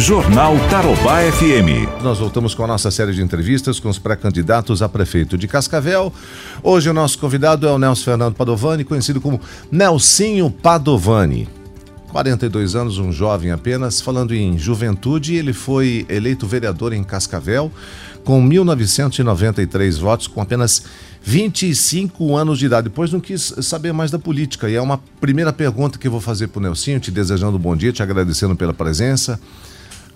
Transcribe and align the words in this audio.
Jornal 0.00 0.56
Tarobá 0.70 1.20
FM. 1.30 2.02
Nós 2.02 2.18
voltamos 2.18 2.54
com 2.54 2.64
a 2.64 2.66
nossa 2.66 2.90
série 2.90 3.12
de 3.12 3.22
entrevistas 3.22 3.78
com 3.78 3.90
os 3.90 3.98
pré-candidatos 3.98 4.80
a 4.80 4.88
prefeito 4.88 5.36
de 5.36 5.46
Cascavel. 5.46 6.10
Hoje 6.62 6.88
o 6.88 6.94
nosso 6.94 7.18
convidado 7.18 7.68
é 7.68 7.70
o 7.70 7.78
Nelson 7.78 8.04
Fernando 8.04 8.34
Padovani, 8.34 8.82
conhecido 8.82 9.20
como 9.20 9.38
Nelsinho 9.70 10.50
Padovani. 10.50 11.46
42 12.10 12.74
anos, 12.74 12.96
um 12.96 13.12
jovem 13.12 13.50
apenas. 13.50 14.00
Falando 14.00 14.34
em 14.34 14.56
juventude, 14.58 15.34
ele 15.34 15.52
foi 15.52 16.06
eleito 16.08 16.46
vereador 16.46 16.94
em 16.94 17.04
Cascavel 17.04 17.70
com 18.24 18.42
1.993 18.48 19.98
votos, 19.98 20.26
com 20.26 20.40
apenas 20.40 20.82
25 21.22 22.36
anos 22.36 22.58
de 22.58 22.66
idade. 22.66 22.88
Depois 22.88 23.12
não 23.12 23.20
quis 23.20 23.54
saber 23.60 23.92
mais 23.92 24.10
da 24.10 24.18
política. 24.18 24.68
E 24.68 24.76
é 24.76 24.80
uma 24.80 24.98
primeira 25.20 25.52
pergunta 25.52 25.98
que 25.98 26.06
eu 26.06 26.10
vou 26.10 26.22
fazer 26.22 26.48
para 26.48 26.58
o 26.58 26.62
Nelsinho, 26.62 26.98
te 26.98 27.10
desejando 27.10 27.58
um 27.58 27.60
bom 27.60 27.76
dia, 27.76 27.92
te 27.92 28.02
agradecendo 28.02 28.56
pela 28.56 28.72
presença 28.72 29.38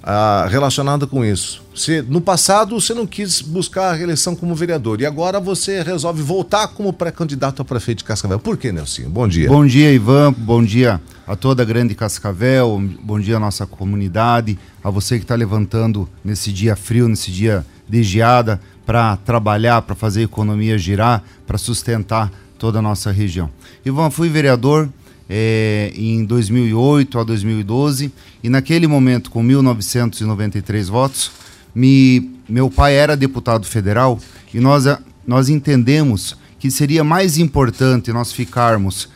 ah, 0.06 0.46
relacionada 0.50 1.06
com 1.06 1.24
isso. 1.24 1.62
Se, 1.74 2.02
no 2.02 2.20
passado 2.20 2.78
você 2.78 2.92
não 2.92 3.06
quis 3.06 3.40
buscar 3.40 3.90
a 3.90 3.92
reeleição 3.94 4.36
como 4.36 4.54
vereador 4.54 5.00
e 5.00 5.06
agora 5.06 5.40
você 5.40 5.82
resolve 5.82 6.22
voltar 6.22 6.68
como 6.68 6.92
pré-candidato 6.92 7.62
a 7.62 7.64
prefeito 7.64 7.98
de 7.98 8.04
Cascavel. 8.04 8.38
Por 8.38 8.58
que, 8.58 8.70
Nelson? 8.70 9.08
Bom 9.08 9.26
dia. 9.26 9.48
Bom 9.48 9.66
dia, 9.66 9.90
Ivan. 9.90 10.32
Bom 10.36 10.62
dia 10.62 11.00
a 11.26 11.34
toda 11.34 11.62
a 11.62 11.64
grande 11.64 11.94
Cascavel. 11.94 12.78
Bom 13.02 13.18
dia 13.18 13.38
à 13.38 13.40
nossa 13.40 13.66
comunidade. 13.66 14.58
A 14.82 14.90
você 14.90 15.16
que 15.16 15.24
está 15.24 15.34
levantando 15.34 16.06
nesse 16.22 16.52
dia 16.52 16.76
frio, 16.76 17.08
nesse 17.08 17.32
dia 17.32 17.64
de 17.88 18.02
geada, 18.02 18.60
para 18.84 19.16
trabalhar, 19.16 19.80
para 19.82 19.94
fazer 19.94 20.20
a 20.20 20.24
economia 20.24 20.76
girar, 20.76 21.24
para 21.46 21.56
sustentar 21.56 22.30
toda 22.58 22.78
a 22.78 22.82
nossa 22.82 23.10
região. 23.10 23.48
Ivan, 23.86 24.10
fui 24.10 24.28
vereador 24.28 24.90
é, 25.28 25.92
em 25.94 26.24
2008 26.24 27.18
a 27.18 27.24
2012 27.24 28.12
e 28.42 28.48
naquele 28.48 28.86
momento 28.86 29.30
com 29.30 29.42
1.993 29.42 30.84
votos, 30.86 31.32
me, 31.74 32.30
meu 32.48 32.70
pai 32.70 32.94
era 32.94 33.16
deputado 33.16 33.66
federal 33.66 34.18
e 34.52 34.60
nós, 34.60 34.84
nós 35.26 35.48
entendemos 35.48 36.36
que 36.58 36.70
seria 36.70 37.04
mais 37.04 37.38
importante 37.38 38.12
nós 38.12 38.32
ficarmos 38.32 39.08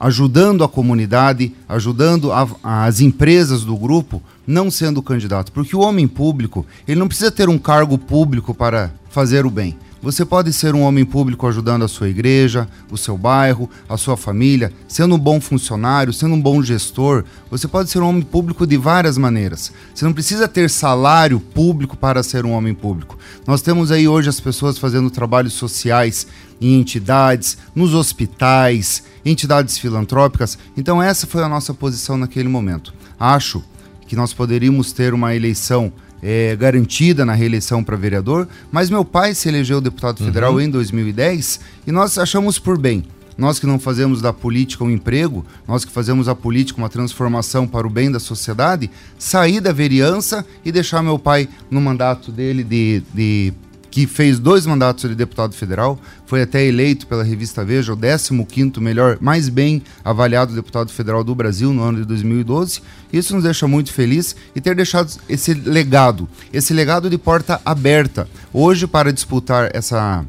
ajudando 0.00 0.62
a 0.62 0.68
comunidade, 0.68 1.52
ajudando 1.68 2.32
a, 2.32 2.48
as 2.62 3.00
empresas 3.00 3.64
do 3.64 3.76
grupo, 3.76 4.22
não 4.46 4.70
sendo 4.70 5.02
candidato. 5.02 5.50
Porque 5.50 5.74
o 5.74 5.80
homem 5.80 6.06
público, 6.06 6.64
ele 6.86 7.00
não 7.00 7.08
precisa 7.08 7.30
ter 7.30 7.48
um 7.48 7.58
cargo 7.58 7.98
público 7.98 8.54
para 8.54 8.92
fazer 9.10 9.44
o 9.44 9.50
bem. 9.50 9.76
Você 10.00 10.24
pode 10.24 10.52
ser 10.52 10.74
um 10.76 10.82
homem 10.82 11.04
público 11.04 11.46
ajudando 11.46 11.84
a 11.84 11.88
sua 11.88 12.08
igreja, 12.08 12.68
o 12.90 12.96
seu 12.96 13.18
bairro, 13.18 13.68
a 13.88 13.96
sua 13.96 14.16
família, 14.16 14.72
sendo 14.86 15.16
um 15.16 15.18
bom 15.18 15.40
funcionário, 15.40 16.12
sendo 16.12 16.34
um 16.34 16.40
bom 16.40 16.62
gestor. 16.62 17.24
Você 17.50 17.66
pode 17.66 17.90
ser 17.90 17.98
um 18.00 18.08
homem 18.08 18.22
público 18.22 18.64
de 18.64 18.76
várias 18.76 19.18
maneiras. 19.18 19.72
Você 19.92 20.04
não 20.04 20.12
precisa 20.12 20.46
ter 20.46 20.70
salário 20.70 21.40
público 21.40 21.96
para 21.96 22.22
ser 22.22 22.46
um 22.46 22.52
homem 22.52 22.74
público. 22.74 23.18
Nós 23.44 23.60
temos 23.60 23.90
aí 23.90 24.06
hoje 24.06 24.28
as 24.28 24.38
pessoas 24.38 24.78
fazendo 24.78 25.10
trabalhos 25.10 25.54
sociais 25.54 26.28
em 26.60 26.78
entidades, 26.78 27.58
nos 27.74 27.92
hospitais, 27.92 29.02
entidades 29.24 29.78
filantrópicas. 29.78 30.58
Então, 30.76 31.02
essa 31.02 31.26
foi 31.26 31.42
a 31.42 31.48
nossa 31.48 31.74
posição 31.74 32.16
naquele 32.16 32.48
momento. 32.48 32.94
Acho 33.18 33.64
que 34.06 34.16
nós 34.16 34.32
poderíamos 34.32 34.92
ter 34.92 35.12
uma 35.12 35.34
eleição 35.34 35.92
é, 36.22 36.56
garantida 36.56 37.24
na 37.24 37.32
reeleição 37.32 37.82
para 37.82 37.96
vereador, 37.96 38.48
mas 38.70 38.90
meu 38.90 39.04
pai 39.04 39.34
se 39.34 39.48
elegeu 39.48 39.80
deputado 39.80 40.24
federal 40.24 40.54
uhum. 40.54 40.60
em 40.60 40.70
2010 40.70 41.60
e 41.86 41.92
nós 41.92 42.18
achamos 42.18 42.58
por 42.58 42.78
bem. 42.78 43.04
Nós 43.36 43.60
que 43.60 43.66
não 43.66 43.78
fazemos 43.78 44.20
da 44.20 44.32
política 44.32 44.82
um 44.82 44.90
emprego, 44.90 45.46
nós 45.66 45.84
que 45.84 45.92
fazemos 45.92 46.28
a 46.28 46.34
política 46.34 46.80
uma 46.80 46.88
transformação 46.88 47.68
para 47.68 47.86
o 47.86 47.90
bem 47.90 48.10
da 48.10 48.18
sociedade, 48.18 48.90
sair 49.16 49.60
da 49.60 49.72
vereança 49.72 50.44
e 50.64 50.72
deixar 50.72 51.04
meu 51.04 51.20
pai 51.20 51.48
no 51.70 51.80
mandato 51.80 52.32
dele 52.32 52.64
de, 52.64 53.00
de 53.14 53.52
que 53.90 54.06
fez 54.06 54.38
dois 54.38 54.66
mandatos 54.66 55.08
de 55.08 55.14
deputado 55.14 55.54
federal, 55.54 55.98
foi 56.26 56.42
até 56.42 56.64
eleito 56.64 57.06
pela 57.06 57.22
revista 57.22 57.64
Veja 57.64 57.92
o 57.92 57.96
15º 57.96 58.80
melhor, 58.80 59.18
mais 59.20 59.48
bem 59.48 59.82
avaliado 60.04 60.54
deputado 60.54 60.90
federal 60.90 61.24
do 61.24 61.34
Brasil 61.34 61.72
no 61.72 61.82
ano 61.82 61.98
de 61.98 62.04
2012. 62.04 62.82
Isso 63.12 63.34
nos 63.34 63.44
deixa 63.44 63.66
muito 63.66 63.92
feliz 63.92 64.36
e 64.54 64.60
ter 64.60 64.74
deixado 64.74 65.10
esse 65.28 65.54
legado, 65.54 66.28
esse 66.52 66.74
legado 66.74 67.08
de 67.08 67.16
porta 67.16 67.60
aberta. 67.64 68.28
Hoje 68.52 68.86
para 68.86 69.12
disputar 69.12 69.70
essa 69.74 70.24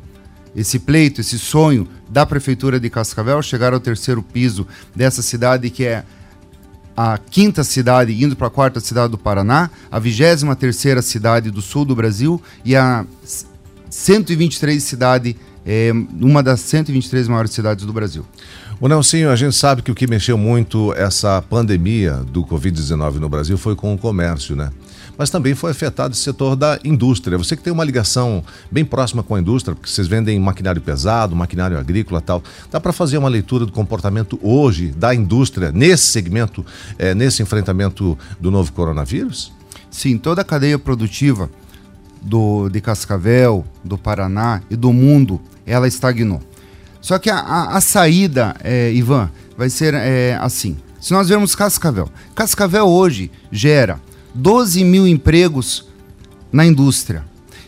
esse 0.55 0.79
pleito, 0.79 1.21
esse 1.21 1.37
sonho 1.37 1.87
da 2.09 2.25
prefeitura 2.25 2.79
de 2.79 2.89
Cascavel 2.89 3.41
chegar 3.41 3.71
ao 3.71 3.79
terceiro 3.79 4.23
piso 4.23 4.67
dessa 4.95 5.21
cidade 5.21 5.69
que 5.69 5.85
é 5.85 6.03
a 6.97 7.17
quinta 7.17 7.63
cidade 7.63 8.21
indo 8.21 8.35
para 8.35 8.47
a 8.47 8.49
quarta 8.49 8.81
cidade 8.81 9.11
do 9.11 9.17
Paraná, 9.17 9.69
a 9.89 9.99
vigésima 9.99 10.53
terceira 10.53 11.01
cidade 11.01 11.49
do 11.49 11.61
sul 11.61 11.85
do 11.85 11.95
Brasil 11.95 12.41
e 12.65 12.75
a 12.75 13.05
123 13.89 14.81
cidades, 14.81 15.35
é, 15.65 15.91
uma 16.19 16.41
das 16.41 16.61
123 16.61 17.27
maiores 17.27 17.51
cidades 17.51 17.85
do 17.85 17.93
Brasil. 17.93 18.25
O 18.81 18.87
Nelsinho, 18.87 19.29
a 19.29 19.35
gente 19.35 19.55
sabe 19.55 19.81
que 19.81 19.91
o 19.91 19.95
que 19.95 20.07
mexeu 20.07 20.37
muito 20.37 20.93
essa 20.93 21.41
pandemia 21.41 22.13
do 22.31 22.45
Covid-19 22.45 23.15
no 23.15 23.27
Brasil 23.27 23.57
foi 23.57 23.75
com 23.75 23.93
o 23.93 23.97
comércio, 23.97 24.55
né? 24.55 24.69
Mas 25.17 25.29
também 25.29 25.53
foi 25.53 25.71
afetado 25.71 26.13
o 26.13 26.17
setor 26.17 26.55
da 26.55 26.79
indústria. 26.81 27.37
Você 27.37 27.57
que 27.57 27.61
tem 27.61 27.73
uma 27.73 27.83
ligação 27.83 28.41
bem 28.71 28.85
próxima 28.85 29.21
com 29.21 29.35
a 29.35 29.39
indústria, 29.41 29.75
porque 29.75 29.89
vocês 29.89 30.07
vendem 30.07 30.39
maquinário 30.39 30.81
pesado, 30.81 31.35
maquinário 31.35 31.77
agrícola 31.77 32.21
tal. 32.21 32.41
Dá 32.71 32.79
para 32.79 32.93
fazer 32.93 33.17
uma 33.17 33.27
leitura 33.27 33.65
do 33.65 33.71
comportamento 33.73 34.39
hoje 34.41 34.93
da 34.95 35.13
indústria 35.13 35.73
nesse 35.73 36.05
segmento, 36.05 36.65
é, 36.97 37.13
nesse 37.13 37.43
enfrentamento 37.43 38.17
do 38.39 38.49
novo 38.49 38.71
coronavírus? 38.71 39.51
Sim, 39.91 40.17
toda 40.17 40.39
a 40.39 40.45
cadeia 40.45 40.79
produtiva 40.79 41.49
do, 42.21 42.69
de 42.69 42.81
Cascavel, 42.81 43.65
do 43.83 43.97
Paraná 43.97 44.61
e 44.69 44.75
do 44.75 44.91
mundo, 44.91 45.41
ela 45.65 45.87
estagnou. 45.87 46.41
Só 47.01 47.17
que 47.17 47.29
a, 47.29 47.37
a, 47.37 47.77
a 47.77 47.81
saída, 47.81 48.55
é, 48.63 48.91
Ivan, 48.93 49.29
vai 49.57 49.69
ser 49.69 49.93
é, 49.93 50.37
assim. 50.41 50.77
Se 50.99 51.13
nós 51.13 51.29
vermos 51.29 51.55
Cascavel, 51.55 52.09
Cascavel 52.35 52.85
hoje 52.85 53.31
gera 53.51 54.01
12 54.33 54.83
mil 54.83 55.07
empregos 55.07 55.87
na 56.51 56.65
indústria, 56.65 57.23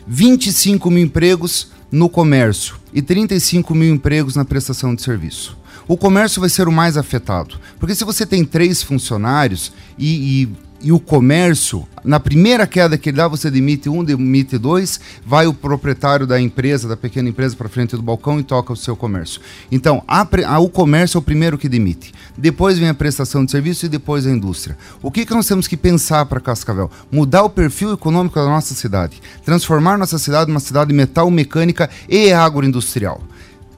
25 0.06 0.91
mil 0.91 1.03
empregos 1.03 1.72
no 1.91 2.09
comércio 2.09 2.75
e 2.94 3.01
35 3.01 3.73
mil 3.73 3.94
empregos 3.94 4.35
na 4.35 4.44
prestação 4.44 4.94
de 4.94 5.01
serviço. 5.01 5.57
O 5.88 5.97
comércio 5.97 6.40
vai 6.40 6.50
ser 6.50 6.67
o 6.67 6.72
mais 6.72 6.97
afetado, 6.97 7.59
porque 7.79 7.95
se 7.95 8.03
você 8.03 8.25
tem 8.25 8.45
três 8.45 8.84
funcionários 8.84 9.72
e, 9.97 10.44
e 10.44 10.50
e 10.84 10.92
o 10.92 11.00
comércio, 11.00 11.88
na 12.03 12.19
primeira 12.19 12.66
queda 12.66 12.97
que 12.97 13.09
ele 13.09 13.18
dá, 13.18 13.28
você 13.28 13.52
demite 13.52 13.88
um, 13.90 14.03
demite 14.03 14.58
dois, 14.58 15.00
vai 15.25 15.46
o 15.47 15.53
proprietário 15.53 16.25
da 16.25 16.42
empresa, 16.42 16.88
da 16.88 16.97
pequena 16.97 17.30
empresa, 17.30 17.56
para 17.56 17.69
frente 17.69 17.96
do 17.96 18.02
balcão 18.02 18.40
e 18.40 18.44
toca 18.44 18.74
o 18.74 18.75
seu 18.75 18.96
comércio. 18.96 19.41
Então, 19.72 20.03
a, 20.08 20.28
a, 20.47 20.59
o 20.59 20.70
comércio 20.70 21.18
é 21.18 21.20
o 21.20 21.22
primeiro 21.22 21.58
que 21.58 21.70
demite. 21.70 22.14
Depois 22.38 22.80
vem 22.80 22.90
a 22.90 22.94
prestação 22.94 23.46
de 23.46 23.52
serviço 23.52 23.86
e 23.86 23.90
depois 23.90 24.25
a 24.25 24.31
indústria. 24.31 24.78
O 25.02 25.12
que, 25.12 25.25
que 25.25 25.34
nós 25.34 25.47
temos 25.47 25.68
que 25.68 25.78
pensar 25.78 26.25
para 26.25 26.40
Cascavel? 26.40 26.90
Mudar 27.12 27.44
o 27.44 27.50
perfil 27.50 27.94
econômico 27.94 28.36
da 28.36 28.46
nossa 28.46 28.74
cidade. 28.74 29.22
Transformar 29.46 29.97
nossa 29.97 30.18
cidade 30.18 30.50
numa 30.50 30.59
cidade 30.59 30.94
metal, 30.94 31.30
mecânica 31.30 31.90
e 32.09 32.31
agroindustrial. 32.34 33.22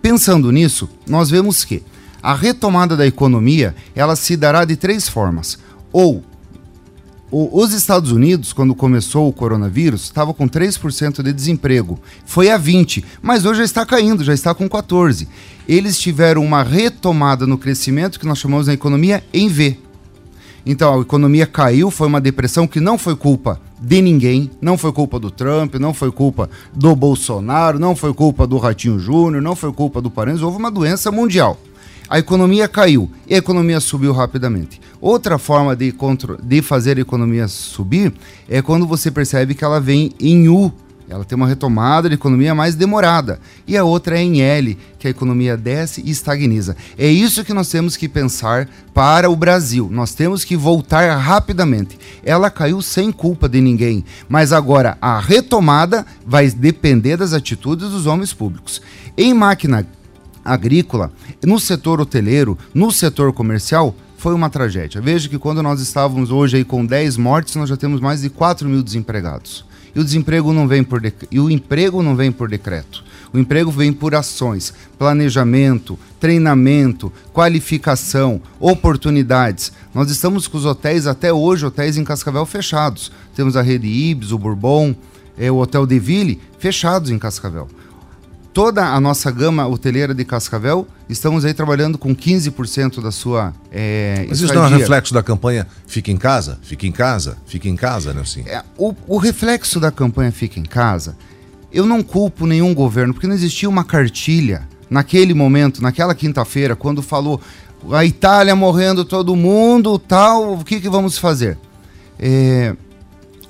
Pensando 0.02 0.52
nisso, 0.52 0.90
nós 1.08 1.30
vemos 1.30 1.64
que 1.66 1.84
a 2.22 2.34
retomada 2.34 2.96
da 2.96 3.06
economia 3.06 3.76
ela 3.94 4.16
se 4.16 4.38
dará 4.38 4.64
de 4.64 4.78
três 4.78 5.10
formas. 5.10 5.58
Ou 5.92 6.24
o, 7.34 7.50
os 7.64 7.74
Estados 7.74 8.12
Unidos, 8.12 8.54
quando 8.54 8.76
começou 8.76 9.28
o 9.28 9.34
coronavírus, 9.34 10.04
estava 10.04 10.32
com 10.36 10.48
3% 10.48 11.24
de 11.24 11.34
desemprego. 11.34 12.00
Foi 12.28 12.52
a 12.52 12.60
20%, 12.60 13.04
mas 13.24 13.44
hoje 13.44 13.58
já 13.58 13.64
está 13.64 13.84
caindo, 13.84 14.24
já 14.24 14.36
está 14.36 14.54
com 14.54 14.70
14%. 14.70 15.28
Eles 15.68 16.00
tiveram 16.00 16.44
uma 16.44 16.62
retomada 16.62 17.48
no 17.48 17.58
crescimento 17.58 18.20
que 18.20 18.28
nós 18.28 18.38
chamamos 18.38 18.68
na 18.68 18.74
economia 18.74 19.24
em 19.34 19.48
V. 19.48 19.80
Então 20.64 21.00
a 21.00 21.02
economia 21.02 21.48
caiu, 21.48 21.90
foi 21.90 22.06
uma 22.06 22.22
depressão 22.22 22.68
que 22.68 22.80
não 22.80 23.00
foi 23.00 23.16
culpa 23.16 23.60
de 23.82 24.00
ninguém, 24.00 24.52
não 24.62 24.78
foi 24.78 24.92
culpa 24.92 25.20
do 25.20 25.32
Trump, 25.32 25.76
não 25.76 25.94
foi 25.94 26.12
culpa 26.12 26.48
do 26.72 26.96
Bolsonaro, 26.96 27.80
não 27.80 27.96
foi 27.96 28.14
culpa 28.14 28.46
do 28.46 28.60
Ratinho 28.60 29.00
Júnior, 29.00 29.42
não 29.42 29.56
foi 29.56 29.74
culpa 29.74 30.00
do 30.00 30.12
Paranhos, 30.12 30.44
houve 30.44 30.58
uma 30.58 30.70
doença 30.70 31.12
mundial 31.12 31.58
a 32.10 32.20
economia 32.20 32.68
caiu 32.68 33.10
e 33.28 33.34
a 33.34 33.38
economia 33.38 33.80
subiu 33.80 34.14
rapidamente. 34.14 34.82
Outra 35.02 35.38
forma 35.38 35.76
de, 35.76 35.94
de 36.44 36.62
fazer 36.62 36.98
a 36.98 37.02
economia 37.02 37.48
subir 37.48 38.14
é 38.48 38.62
quando 38.62 38.88
você 38.88 39.12
percebe 39.12 39.54
que 39.54 39.64
ela 39.64 39.80
vem 39.80 40.12
em 40.20 40.48
U, 40.48 40.72
ela 41.10 41.26
tem 41.26 41.36
uma 41.36 41.48
retomada 41.48 42.08
de 42.08 42.16
economia 42.16 42.56
mais 42.56 42.76
demorada. 42.76 43.40
E 43.68 43.76
a 43.76 43.84
outra 43.84 44.18
é 44.18 44.22
em 44.22 44.42
L, 44.42 44.78
que 44.98 45.08
a 45.08 45.12
economia 45.12 45.58
desce 45.58 46.02
e 46.02 46.10
estagniza. 46.10 46.76
É 46.98 47.08
isso 47.08 47.44
que 47.44 47.54
nós 47.54 47.70
temos 47.70 47.98
que 47.98 48.08
pensar 48.08 48.70
para 48.94 49.30
o 49.30 49.36
Brasil. 49.36 49.90
Nós 49.92 50.14
temos 50.14 50.46
que 50.46 50.56
voltar 50.56 51.16
rapidamente. 51.18 52.00
Ela 52.24 52.50
caiu 52.50 52.82
sem 52.82 53.12
culpa 53.12 53.50
de 53.50 53.60
ninguém, 53.60 54.04
mas 54.30 54.54
agora 54.54 54.98
a 55.02 55.20
retomada 55.20 56.06
vai 56.26 56.50
depender 56.50 57.18
das 57.18 57.34
atitudes 57.34 57.90
dos 57.90 58.08
homens 58.08 58.34
públicos. 58.34 58.82
Em 59.18 59.34
máquina 59.34 59.86
agrícola, 60.44 61.12
no 61.44 61.60
setor 61.60 62.02
hoteleiro, 62.02 62.58
no 62.74 62.92
setor 62.92 63.34
comercial, 63.34 63.96
foi 64.18 64.34
uma 64.34 64.50
tragédia. 64.50 65.02
Veja 65.02 65.28
que 65.28 65.38
quando 65.38 65.62
nós 65.62 65.82
estávamos 65.82 66.32
hoje 66.32 66.58
aí 66.58 66.64
com 66.64 66.86
10 66.86 67.18
mortes, 67.18 67.56
nós 67.56 67.68
já 67.68 67.76
temos 67.76 68.00
mais 68.00 68.22
de 68.22 68.30
4 68.30 68.70
mil 68.70 68.82
desempregados. 68.82 69.66
E 69.96 70.00
o 70.00 70.04
desemprego 70.04 70.54
não 70.54 70.68
vem 70.68 70.84
por 70.84 71.02
e 71.30 71.40
o 71.40 71.50
emprego 71.50 72.02
não 72.02 72.16
vem 72.16 72.32
por 72.32 72.50
decreto. 72.50 73.04
O 73.34 73.38
emprego 73.38 73.72
vem 73.72 73.92
por 73.92 74.14
ações, 74.14 74.74
planejamento, 74.98 75.98
treinamento, 76.20 77.12
qualificação, 77.34 78.40
oportunidades. 78.60 79.74
Nós 79.94 80.10
estamos 80.10 80.48
com 80.48 80.58
os 80.58 80.66
hotéis 80.66 81.08
até 81.08 81.34
hoje, 81.34 81.66
hotéis 81.66 81.98
em 81.98 82.04
Cascavel 82.04 82.46
fechados. 82.46 83.12
Temos 83.36 83.58
a 83.58 83.62
rede 83.62 83.88
Ibis, 83.88 84.32
o 84.32 84.38
Bourbon, 84.38 84.96
é, 85.38 85.52
o 85.52 85.58
Hotel 85.58 85.86
de 85.86 85.98
Ville, 86.00 86.40
fechados 86.60 87.10
em 87.10 87.18
Cascavel. 87.18 87.68
Toda 88.54 88.86
a 88.86 89.00
nossa 89.00 89.32
gama 89.32 89.66
hoteleira 89.66 90.14
de 90.14 90.24
Cascavel, 90.24 90.88
estamos 91.10 91.44
aí 91.44 91.56
trabalhando 91.56 91.98
com 91.98 92.16
15% 92.16 93.02
da 93.02 93.12
sua 93.12 93.52
é, 93.72 94.28
Mas 94.30 94.42
isso 94.42 94.54
não 94.54 94.66
é 94.66 94.68
um 94.68 94.78
reflexo 94.78 95.12
da 95.12 95.24
campanha 95.24 95.66
Fica 95.88 96.12
em 96.12 96.18
Casa? 96.18 96.60
Fica 96.62 96.86
em 96.86 96.92
Casa? 96.92 97.38
Fica 97.48 97.68
em 97.68 97.76
Casa, 97.76 98.14
né? 98.14 98.24
Sim. 98.24 98.44
É, 98.46 98.62
o, 98.78 98.94
o 99.08 99.18
reflexo 99.18 99.80
da 99.80 99.92
campanha 99.92 100.32
Fica 100.32 100.60
em 100.60 100.64
Casa, 100.64 101.18
eu 101.72 101.88
não 101.88 102.04
culpo 102.04 102.46
nenhum 102.46 102.76
governo, 102.76 103.12
porque 103.12 103.26
não 103.26 103.34
existia 103.34 103.68
uma 103.68 103.84
cartilha 103.84 104.68
naquele 104.88 105.34
momento, 105.34 105.82
naquela 105.82 106.14
quinta-feira, 106.14 106.76
quando 106.76 107.02
falou 107.02 107.42
a 107.92 108.06
Itália 108.06 108.56
morrendo 108.56 109.04
todo 109.04 109.36
mundo, 109.36 109.98
tal, 109.98 110.54
o 110.54 110.64
que, 110.64 110.80
que 110.80 110.88
vamos 110.88 111.18
fazer? 111.18 111.58
É, 112.20 112.76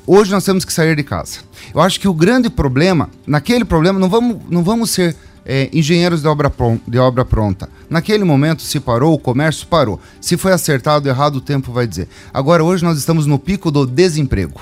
hoje 0.05 0.31
nós 0.31 0.43
temos 0.43 0.65
que 0.65 0.73
sair 0.73 0.95
de 0.95 1.03
casa. 1.03 1.39
Eu 1.73 1.81
acho 1.81 1.99
que 1.99 2.07
o 2.07 2.13
grande 2.13 2.49
problema, 2.49 3.09
naquele 3.25 3.65
problema, 3.65 3.99
não 3.99 4.09
vamos, 4.09 4.37
não 4.49 4.63
vamos 4.63 4.89
ser 4.89 5.15
é, 5.45 5.69
engenheiros 5.73 6.21
de 6.21 6.27
obra, 6.27 6.51
de 6.87 6.97
obra 6.97 7.25
pronta. 7.25 7.69
Naquele 7.89 8.23
momento, 8.23 8.61
se 8.61 8.79
parou, 8.79 9.13
o 9.13 9.19
comércio 9.19 9.67
parou. 9.67 9.99
Se 10.21 10.37
foi 10.37 10.51
acertado 10.51 11.07
ou 11.07 11.13
errado, 11.13 11.35
o 11.37 11.41
tempo 11.41 11.71
vai 11.71 11.85
dizer. 11.87 12.07
Agora, 12.33 12.63
hoje, 12.63 12.83
nós 12.83 12.97
estamos 12.97 13.25
no 13.25 13.37
pico 13.37 13.71
do 13.71 13.85
desemprego. 13.85 14.61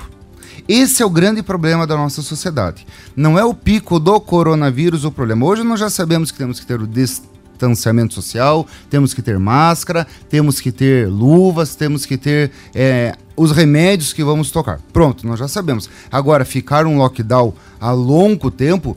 Esse 0.68 1.02
é 1.02 1.06
o 1.06 1.10
grande 1.10 1.42
problema 1.42 1.86
da 1.86 1.96
nossa 1.96 2.22
sociedade. 2.22 2.86
Não 3.16 3.38
é 3.38 3.44
o 3.44 3.54
pico 3.54 3.98
do 3.98 4.20
coronavírus 4.20 5.04
o 5.04 5.10
problema. 5.10 5.44
Hoje 5.44 5.64
nós 5.64 5.80
já 5.80 5.90
sabemos 5.90 6.30
que 6.30 6.38
temos 6.38 6.60
que 6.60 6.66
ter 6.66 6.80
o 6.80 6.86
distanciamento 6.86 8.14
social, 8.14 8.66
temos 8.88 9.12
que 9.12 9.20
ter 9.20 9.38
máscara, 9.38 10.06
temos 10.28 10.60
que 10.60 10.70
ter 10.70 11.08
luvas, 11.08 11.74
temos 11.74 12.06
que 12.06 12.16
ter 12.16 12.52
é, 12.74 13.16
os 13.36 13.52
remédios 13.52 14.12
que 14.12 14.24
vamos 14.24 14.50
tocar. 14.50 14.80
Pronto, 14.92 15.26
nós 15.26 15.38
já 15.38 15.48
sabemos. 15.48 15.88
Agora, 16.10 16.44
ficar 16.44 16.86
um 16.86 16.98
lockdown 16.98 17.54
a 17.80 17.92
longo 17.92 18.50
tempo 18.50 18.96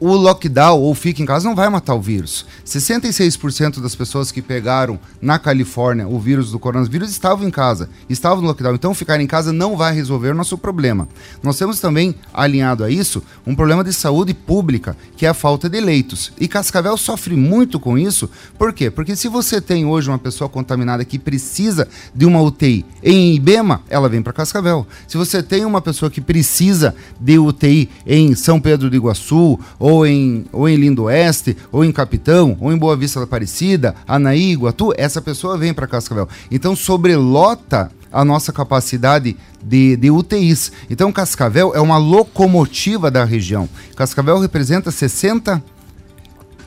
o 0.00 0.14
lockdown 0.14 0.80
ou 0.80 0.94
fica 0.94 1.22
em 1.22 1.26
casa 1.26 1.48
não 1.48 1.56
vai 1.56 1.68
matar 1.68 1.94
o 1.94 2.00
vírus. 2.00 2.46
66% 2.64 3.80
das 3.80 3.94
pessoas 3.94 4.30
que 4.30 4.40
pegaram 4.40 4.98
na 5.20 5.38
Califórnia 5.38 6.06
o 6.06 6.18
vírus 6.18 6.52
do 6.52 6.58
coronavírus 6.58 7.10
estavam 7.10 7.46
em 7.46 7.50
casa, 7.50 7.88
estavam 8.08 8.40
no 8.42 8.48
lockdown. 8.48 8.74
Então, 8.74 8.94
ficar 8.94 9.20
em 9.20 9.26
casa 9.26 9.52
não 9.52 9.76
vai 9.76 9.94
resolver 9.94 10.30
o 10.30 10.34
nosso 10.34 10.56
problema. 10.56 11.08
Nós 11.42 11.58
temos 11.58 11.80
também, 11.80 12.14
alinhado 12.32 12.84
a 12.84 12.90
isso, 12.90 13.22
um 13.46 13.54
problema 13.54 13.82
de 13.82 13.92
saúde 13.92 14.34
pública, 14.34 14.96
que 15.16 15.26
é 15.26 15.28
a 15.28 15.34
falta 15.34 15.68
de 15.68 15.80
leitos. 15.80 16.32
E 16.38 16.46
Cascavel 16.46 16.96
sofre 16.96 17.34
muito 17.34 17.80
com 17.80 17.98
isso. 17.98 18.30
Por 18.56 18.72
quê? 18.72 18.90
Porque 18.90 19.16
se 19.16 19.28
você 19.28 19.60
tem 19.60 19.84
hoje 19.84 20.08
uma 20.08 20.18
pessoa 20.18 20.48
contaminada 20.48 21.04
que 21.04 21.18
precisa 21.18 21.88
de 22.14 22.24
uma 22.24 22.40
UTI 22.40 22.84
em 23.02 23.34
Ibema, 23.34 23.82
ela 23.88 24.08
vem 24.08 24.22
para 24.22 24.32
Cascavel. 24.32 24.86
Se 25.06 25.16
você 25.16 25.42
tem 25.42 25.64
uma 25.64 25.80
pessoa 25.80 26.10
que 26.10 26.20
precisa 26.20 26.94
de 27.20 27.38
UTI 27.38 27.88
em 28.06 28.34
São 28.34 28.60
Pedro 28.60 28.90
do 28.90 28.96
Iguaçu 28.96 29.58
ou 29.78 29.87
em, 30.06 30.44
ou 30.52 30.68
em 30.68 30.76
Lindo 30.76 31.04
Oeste, 31.04 31.56
ou 31.70 31.84
em 31.84 31.92
Capitão, 31.92 32.56
ou 32.60 32.72
em 32.72 32.76
Boa 32.76 32.96
Vista 32.96 33.20
da 33.20 33.24
Aparecida, 33.24 33.94
Anaí, 34.06 34.52
Iguatu, 34.52 34.92
essa 34.96 35.20
pessoa 35.20 35.56
vem 35.56 35.72
para 35.72 35.86
Cascavel. 35.86 36.28
Então 36.50 36.74
sobrelota 36.74 37.90
a 38.12 38.24
nossa 38.24 38.52
capacidade 38.52 39.36
de, 39.62 39.96
de 39.96 40.10
UTIs. 40.10 40.72
Então 40.88 41.12
Cascavel 41.12 41.72
é 41.74 41.80
uma 41.80 41.98
locomotiva 41.98 43.10
da 43.10 43.24
região. 43.24 43.68
Cascavel 43.94 44.38
representa 44.38 44.90
60 44.90 45.62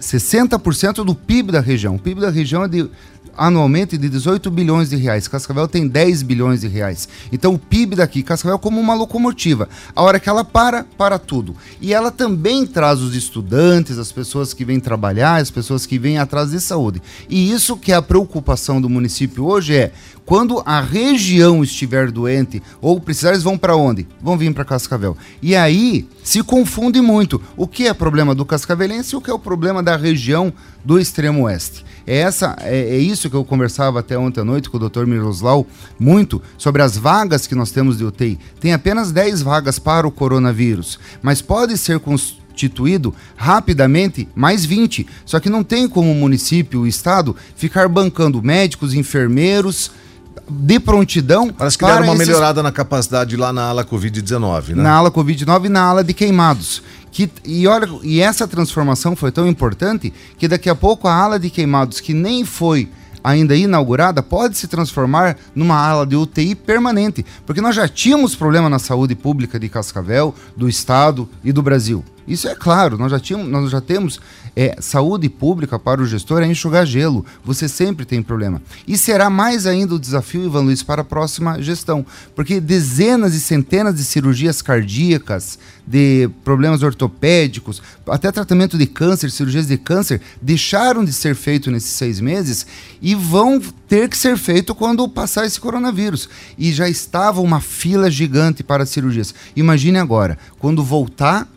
60% 0.01 1.05
do 1.05 1.13
PIB 1.13 1.51
da 1.51 1.61
região. 1.61 1.95
O 1.95 1.99
PIB 1.99 2.21
da 2.21 2.31
região 2.31 2.63
é 2.63 2.67
de 2.67 2.89
anualmente 3.37 3.97
de 3.97 4.09
18 4.09 4.49
bilhões 4.51 4.89
de 4.89 4.95
reais. 4.95 5.27
Cascavel 5.27 5.67
tem 5.67 5.87
10 5.87 6.23
bilhões 6.23 6.61
de 6.61 6.67
reais. 6.67 7.07
Então 7.31 7.53
o 7.53 7.59
PIB 7.59 7.95
daqui, 7.95 8.23
Cascavel 8.23 8.57
é 8.57 8.59
como 8.59 8.79
uma 8.79 8.93
locomotiva. 8.93 9.69
A 9.95 10.01
hora 10.01 10.19
que 10.19 10.29
ela 10.29 10.43
para, 10.43 10.85
para 10.97 11.17
tudo. 11.17 11.55
E 11.79 11.93
ela 11.93 12.11
também 12.11 12.65
traz 12.65 13.01
os 13.01 13.15
estudantes, 13.15 13.97
as 13.97 14.11
pessoas 14.11 14.53
que 14.53 14.65
vêm 14.65 14.79
trabalhar, 14.79 15.41
as 15.41 15.51
pessoas 15.51 15.85
que 15.85 15.97
vêm 15.97 16.17
atrás 16.17 16.51
de 16.51 16.59
saúde. 16.59 17.01
E 17.29 17.51
isso 17.51 17.77
que 17.77 17.91
é 17.91 17.95
a 17.95 18.01
preocupação 18.01 18.81
do 18.81 18.89
município 18.89 19.45
hoje 19.45 19.75
é 19.75 19.91
quando 20.25 20.61
a 20.65 20.79
região 20.79 21.63
estiver 21.63 22.11
doente 22.11 22.61
ou 22.79 22.99
precisar, 22.99 23.31
eles 23.31 23.43
vão 23.43 23.57
para 23.57 23.75
onde? 23.75 24.07
Vão 24.21 24.37
vir 24.37 24.53
para 24.53 24.63
Cascavel. 24.63 25.17
E 25.41 25.55
aí 25.55 26.07
se 26.23 26.41
confunde 26.43 27.01
muito 27.01 27.41
o 27.57 27.67
que 27.67 27.87
é 27.87 27.93
problema 27.93 28.33
do 28.33 28.45
cascavelense 28.45 29.13
e 29.13 29.17
o 29.17 29.21
que 29.21 29.29
é 29.29 29.33
o 29.33 29.39
problema 29.39 29.81
da 29.81 29.97
região 29.97 30.53
do 30.85 30.99
extremo 30.99 31.43
oeste. 31.43 31.85
É, 32.05 32.17
essa, 32.17 32.55
é, 32.61 32.95
é 32.95 32.97
isso 32.97 33.29
que 33.29 33.35
eu 33.35 33.43
conversava 33.43 33.99
até 33.99 34.17
ontem 34.17 34.41
à 34.41 34.43
noite 34.43 34.69
com 34.69 34.77
o 34.77 34.89
Dr. 34.89 35.05
Miroslau 35.05 35.67
muito 35.99 36.41
sobre 36.57 36.81
as 36.81 36.97
vagas 36.97 37.45
que 37.45 37.55
nós 37.55 37.71
temos 37.71 37.97
de 37.97 38.05
UTI. 38.05 38.39
Tem 38.59 38.73
apenas 38.73 39.11
10 39.11 39.41
vagas 39.41 39.79
para 39.79 40.07
o 40.07 40.11
coronavírus, 40.11 40.99
mas 41.21 41.41
pode 41.41 41.77
ser 41.77 41.99
constituído 41.99 43.13
rapidamente 43.35 44.27
mais 44.35 44.65
20. 44.65 45.07
Só 45.25 45.39
que 45.39 45.49
não 45.49 45.63
tem 45.63 45.87
como 45.87 46.11
o 46.11 46.15
município, 46.15 46.81
o 46.81 46.87
estado, 46.87 47.35
ficar 47.55 47.87
bancando 47.87 48.41
médicos, 48.41 48.93
enfermeiros, 48.93 49.91
de 50.49 50.79
prontidão. 50.79 51.51
Parece 51.51 51.77
que 51.77 51.85
deram 51.85 52.03
uma 52.03 52.13
esses... 52.13 52.27
melhorada 52.27 52.61
na 52.61 52.71
capacidade 52.71 53.35
lá 53.37 53.53
na 53.53 53.63
ala 53.63 53.85
Covid-19, 53.85 54.69
né? 54.69 54.83
Na 54.83 54.93
ala 54.93 55.11
Covid-19 55.11 55.65
e 55.65 55.69
na 55.69 55.81
ala 55.81 56.03
de 56.03 56.13
queimados. 56.13 56.83
Que, 57.11 57.29
e, 57.43 57.67
olha, 57.67 57.89
e 58.03 58.21
essa 58.21 58.47
transformação 58.47 59.15
foi 59.15 59.31
tão 59.31 59.47
importante 59.47 60.13
que 60.37 60.47
daqui 60.47 60.69
a 60.69 60.75
pouco 60.75 61.07
a 61.07 61.13
ala 61.13 61.37
de 61.37 61.49
queimados, 61.49 61.99
que 61.99 62.13
nem 62.13 62.45
foi 62.45 62.89
ainda 63.23 63.55
inaugurada, 63.55 64.23
pode 64.23 64.57
se 64.57 64.67
transformar 64.67 65.37
numa 65.53 65.75
ala 65.75 66.05
de 66.05 66.15
UTI 66.15 66.55
permanente. 66.55 67.25
Porque 67.45 67.61
nós 67.61 67.75
já 67.75 67.87
tínhamos 67.87 68.35
problema 68.35 68.69
na 68.69 68.79
saúde 68.79 69.15
pública 69.15 69.59
de 69.59 69.69
Cascavel, 69.69 70.33
do 70.55 70.67
Estado 70.67 71.29
e 71.43 71.51
do 71.51 71.61
Brasil. 71.61 72.03
Isso 72.27 72.47
é 72.47 72.55
claro, 72.55 72.97
nós 72.97 73.11
já, 73.11 73.19
tínhamos, 73.19 73.49
nós 73.49 73.69
já 73.69 73.81
temos 73.81 74.19
é, 74.55 74.75
saúde 74.79 75.29
pública 75.29 75.79
para 75.79 76.01
o 76.01 76.05
gestor 76.05 76.41
é 76.41 76.47
enxugar 76.47 76.85
gelo. 76.85 77.25
Você 77.43 77.67
sempre 77.67 78.05
tem 78.05 78.21
problema. 78.21 78.61
E 78.87 78.97
será 78.97 79.29
mais 79.29 79.65
ainda 79.65 79.95
o 79.95 79.99
desafio, 79.99 80.45
Ivan 80.45 80.61
Luiz, 80.61 80.83
para 80.83 81.01
a 81.01 81.05
próxima 81.05 81.61
gestão. 81.61 82.05
Porque 82.35 82.59
dezenas 82.59 83.33
e 83.33 83.39
centenas 83.39 83.95
de 83.95 84.03
cirurgias 84.03 84.61
cardíacas, 84.61 85.57
de 85.85 86.29
problemas 86.43 86.83
ortopédicos, 86.83 87.81
até 88.07 88.31
tratamento 88.31 88.77
de 88.77 88.85
câncer, 88.85 89.31
cirurgias 89.31 89.67
de 89.67 89.77
câncer, 89.77 90.21
deixaram 90.41 91.03
de 91.03 91.13
ser 91.13 91.35
feito 91.35 91.71
nesses 91.71 91.91
seis 91.91 92.19
meses 92.19 92.65
e 93.01 93.15
vão 93.15 93.59
ter 93.87 94.09
que 94.09 94.17
ser 94.17 94.37
feito 94.37 94.75
quando 94.75 95.07
passar 95.07 95.45
esse 95.45 95.59
coronavírus. 95.59 96.29
E 96.57 96.71
já 96.71 96.89
estava 96.89 97.41
uma 97.41 97.61
fila 97.61 98.11
gigante 98.11 98.63
para 98.63 98.85
cirurgias. 98.85 99.33
Imagine 99.55 99.97
agora, 99.97 100.37
quando 100.59 100.83
voltar 100.83 101.47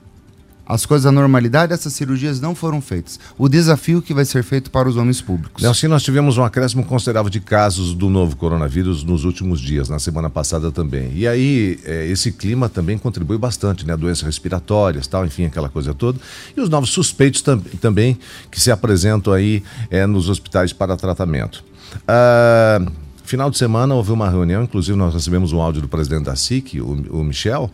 as 0.66 0.86
coisas 0.86 1.06
à 1.06 1.12
normalidade, 1.12 1.72
essas 1.72 1.92
cirurgias 1.92 2.40
não 2.40 2.54
foram 2.54 2.80
feitas. 2.80 3.20
O 3.36 3.48
desafio 3.48 4.00
que 4.00 4.14
vai 4.14 4.24
ser 4.24 4.42
feito 4.42 4.70
para 4.70 4.88
os 4.88 4.96
homens 4.96 5.20
públicos. 5.20 5.62
Nelson, 5.62 5.88
nós 5.88 6.02
tivemos 6.02 6.38
um 6.38 6.44
acréscimo 6.44 6.84
considerável 6.84 7.30
de 7.30 7.40
casos 7.40 7.94
do 7.94 8.08
novo 8.08 8.36
coronavírus 8.36 9.04
nos 9.04 9.24
últimos 9.24 9.60
dias, 9.60 9.88
na 9.88 9.98
semana 9.98 10.30
passada 10.30 10.72
também. 10.72 11.12
E 11.14 11.28
aí, 11.28 11.78
é, 11.84 12.06
esse 12.06 12.32
clima 12.32 12.68
também 12.68 12.96
contribui 12.96 13.36
bastante, 13.36 13.86
né? 13.86 13.96
Doenças 13.96 14.24
respiratórias, 14.24 15.06
tal, 15.06 15.26
enfim, 15.26 15.44
aquela 15.44 15.68
coisa 15.68 15.92
toda. 15.92 16.18
E 16.56 16.60
os 16.60 16.68
novos 16.68 16.90
suspeitos 16.90 17.42
tam 17.42 17.60
também 17.80 18.18
que 18.50 18.60
se 18.60 18.70
apresentam 18.70 19.32
aí 19.32 19.62
é, 19.90 20.06
nos 20.06 20.28
hospitais 20.28 20.72
para 20.72 20.96
tratamento. 20.96 21.62
Ah, 22.08 22.80
final 23.24 23.50
de 23.50 23.58
semana 23.58 23.94
houve 23.94 24.12
uma 24.12 24.28
reunião, 24.28 24.62
inclusive 24.62 24.96
nós 24.96 25.14
recebemos 25.14 25.52
um 25.52 25.60
áudio 25.60 25.82
do 25.82 25.88
presidente 25.88 26.24
da 26.24 26.36
SIC, 26.36 26.80
o, 26.80 27.18
o 27.18 27.24
Michel, 27.24 27.70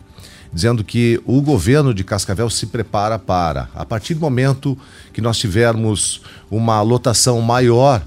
dizendo 0.53 0.83
que 0.83 1.21
o 1.25 1.41
governo 1.41 1.93
de 1.93 2.03
Cascavel 2.03 2.49
se 2.49 2.67
prepara 2.67 3.17
para, 3.17 3.69
a 3.73 3.85
partir 3.85 4.13
do 4.13 4.19
momento 4.19 4.77
que 5.13 5.21
nós 5.21 5.37
tivermos 5.37 6.21
uma 6.49 6.81
lotação 6.81 7.39
maior, 7.41 8.03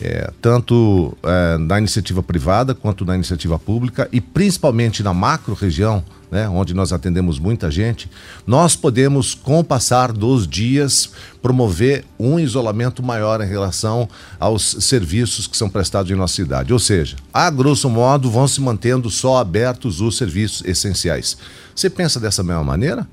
é, 0.00 0.30
tanto 0.40 1.16
é, 1.22 1.58
na 1.58 1.78
iniciativa 1.78 2.22
privada 2.22 2.74
quanto 2.74 3.04
na 3.04 3.14
iniciativa 3.14 3.58
pública 3.58 4.08
e 4.12 4.20
principalmente 4.20 5.02
na 5.02 5.12
macro 5.12 5.54
região, 5.54 6.04
né, 6.30 6.48
onde 6.48 6.74
nós 6.74 6.92
atendemos 6.92 7.38
muita 7.38 7.70
gente, 7.70 8.10
nós 8.46 8.76
podemos, 8.76 9.34
com 9.34 9.60
o 9.60 9.64
passar 9.64 10.12
dos 10.12 10.46
dias, 10.46 11.10
promover 11.42 12.04
um 12.18 12.38
isolamento 12.38 13.02
maior 13.02 13.40
em 13.40 13.46
relação 13.46 14.08
aos 14.38 14.76
serviços 14.80 15.46
que 15.46 15.56
são 15.56 15.68
prestados 15.68 16.10
em 16.10 16.14
nossa 16.14 16.34
cidade. 16.34 16.72
Ou 16.72 16.78
seja, 16.78 17.16
a 17.32 17.50
grosso 17.50 17.88
modo, 17.88 18.30
vão 18.30 18.46
se 18.46 18.60
mantendo 18.60 19.10
só 19.10 19.38
abertos 19.38 20.00
os 20.00 20.16
serviços 20.16 20.62
essenciais. 20.66 21.38
Você 21.74 21.88
pensa 21.88 22.20
dessa 22.20 22.42
mesma 22.42 22.64
maneira? 22.64 23.06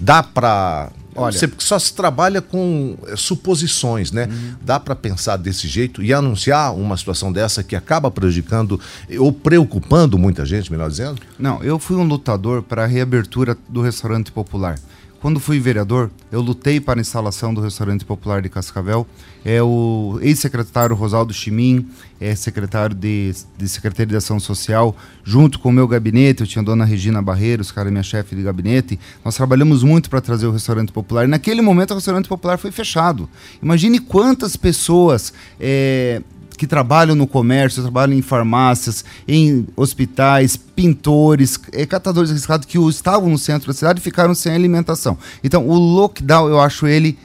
Dá 0.00 0.22
para 0.22 0.90
Olha, 1.14 1.36
sei, 1.36 1.48
porque 1.48 1.64
só 1.64 1.78
se 1.78 1.92
trabalha 1.92 2.40
com 2.40 2.96
é, 3.06 3.16
suposições, 3.16 4.12
né? 4.12 4.26
Uhum. 4.26 4.54
Dá 4.62 4.80
para 4.80 4.94
pensar 4.94 5.36
desse 5.36 5.68
jeito 5.68 6.02
e 6.02 6.12
anunciar 6.12 6.74
uma 6.74 6.96
situação 6.96 7.32
dessa 7.32 7.62
que 7.62 7.76
acaba 7.76 8.10
prejudicando 8.10 8.80
ou 9.18 9.32
preocupando 9.32 10.18
muita 10.18 10.46
gente, 10.46 10.70
melhor 10.70 10.88
dizendo? 10.88 11.20
Não, 11.38 11.62
eu 11.62 11.78
fui 11.78 11.96
um 11.96 12.04
lutador 12.04 12.62
para 12.62 12.84
a 12.84 12.86
reabertura 12.86 13.56
do 13.68 13.82
restaurante 13.82 14.32
popular. 14.32 14.78
Quando 15.22 15.38
fui 15.38 15.60
vereador, 15.60 16.10
eu 16.32 16.40
lutei 16.40 16.80
para 16.80 16.98
a 16.98 17.00
instalação 17.00 17.54
do 17.54 17.60
restaurante 17.60 18.04
popular 18.04 18.42
de 18.42 18.48
Cascavel. 18.48 19.06
É 19.44 19.62
o 19.62 20.18
ex-secretário 20.20 20.96
Rosaldo 20.96 21.32
Chimin, 21.32 21.88
é 22.20 22.34
secretário 22.34 22.92
de, 22.92 23.32
de 23.56 23.68
Secretaria 23.68 24.06
de 24.06 24.16
Ação 24.16 24.40
Social, 24.40 24.96
junto 25.22 25.60
com 25.60 25.68
o 25.68 25.72
meu 25.72 25.86
gabinete, 25.86 26.40
eu 26.40 26.46
tinha 26.46 26.60
a 26.60 26.64
dona 26.64 26.84
Regina 26.84 27.22
Barreiros, 27.22 27.70
cara 27.70 27.88
minha 27.88 28.02
chefe 28.02 28.34
de 28.34 28.42
gabinete. 28.42 28.98
Nós 29.24 29.36
trabalhamos 29.36 29.84
muito 29.84 30.10
para 30.10 30.20
trazer 30.20 30.48
o 30.48 30.50
restaurante 30.50 30.90
popular. 30.90 31.28
Naquele 31.28 31.62
momento 31.62 31.92
o 31.92 31.94
restaurante 31.94 32.28
popular 32.28 32.58
foi 32.58 32.72
fechado. 32.72 33.30
Imagine 33.62 34.00
quantas 34.00 34.56
pessoas 34.56 35.32
é, 35.60 36.20
que 36.62 36.66
trabalham 36.68 37.16
no 37.16 37.26
comércio, 37.26 37.82
trabalham 37.82 38.16
em 38.16 38.22
farmácias, 38.22 39.04
em 39.26 39.66
hospitais, 39.74 40.56
pintores, 40.56 41.58
é, 41.72 41.84
catadores 41.84 42.30
de 42.30 42.36
riscado 42.36 42.68
que 42.68 42.78
estavam 42.78 43.28
no 43.28 43.36
centro 43.36 43.66
da 43.66 43.74
cidade 43.74 43.98
e 43.98 44.02
ficaram 44.02 44.32
sem 44.32 44.54
alimentação. 44.54 45.18
Então, 45.42 45.66
o 45.66 45.74
lockdown, 45.74 46.48
eu 46.48 46.60
acho 46.60 46.86
ele 46.86 47.18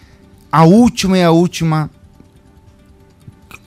a 0.51 0.63
última 0.63 1.20
e 1.20 1.24
a 1.24 1.29
última 1.29 1.88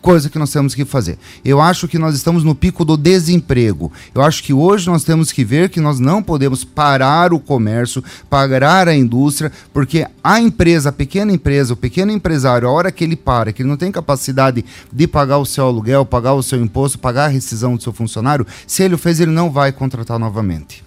coisa 0.00 0.30
que 0.30 0.38
nós 0.38 0.50
temos 0.50 0.74
que 0.74 0.84
fazer. 0.84 1.18
Eu 1.44 1.60
acho 1.60 1.86
que 1.86 1.98
nós 1.98 2.14
estamos 2.14 2.42
no 2.42 2.54
pico 2.54 2.84
do 2.84 2.96
desemprego. 2.96 3.92
Eu 4.14 4.22
acho 4.22 4.42
que 4.42 4.52
hoje 4.52 4.86
nós 4.88 5.04
temos 5.04 5.32
que 5.32 5.44
ver 5.44 5.68
que 5.68 5.80
nós 5.80 6.00
não 6.00 6.22
podemos 6.22 6.64
parar 6.64 7.32
o 7.32 7.38
comércio, 7.38 8.02
parar 8.28 8.88
a 8.88 8.94
indústria, 8.94 9.52
porque 9.72 10.06
a 10.22 10.40
empresa, 10.40 10.88
a 10.88 10.92
pequena 10.92 11.32
empresa, 11.32 11.74
o 11.74 11.76
pequeno 11.76 12.12
empresário, 12.12 12.68
a 12.68 12.72
hora 12.72 12.92
que 12.92 13.04
ele 13.04 13.16
para, 13.16 13.52
que 13.52 13.62
ele 13.62 13.68
não 13.68 13.76
tem 13.76 13.92
capacidade 13.92 14.64
de 14.92 15.06
pagar 15.06 15.38
o 15.38 15.46
seu 15.46 15.66
aluguel, 15.66 16.04
pagar 16.04 16.34
o 16.34 16.42
seu 16.42 16.60
imposto, 16.60 16.98
pagar 16.98 17.26
a 17.26 17.28
rescisão 17.28 17.76
do 17.76 17.82
seu 17.82 17.92
funcionário, 17.92 18.46
se 18.66 18.82
ele 18.82 18.94
o 18.94 18.98
fez, 18.98 19.20
ele 19.20 19.30
não 19.30 19.50
vai 19.50 19.72
contratar 19.72 20.18
novamente. 20.18 20.82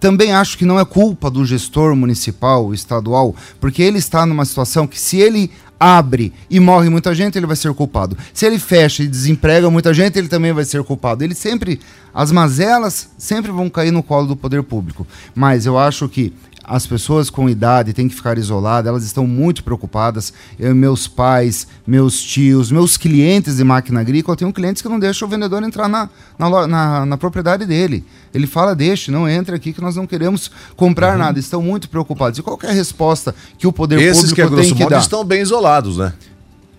Também 0.00 0.32
acho 0.32 0.56
que 0.56 0.64
não 0.64 0.78
é 0.78 0.84
culpa 0.84 1.28
do 1.28 1.44
gestor 1.44 1.96
municipal, 1.96 2.72
estadual, 2.72 3.34
porque 3.60 3.82
ele 3.82 3.98
está 3.98 4.24
numa 4.24 4.44
situação 4.44 4.86
que 4.86 4.98
se 4.98 5.18
ele 5.18 5.50
abre 5.78 6.32
e 6.50 6.58
morre 6.58 6.88
muita 6.88 7.14
gente, 7.14 7.38
ele 7.38 7.46
vai 7.46 7.56
ser 7.56 7.72
culpado. 7.74 8.16
Se 8.32 8.46
ele 8.46 8.58
fecha 8.58 9.02
e 9.02 9.08
desemprega 9.08 9.70
muita 9.70 9.94
gente, 9.94 10.18
ele 10.18 10.28
também 10.28 10.52
vai 10.52 10.64
ser 10.64 10.82
culpado. 10.82 11.22
Ele 11.22 11.34
sempre, 11.34 11.80
as 12.12 12.32
mazelas 12.32 13.10
sempre 13.16 13.50
vão 13.50 13.70
cair 13.70 13.90
no 13.90 14.02
colo 14.02 14.26
do 14.26 14.36
poder 14.36 14.62
público. 14.62 15.06
Mas 15.34 15.66
eu 15.66 15.78
acho 15.78 16.08
que 16.08 16.32
as 16.68 16.86
pessoas 16.86 17.30
com 17.30 17.48
idade 17.48 17.94
têm 17.94 18.08
que 18.08 18.14
ficar 18.14 18.36
isoladas, 18.36 18.88
elas 18.88 19.02
estão 19.02 19.26
muito 19.26 19.64
preocupadas. 19.64 20.32
Eu, 20.58 20.74
meus 20.74 21.08
pais, 21.08 21.66
meus 21.86 22.22
tios, 22.22 22.70
meus 22.70 22.98
clientes 22.98 23.56
de 23.56 23.64
máquina 23.64 24.00
agrícola, 24.00 24.34
eu 24.34 24.36
tenho 24.36 24.52
clientes 24.52 24.82
que 24.82 24.88
não 24.88 24.98
deixam 24.98 25.26
o 25.26 25.30
vendedor 25.30 25.62
entrar 25.62 25.88
na, 25.88 26.10
na, 26.38 26.66
na, 26.66 27.06
na 27.06 27.16
propriedade 27.16 27.64
dele. 27.64 28.04
Ele 28.34 28.46
fala, 28.46 28.74
deixe, 28.74 29.10
não 29.10 29.26
entre 29.26 29.56
aqui 29.56 29.72
que 29.72 29.80
nós 29.80 29.96
não 29.96 30.06
queremos 30.06 30.50
comprar 30.76 31.12
uhum. 31.12 31.18
nada. 31.18 31.38
Estão 31.38 31.62
muito 31.62 31.88
preocupados. 31.88 32.38
E 32.38 32.42
qual 32.42 32.58
é 32.62 32.68
a 32.68 32.72
resposta 32.72 33.34
que 33.56 33.66
o 33.66 33.72
poder 33.72 33.98
Esses 33.98 34.30
público 34.30 34.56
que, 34.56 34.62
tem 34.62 34.74
que 34.74 34.86
dar? 34.86 34.98
estão 34.98 35.24
bem 35.24 35.40
isolados, 35.40 35.96
né? 35.96 36.12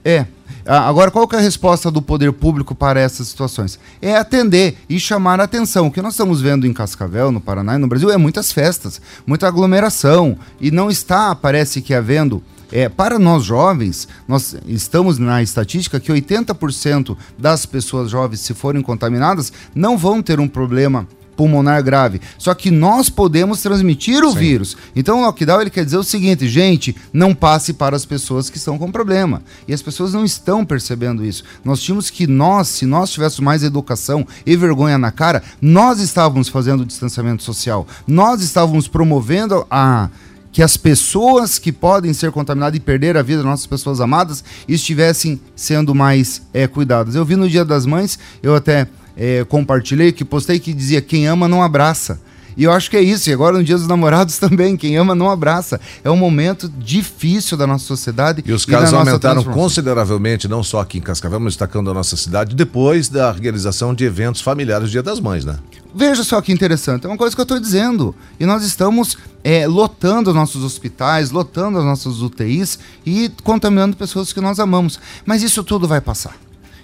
É, 0.06 0.26
Agora, 0.66 1.10
qual 1.10 1.28
é 1.34 1.36
a 1.38 1.40
resposta 1.40 1.90
do 1.90 2.02
poder 2.02 2.32
público 2.34 2.76
para 2.76 3.00
essas 3.00 3.28
situações? 3.28 3.80
É 4.02 4.16
atender 4.16 4.78
e 4.90 5.00
chamar 5.00 5.40
a 5.40 5.44
atenção. 5.44 5.88
O 5.88 5.92
que 5.92 6.02
nós 6.02 6.14
estamos 6.14 6.42
vendo 6.42 6.68
em 6.68 6.74
Cascavel, 6.74 7.32
no 7.32 7.42
Paraná 7.42 7.76
e 7.76 7.78
no 7.78 7.88
Brasil 7.88 8.12
é 8.12 8.18
muitas 8.18 8.52
festas, 8.52 9.02
muita 9.26 9.48
aglomeração. 9.48 10.38
E 10.60 10.72
não 10.72 10.90
está, 10.90 11.34
parece 11.36 11.82
que, 11.82 11.94
havendo. 11.94 12.44
É, 12.72 12.88
para 12.88 13.18
nós 13.18 13.44
jovens, 13.44 14.08
nós 14.28 14.56
estamos 14.68 15.18
na 15.18 15.42
estatística 15.42 16.00
que 16.00 16.12
80% 16.12 17.18
das 17.36 17.66
pessoas 17.66 18.12
jovens, 18.12 18.42
se 18.42 18.54
forem 18.54 18.84
contaminadas, 18.84 19.52
não 19.74 19.98
vão 19.98 20.22
ter 20.22 20.40
um 20.40 20.48
problema 20.48 21.08
pulmonar 21.40 21.82
grave. 21.82 22.20
Só 22.38 22.54
que 22.54 22.70
nós 22.70 23.10
podemos 23.10 23.62
transmitir 23.62 24.26
o 24.26 24.34
Sim. 24.34 24.40
vírus. 24.40 24.76
Então 24.94 25.20
o 25.20 25.22
lockdown 25.22 25.62
ele 25.62 25.70
quer 25.70 25.86
dizer 25.86 25.96
o 25.96 26.04
seguinte, 26.04 26.50
gente, 26.50 26.94
não 27.14 27.34
passe 27.34 27.72
para 27.72 27.96
as 27.96 28.04
pessoas 28.04 28.50
que 28.50 28.58
estão 28.58 28.78
com 28.78 28.92
problema. 28.92 29.42
E 29.66 29.74
as 29.74 29.82
pessoas 29.82 30.12
não 30.12 30.26
estão 30.26 30.66
percebendo 30.66 31.24
isso. 31.24 31.46
Nós 31.64 31.80
tínhamos 31.80 32.10
que 32.10 32.28
nós, 32.28 32.68
se 32.68 32.86
nós 32.86 33.10
tivéssemos 33.10 33.40
mais 33.40 33.64
educação 33.64 34.28
e 34.46 34.58
vergonha 34.58 34.98
na 34.98 35.14
cara, 35.14 35.42
nós 35.62 36.02
estávamos 36.02 36.50
fazendo 36.50 36.82
o 36.82 36.86
distanciamento 36.86 37.42
social. 37.42 37.88
Nós 38.06 38.42
estávamos 38.42 38.90
promovendo 38.90 39.66
a 39.72 40.10
que 40.52 40.62
as 40.62 40.76
pessoas 40.76 41.58
que 41.58 41.72
podem 41.72 42.12
ser 42.12 42.34
contaminadas 42.34 42.76
e 42.76 42.82
perder 42.82 43.16
a 43.16 43.22
vida, 43.22 43.44
nossas 43.44 43.68
pessoas 43.68 44.02
amadas, 44.02 44.44
estivessem 44.68 45.40
sendo 45.56 45.96
mais 45.96 46.42
é, 46.54 46.68
cuidadas. 46.68 47.16
Eu 47.16 47.24
vi 47.24 47.38
no 47.38 47.48
Dia 47.48 47.64
das 47.64 47.86
Mães, 47.86 48.20
eu 48.44 48.54
até 48.56 48.90
é, 49.20 49.44
compartilhei, 49.44 50.14
que 50.14 50.24
postei 50.24 50.60
que 50.60 50.74
dizia 50.74 51.02
quem 51.02 51.28
ama 51.28 51.46
não 51.46 51.62
abraça. 51.62 52.22
E 52.56 52.64
eu 52.64 52.72
acho 52.72 52.90
que 52.90 52.98
é 52.98 53.02
isso. 53.02 53.30
E 53.30 53.34
agora 53.34 53.58
no 53.58 53.64
Dia 53.64 53.78
dos 53.78 53.88
Namorados 53.88 54.38
também, 54.40 54.78
quem 54.78 54.96
ama 54.96 55.14
não 55.14 55.30
abraça. 55.30 55.80
É 56.04 56.10
um 56.10 56.16
momento 56.16 56.72
difícil 56.78 57.58
da 57.58 57.68
nossa 57.68 57.86
sociedade. 57.86 58.44
E 58.46 58.52
os 58.54 58.66
casos 58.66 58.94
aumentaram 58.94 59.44
consideravelmente, 59.44 60.48
não 60.48 60.64
só 60.64 60.80
aqui 60.80 60.98
em 60.98 61.02
Cascavel, 61.02 61.40
mas 61.40 61.54
destacando 61.54 61.92
a 61.92 61.94
nossa 61.94 62.16
cidade, 62.16 62.56
depois 62.56 63.10
da 63.10 63.32
realização 63.32 63.94
de 63.94 64.06
eventos 64.06 64.42
familiares 64.42 64.90
Dia 64.90 65.04
das 65.04 65.20
Mães, 65.20 65.44
né? 65.44 65.58
Veja 65.94 66.24
só 66.24 66.40
que 66.40 66.52
interessante, 66.54 67.06
é 67.06 67.10
uma 67.10 67.18
coisa 67.18 67.36
que 67.36 67.42
eu 67.42 67.44
estou 67.44 67.60
dizendo. 67.60 68.16
E 68.40 68.46
nós 68.46 68.64
estamos 68.64 69.18
é, 69.44 69.68
lotando 69.68 70.34
nossos 70.34 70.64
hospitais, 70.64 71.32
lotando 71.32 71.78
as 71.78 71.84
nossas 71.84 72.22
UTIs 72.22 72.80
e 73.06 73.32
contaminando 73.44 73.98
pessoas 73.98 74.32
que 74.32 74.40
nós 74.40 74.60
amamos. 74.60 75.00
Mas 75.26 75.44
isso 75.44 75.64
tudo 75.64 75.88
vai 75.88 76.00
passar. 76.00 76.36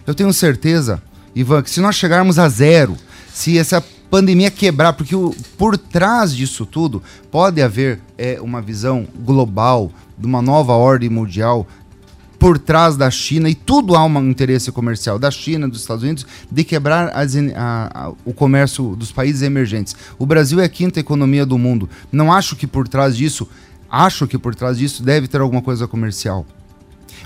Eu 0.05 0.13
tenho 0.13 0.31
certeza 0.33 1.01
Ivan, 1.35 1.61
que 1.61 1.69
se 1.69 1.81
nós 1.81 1.95
chegarmos 1.95 2.39
a 2.39 2.47
zero, 2.47 2.95
se 3.33 3.57
essa 3.57 3.83
pandemia 4.09 4.49
quebrar, 4.49 4.93
porque 4.93 5.15
o, 5.15 5.35
por 5.57 5.77
trás 5.77 6.33
disso 6.33 6.65
tudo 6.65 7.03
pode 7.29 7.61
haver 7.61 7.99
é, 8.17 8.39
uma 8.39 8.61
visão 8.61 9.05
global 9.19 9.91
de 10.17 10.25
uma 10.25 10.41
nova 10.41 10.73
ordem 10.73 11.09
mundial 11.09 11.67
por 12.39 12.57
trás 12.59 12.95
da 12.95 13.09
China 13.09 13.49
e 13.49 13.55
tudo 13.55 13.95
há 13.95 14.05
um 14.05 14.29
interesse 14.29 14.71
comercial 14.71 15.17
da 15.17 15.31
China, 15.31 15.67
dos 15.67 15.81
Estados 15.81 16.03
Unidos, 16.03 16.25
de 16.49 16.63
quebrar 16.63 17.09
as, 17.13 17.35
a, 17.35 17.89
a, 17.93 18.09
o 18.23 18.33
comércio 18.33 18.95
dos 18.95 19.11
países 19.11 19.41
emergentes. 19.41 19.95
O 20.17 20.25
Brasil 20.25 20.59
é 20.59 20.65
a 20.65 20.69
quinta 20.69 20.99
economia 20.99 21.45
do 21.45 21.57
mundo. 21.57 21.89
Não 22.11 22.31
acho 22.31 22.55
que 22.55 22.67
por 22.67 22.87
trás 22.87 23.17
disso, 23.17 23.47
acho 23.89 24.27
que 24.27 24.37
por 24.37 24.53
trás 24.53 24.77
disso 24.77 25.03
deve 25.03 25.27
ter 25.27 25.41
alguma 25.41 25.61
coisa 25.61 25.87
comercial. 25.87 26.45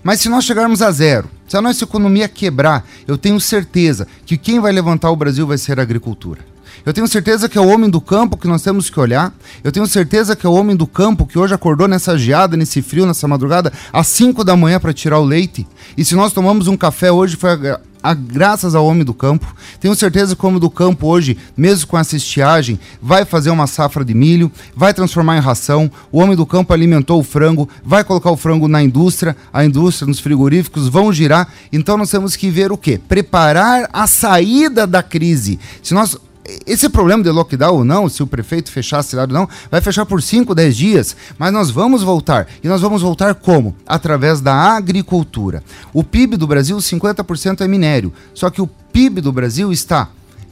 Mas 0.03 0.21
se 0.21 0.29
nós 0.29 0.45
chegarmos 0.45 0.81
a 0.81 0.91
zero, 0.91 1.29
se 1.49 1.57
a 1.57 1.61
nossa 1.61 1.83
economia 1.83 2.29
quebrar, 2.29 2.87
eu 3.07 3.17
tenho 3.17 3.39
certeza 3.39 4.07
que 4.23 4.37
quem 4.37 4.59
vai 4.59 4.71
levantar 4.71 5.09
o 5.09 5.15
Brasil 5.15 5.47
vai 5.47 5.57
ser 5.57 5.79
a 5.79 5.81
agricultura. 5.81 6.39
Eu 6.85 6.93
tenho 6.93 7.07
certeza 7.07 7.49
que 7.49 7.57
é 7.57 7.61
o 7.61 7.67
homem 7.67 7.89
do 7.89 7.99
campo 7.99 8.37
que 8.37 8.47
nós 8.47 8.61
temos 8.61 8.89
que 8.89 8.99
olhar. 8.99 9.33
Eu 9.63 9.71
tenho 9.71 9.85
certeza 9.85 10.35
que 10.35 10.45
é 10.45 10.49
o 10.49 10.53
homem 10.53 10.75
do 10.75 10.87
campo 10.87 11.25
que 11.25 11.37
hoje 11.37 11.53
acordou 11.53 11.87
nessa 11.87 12.17
geada, 12.17 12.55
nesse 12.55 12.81
frio, 12.81 13.05
nessa 13.05 13.27
madrugada, 13.27 13.71
às 13.91 14.07
5 14.07 14.43
da 14.43 14.55
manhã 14.55 14.79
para 14.79 14.93
tirar 14.93 15.19
o 15.19 15.25
leite. 15.25 15.67
E 15.97 16.05
se 16.05 16.15
nós 16.15 16.31
tomamos 16.31 16.67
um 16.67 16.77
café 16.77 17.11
hoje, 17.11 17.35
foi 17.35 17.49
a, 17.51 17.79
a, 18.01 18.13
graças 18.13 18.75
ao 18.75 18.85
homem 18.85 19.03
do 19.03 19.13
campo. 19.13 19.53
Tenho 19.79 19.93
certeza 19.93 20.35
que 20.35 20.45
o 20.45 20.47
homem 20.47 20.59
do 20.59 20.69
campo 20.69 21.07
hoje, 21.07 21.37
mesmo 21.55 21.87
com 21.87 21.97
essa 21.97 22.15
estiagem, 22.15 22.79
vai 23.01 23.25
fazer 23.25 23.49
uma 23.49 23.67
safra 23.67 24.05
de 24.05 24.13
milho, 24.13 24.51
vai 24.75 24.93
transformar 24.93 25.37
em 25.37 25.41
ração. 25.41 25.91
O 26.11 26.19
homem 26.19 26.35
do 26.35 26.45
campo 26.45 26.73
alimentou 26.73 27.19
o 27.19 27.23
frango, 27.23 27.67
vai 27.83 28.03
colocar 28.03 28.31
o 28.31 28.37
frango 28.37 28.67
na 28.67 28.81
indústria, 28.81 29.35
a 29.51 29.65
indústria 29.65 30.07
nos 30.07 30.19
frigoríficos 30.19 30.87
vão 30.87 31.11
girar. 31.11 31.49
Então 31.73 31.97
nós 31.97 32.09
temos 32.09 32.35
que 32.35 32.49
ver 32.49 32.71
o 32.71 32.77
quê? 32.77 32.99
Preparar 33.07 33.89
a 33.91 34.07
saída 34.07 34.87
da 34.87 35.03
crise. 35.03 35.59
Se 35.83 35.93
nós 35.93 36.17
esse 36.65 36.89
problema 36.89 37.23
de 37.23 37.29
lockdown 37.29 37.77
ou 37.77 37.83
não, 37.83 38.09
se 38.09 38.23
o 38.23 38.27
prefeito 38.27 38.71
fechar 38.71 38.99
a 38.99 39.03
cidade 39.03 39.33
ou 39.33 39.39
não, 39.39 39.49
vai 39.69 39.81
fechar 39.81 40.05
por 40.05 40.21
5, 40.21 40.55
10 40.55 40.75
dias, 40.75 41.15
mas 41.37 41.53
nós 41.53 41.69
vamos 41.69 42.01
voltar. 42.01 42.47
E 42.63 42.67
nós 42.67 42.81
vamos 42.81 43.01
voltar 43.01 43.35
como? 43.35 43.75
Através 43.85 44.41
da 44.41 44.53
agricultura. 44.53 45.63
O 45.93 46.03
PIB 46.03 46.37
do 46.37 46.47
Brasil, 46.47 46.77
50% 46.77 47.61
é 47.61 47.67
minério. 47.67 48.13
Só 48.33 48.49
que 48.49 48.61
o 48.61 48.67
PIB 48.91 49.21
do 49.21 49.31
Brasil 49.31 49.71
está 49.71 50.09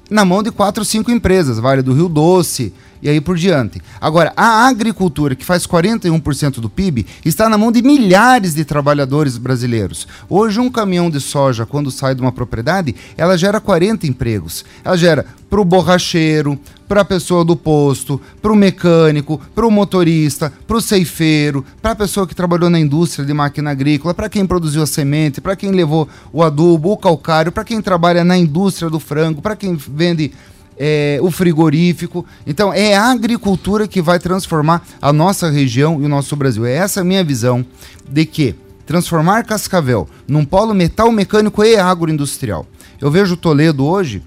na 0.10 0.24
mão 0.24 0.42
de 0.42 0.52
quatro 0.52 0.86
cinco 0.86 1.12
empresas, 1.12 1.60
Vale 1.60 1.82
do 1.82 1.94
Rio 1.94 2.08
Doce, 2.08 2.74
e 3.02 3.10
aí 3.10 3.22
por 3.22 3.38
diante. 3.38 3.82
Agora, 4.00 4.34
a 4.36 4.68
agricultura, 4.68 5.36
que 5.36 5.46
faz 5.46 5.66
41% 5.66 6.60
do 6.60 6.70
PIB, 6.70 7.06
está 7.24 7.50
na 7.50 7.58
mão 7.58 7.72
de 7.72 7.82
milhares 7.82 8.54
de 8.54 8.66
trabalhadores 8.66 9.38
brasileiros. 9.38 10.08
Hoje, 10.30 10.60
um 10.60 10.70
caminhão 10.70 11.10
de 11.10 11.20
soja, 11.20 11.66
quando 11.66 11.92
sai 11.92 12.16
de 12.16 12.22
uma 12.22 12.32
propriedade, 12.32 12.96
ela 13.18 13.38
gera 13.38 13.60
40 13.60 14.08
empregos. 14.08 14.66
Ela 14.84 14.98
gera 14.98 15.26
para 15.50 15.62
o 15.62 15.66
borracheiro, 15.66 16.60
para 16.88 17.02
a 17.02 17.06
pessoa 17.06 17.44
do 17.44 17.56
posto, 17.56 18.20
para 18.42 18.52
o 18.52 18.56
mecânico, 18.56 19.40
para 19.54 19.68
o 19.68 19.72
motorista, 19.72 20.52
para 20.66 20.78
o 20.78 20.82
ceifeiro, 20.82 21.66
para 21.82 21.92
a 21.92 21.96
pessoa 21.96 22.26
que 22.26 22.36
trabalhou 22.36 22.70
na 22.70 22.80
indústria 22.80 23.26
de 23.26 23.34
máquina 23.34 23.72
agrícola, 23.72 24.14
para 24.14 24.30
quem 24.30 24.46
produziu 24.46 24.82
a 24.82 24.88
semente, 24.88 25.42
para 25.42 25.56
quem 25.56 25.72
levou 25.72 26.08
o 26.32 26.44
adubo, 26.44 26.92
o 26.92 26.98
calcário, 26.98 27.52
para 27.52 27.64
quem 27.64 27.82
trabalha 27.82 28.24
na 28.24 28.38
indústria 28.38 28.90
do 28.90 29.00
frango, 29.00 29.42
para 29.42 29.56
quem 29.56 29.76
vende 29.76 30.32
é, 30.78 31.20
o 31.22 31.32
frigorífico. 31.32 32.26
Então, 32.46 32.74
é 32.74 32.96
a 32.96 33.12
agricultura 33.12 33.88
que 33.88 34.02
vai 34.02 34.20
transformar 34.20 34.86
a 35.02 35.12
nossa 35.12 35.50
região 35.50 36.02
e 36.02 36.06
o 36.06 36.10
nosso 36.10 36.36
Brasil. 36.36 36.66
É 36.66 36.74
essa 36.74 37.02
a 37.02 37.04
minha 37.04 37.24
visão 37.24 37.66
de 38.08 38.26
que 38.26 38.56
transformar 38.86 39.44
Cascavel 39.44 40.08
num 40.28 40.46
polo 40.46 40.74
metal 40.74 41.12
mecânico 41.12 41.64
e 41.64 41.76
agroindustrial. 41.76 42.66
Eu 43.00 43.12
vejo 43.12 43.36
Toledo 43.36 43.86
hoje 43.86 44.24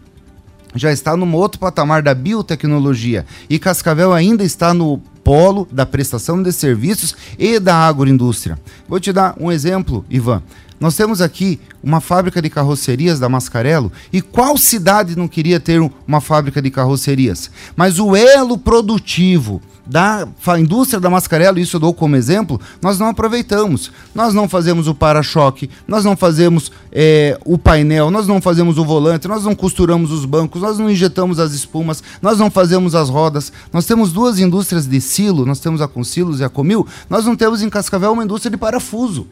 já 0.74 0.92
está 0.92 1.16
num 1.16 1.34
outro 1.34 1.58
patamar 1.58 2.02
da 2.02 2.14
biotecnologia 2.14 3.26
e 3.48 3.58
Cascavel 3.58 4.12
ainda 4.12 4.44
está 4.44 4.72
no 4.72 4.98
polo 5.24 5.68
da 5.70 5.84
prestação 5.84 6.42
de 6.42 6.52
serviços 6.52 7.14
e 7.38 7.58
da 7.58 7.74
agroindústria. 7.74 8.58
Vou 8.88 9.00
te 9.00 9.12
dar 9.12 9.34
um 9.38 9.50
exemplo, 9.50 10.04
Ivan. 10.08 10.42
Nós 10.80 10.96
temos 10.96 11.20
aqui 11.20 11.60
uma 11.82 12.00
fábrica 12.00 12.40
de 12.40 12.48
carrocerias 12.48 13.20
da 13.20 13.28
Mascarello 13.28 13.92
e 14.10 14.22
qual 14.22 14.56
cidade 14.56 15.14
não 15.14 15.28
queria 15.28 15.60
ter 15.60 15.78
uma 16.08 16.22
fábrica 16.22 16.62
de 16.62 16.70
carrocerias? 16.70 17.50
Mas 17.76 17.98
o 17.98 18.16
elo 18.16 18.56
produtivo 18.56 19.60
da 19.86 20.26
indústria 20.58 20.98
da 20.98 21.10
Mascarello, 21.10 21.58
isso 21.58 21.76
eu 21.76 21.80
dou 21.80 21.92
como 21.92 22.16
exemplo, 22.16 22.58
nós 22.80 22.98
não 22.98 23.08
aproveitamos. 23.08 23.90
Nós 24.14 24.32
não 24.32 24.48
fazemos 24.48 24.88
o 24.88 24.94
para-choque, 24.94 25.68
nós 25.86 26.02
não 26.02 26.16
fazemos 26.16 26.72
é, 26.90 27.38
o 27.44 27.58
painel, 27.58 28.10
nós 28.10 28.26
não 28.26 28.40
fazemos 28.40 28.78
o 28.78 28.84
volante, 28.84 29.28
nós 29.28 29.44
não 29.44 29.54
costuramos 29.54 30.10
os 30.12 30.24
bancos, 30.24 30.62
nós 30.62 30.78
não 30.78 30.88
injetamos 30.88 31.38
as 31.38 31.52
espumas, 31.52 32.02
nós 32.22 32.38
não 32.38 32.50
fazemos 32.50 32.94
as 32.94 33.10
rodas. 33.10 33.52
Nós 33.70 33.84
temos 33.84 34.12
duas 34.12 34.38
indústrias 34.38 34.86
de 34.86 35.00
silo, 35.00 35.44
nós 35.44 35.60
temos 35.60 35.82
a 35.82 35.88
Consilos 35.88 36.40
e 36.40 36.44
a 36.44 36.48
Comil, 36.48 36.86
nós 37.10 37.26
não 37.26 37.36
temos 37.36 37.60
em 37.60 37.68
Cascavel 37.68 38.12
uma 38.12 38.24
indústria 38.24 38.50
de 38.50 38.56
parafuso. 38.56 39.26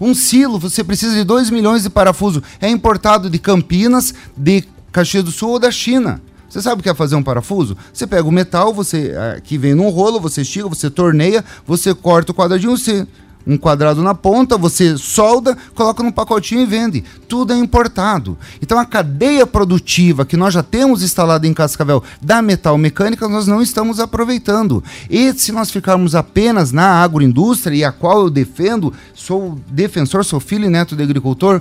Um 0.00 0.14
silo, 0.14 0.58
você 0.58 0.84
precisa 0.84 1.14
de 1.14 1.24
2 1.24 1.50
milhões 1.50 1.82
de 1.82 1.90
parafuso. 1.90 2.42
É 2.60 2.68
importado 2.68 3.30
de 3.30 3.38
Campinas, 3.38 4.14
de 4.36 4.64
Caxias 4.92 5.24
do 5.24 5.30
Sul 5.30 5.50
ou 5.50 5.58
da 5.58 5.70
China. 5.70 6.20
Você 6.48 6.62
sabe 6.62 6.80
o 6.80 6.82
que 6.82 6.88
é 6.88 6.94
fazer 6.94 7.16
um 7.16 7.22
parafuso? 7.22 7.76
Você 7.92 8.06
pega 8.06 8.26
o 8.26 8.32
metal, 8.32 8.72
você 8.72 9.12
eh, 9.14 9.40
que 9.42 9.58
vem 9.58 9.74
num 9.74 9.88
rolo, 9.88 10.20
você 10.20 10.42
estica, 10.42 10.68
você 10.68 10.88
torneia, 10.88 11.44
você 11.66 11.94
corta 11.94 12.32
o 12.32 12.34
quadradinho, 12.34 12.76
você 12.76 13.06
um 13.46 13.56
quadrado 13.56 14.02
na 14.02 14.14
ponta, 14.14 14.58
você 14.58 14.96
solda, 14.96 15.56
coloca 15.74 16.02
num 16.02 16.10
pacotinho 16.10 16.62
e 16.62 16.66
vende. 16.66 17.04
Tudo 17.28 17.52
é 17.52 17.56
importado. 17.56 18.36
Então 18.60 18.78
a 18.78 18.84
cadeia 18.84 19.46
produtiva 19.46 20.24
que 20.24 20.36
nós 20.36 20.52
já 20.52 20.62
temos 20.62 21.02
instalada 21.02 21.46
em 21.46 21.54
Cascavel 21.54 22.02
da 22.20 22.42
metal 22.42 22.76
mecânica, 22.76 23.28
nós 23.28 23.46
não 23.46 23.62
estamos 23.62 24.00
aproveitando. 24.00 24.82
E 25.08 25.32
se 25.32 25.52
nós 25.52 25.70
ficarmos 25.70 26.14
apenas 26.14 26.72
na 26.72 27.02
agroindústria, 27.02 27.76
e 27.76 27.84
a 27.84 27.92
qual 27.92 28.22
eu 28.22 28.30
defendo, 28.30 28.92
sou 29.14 29.58
defensor, 29.68 30.24
sou 30.24 30.40
filho 30.40 30.66
e 30.66 30.70
neto 30.70 30.96
de 30.96 31.02
agricultor, 31.02 31.60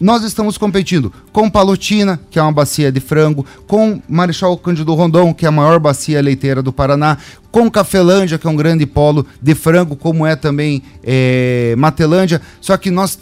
nós 0.00 0.24
estamos 0.24 0.56
competindo 0.56 1.12
com 1.30 1.50
Palotina, 1.50 2.18
que 2.30 2.38
é 2.38 2.42
uma 2.42 2.50
bacia 2.50 2.90
de 2.90 3.00
frango, 3.00 3.44
com 3.66 4.00
Marechal 4.08 4.56
Cândido 4.56 4.94
Rondon, 4.94 5.34
que 5.34 5.44
é 5.44 5.48
a 5.48 5.52
maior 5.52 5.78
bacia 5.78 6.22
leiteira 6.22 6.62
do 6.62 6.72
Paraná, 6.72 7.18
com 7.50 7.70
Cafelândia, 7.70 8.38
que 8.38 8.46
é 8.46 8.50
um 8.50 8.56
grande 8.56 8.86
polo 8.86 9.26
de 9.42 9.54
frango, 9.54 9.94
como 9.94 10.26
é 10.26 10.34
também 10.34 10.82
é, 11.04 11.74
Matelândia. 11.76 12.40
Só 12.62 12.76
que 12.78 12.90
nós 12.90 13.18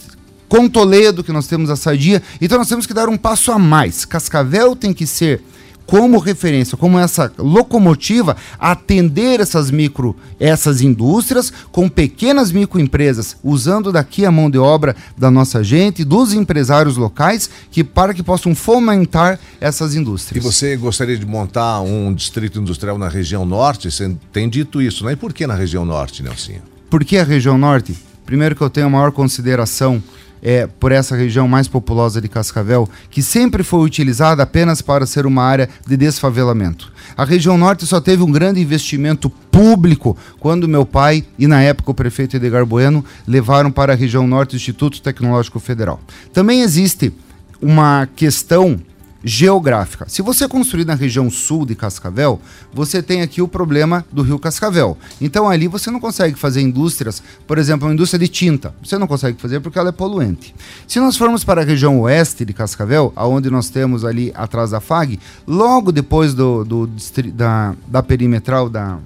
com 0.48 0.68
Toledo, 0.68 1.22
que 1.22 1.32
nós 1.32 1.46
temos 1.46 1.68
a 1.68 1.76
Sadia, 1.76 2.22
então 2.40 2.56
nós 2.56 2.68
temos 2.68 2.86
que 2.86 2.94
dar 2.94 3.08
um 3.08 3.18
passo 3.18 3.52
a 3.52 3.58
mais. 3.58 4.04
Cascavel 4.04 4.74
tem 4.74 4.94
que 4.94 5.06
ser 5.06 5.42
como 5.88 6.18
referência, 6.18 6.76
como 6.76 6.98
essa 6.98 7.32
locomotiva 7.38 8.36
atender 8.58 9.40
essas 9.40 9.70
micro, 9.70 10.14
essas 10.38 10.82
indústrias 10.82 11.50
com 11.72 11.88
pequenas 11.88 12.52
microempresas, 12.52 13.38
usando 13.42 13.90
daqui 13.90 14.26
a 14.26 14.30
mão 14.30 14.50
de 14.50 14.58
obra 14.58 14.94
da 15.16 15.30
nossa 15.30 15.64
gente, 15.64 16.04
dos 16.04 16.34
empresários 16.34 16.98
locais, 16.98 17.48
que 17.70 17.82
para 17.82 18.12
que 18.12 18.22
possam 18.22 18.54
fomentar 18.54 19.40
essas 19.58 19.94
indústrias. 19.94 20.44
E 20.44 20.46
você 20.46 20.76
gostaria 20.76 21.16
de 21.16 21.24
montar 21.24 21.80
um 21.80 22.12
distrito 22.12 22.60
industrial 22.60 22.98
na 22.98 23.08
região 23.08 23.46
norte? 23.46 23.90
Você 23.90 24.14
tem 24.30 24.46
dito 24.46 24.82
isso, 24.82 25.06
né? 25.06 25.12
E 25.12 25.16
por 25.16 25.32
que 25.32 25.46
na 25.46 25.54
região 25.54 25.86
norte, 25.86 26.22
Nelsinho? 26.22 26.60
Por 26.90 27.02
que 27.02 27.16
a 27.16 27.24
região 27.24 27.56
norte? 27.56 27.96
Primeiro 28.26 28.54
que 28.54 28.60
eu 28.60 28.68
tenho 28.68 28.88
a 28.88 28.90
maior 28.90 29.10
consideração 29.10 30.02
é, 30.42 30.66
por 30.66 30.92
essa 30.92 31.16
região 31.16 31.48
mais 31.48 31.68
populosa 31.68 32.20
de 32.20 32.28
Cascavel, 32.28 32.88
que 33.10 33.22
sempre 33.22 33.62
foi 33.62 33.80
utilizada 33.80 34.42
apenas 34.42 34.82
para 34.82 35.06
ser 35.06 35.26
uma 35.26 35.42
área 35.42 35.68
de 35.86 35.96
desfavelamento. 35.96 36.92
A 37.16 37.24
região 37.24 37.58
norte 37.58 37.86
só 37.86 38.00
teve 38.00 38.22
um 38.22 38.30
grande 38.30 38.60
investimento 38.60 39.30
público 39.50 40.16
quando 40.38 40.68
meu 40.68 40.86
pai 40.86 41.24
e 41.38 41.46
na 41.46 41.60
época 41.62 41.90
o 41.90 41.94
prefeito 41.94 42.36
Edgar 42.36 42.64
Bueno 42.64 43.04
levaram 43.26 43.70
para 43.70 43.92
a 43.92 43.96
região 43.96 44.26
norte 44.26 44.54
o 44.54 44.56
Instituto 44.56 45.02
Tecnológico 45.02 45.58
Federal. 45.58 46.00
Também 46.32 46.62
existe 46.62 47.12
uma 47.60 48.08
questão 48.14 48.78
geográfica. 49.22 50.08
Se 50.08 50.22
você 50.22 50.46
construir 50.46 50.84
na 50.84 50.94
região 50.94 51.30
sul 51.30 51.66
de 51.66 51.74
Cascavel, 51.74 52.40
você 52.72 53.02
tem 53.02 53.22
aqui 53.22 53.42
o 53.42 53.48
problema 53.48 54.04
do 54.12 54.22
rio 54.22 54.38
Cascavel. 54.38 54.96
Então 55.20 55.48
ali 55.48 55.66
você 55.66 55.90
não 55.90 56.00
consegue 56.00 56.38
fazer 56.38 56.60
indústrias, 56.60 57.22
por 57.46 57.58
exemplo, 57.58 57.88
uma 57.88 57.94
indústria 57.94 58.18
de 58.18 58.28
tinta. 58.28 58.74
Você 58.82 58.96
não 58.96 59.06
consegue 59.06 59.40
fazer 59.40 59.60
porque 59.60 59.78
ela 59.78 59.88
é 59.88 59.92
poluente. 59.92 60.54
Se 60.86 61.00
nós 61.00 61.16
formos 61.16 61.44
para 61.44 61.62
a 61.62 61.64
região 61.64 62.00
oeste 62.00 62.44
de 62.44 62.52
Cascavel, 62.52 63.12
aonde 63.16 63.50
nós 63.50 63.68
temos 63.68 64.04
ali 64.04 64.32
atrás 64.34 64.70
da 64.70 64.80
FAG, 64.80 65.18
logo 65.46 65.90
depois 65.90 66.34
do, 66.34 66.64
do 66.64 66.90
da, 67.34 67.74
da 67.86 68.02
perimetral 68.02 68.68
da, 68.68 68.98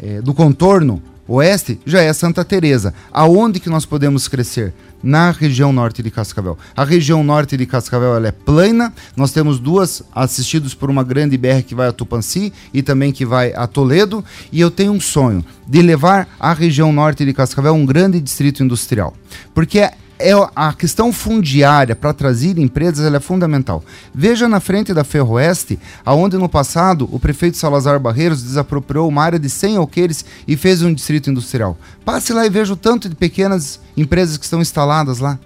é, 0.00 0.22
do 0.22 0.32
contorno 0.32 1.02
oeste, 1.26 1.80
já 1.86 2.00
é 2.00 2.12
Santa 2.12 2.44
Teresa. 2.44 2.94
Aonde 3.12 3.60
que 3.60 3.70
nós 3.70 3.84
podemos 3.84 4.28
crescer? 4.28 4.72
na 5.02 5.30
região 5.32 5.72
norte 5.72 6.02
de 6.02 6.10
Cascavel. 6.10 6.56
A 6.76 6.84
região 6.84 7.24
norte 7.24 7.56
de 7.56 7.66
Cascavel 7.66 8.14
ela 8.14 8.28
é 8.28 8.32
plana, 8.32 8.92
nós 9.16 9.32
temos 9.32 9.58
duas 9.58 10.02
assistidos 10.14 10.74
por 10.74 10.88
uma 10.88 11.02
grande 11.02 11.36
BR 11.36 11.62
que 11.66 11.74
vai 11.74 11.88
a 11.88 11.92
Tupanci 11.92 12.52
e 12.72 12.82
também 12.82 13.12
que 13.12 13.26
vai 13.26 13.52
a 13.54 13.66
Toledo, 13.66 14.24
e 14.52 14.60
eu 14.60 14.70
tenho 14.70 14.92
um 14.92 15.00
sonho 15.00 15.44
de 15.66 15.82
levar 15.82 16.28
a 16.38 16.52
região 16.52 16.92
norte 16.92 17.24
de 17.24 17.32
Cascavel 17.32 17.74
um 17.74 17.84
grande 17.84 18.20
distrito 18.20 18.62
industrial, 18.62 19.14
porque 19.52 19.80
é 19.80 19.94
é 20.22 20.32
a 20.54 20.72
questão 20.72 21.12
fundiária 21.12 21.96
para 21.96 22.12
trazer 22.12 22.56
empresas 22.58 23.12
é 23.12 23.20
fundamental. 23.20 23.84
Veja 24.14 24.48
na 24.48 24.60
frente 24.60 24.94
da 24.94 25.02
Ferroeste, 25.02 25.78
aonde 26.04 26.38
no 26.38 26.48
passado 26.48 27.08
o 27.10 27.18
prefeito 27.18 27.56
Salazar 27.56 27.98
Barreiros 27.98 28.42
desapropriou 28.42 29.08
uma 29.08 29.22
área 29.22 29.38
de 29.38 29.50
100 29.50 29.76
alqueires 29.76 30.24
e 30.46 30.56
fez 30.56 30.82
um 30.82 30.94
distrito 30.94 31.28
industrial. 31.28 31.76
Passe 32.04 32.32
lá 32.32 32.46
e 32.46 32.50
veja 32.50 32.72
o 32.72 32.76
tanto 32.76 33.08
de 33.08 33.16
pequenas 33.16 33.80
empresas 33.96 34.36
que 34.36 34.44
estão 34.44 34.60
instaladas 34.60 35.18
lá. 35.18 35.38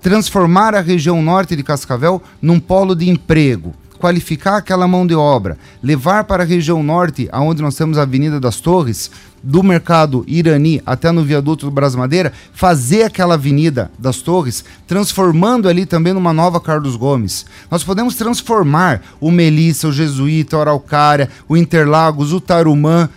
Transformar 0.00 0.74
a 0.74 0.80
região 0.80 1.20
norte 1.20 1.54
de 1.54 1.62
Cascavel 1.62 2.22
num 2.40 2.58
polo 2.58 2.94
de 2.94 3.10
emprego, 3.10 3.74
qualificar 4.00 4.56
aquela 4.56 4.88
mão 4.88 5.06
de 5.06 5.14
obra, 5.14 5.58
levar 5.82 6.24
para 6.24 6.42
a 6.42 6.46
região 6.46 6.82
norte, 6.82 7.28
aonde 7.30 7.60
nós 7.60 7.74
temos 7.74 7.98
a 7.98 8.02
Avenida 8.02 8.40
das 8.40 8.56
Torres, 8.56 9.10
do 9.42 9.62
mercado 9.62 10.24
Irani 10.26 10.82
até 10.84 11.12
no 11.12 11.22
viaduto 11.22 11.66
do 11.66 11.70
Brasmadeira, 11.70 12.32
fazer 12.52 13.02
aquela 13.04 13.34
avenida 13.34 13.90
das 13.98 14.18
Torres, 14.18 14.64
transformando 14.86 15.68
ali 15.68 15.84
também 15.84 16.12
numa 16.12 16.32
nova 16.32 16.60
Carlos 16.60 16.96
Gomes. 16.96 17.44
Nós 17.70 17.84
podemos 17.84 18.16
transformar 18.16 19.02
o 19.20 19.30
Melissa, 19.30 19.88
o 19.88 19.92
Jesuíta, 19.92 20.56
o 20.56 20.60
Araucária, 20.60 21.28
o 21.48 21.56
Interlagos, 21.56 22.32
o 22.32 22.40
Tarumã, 22.40 23.08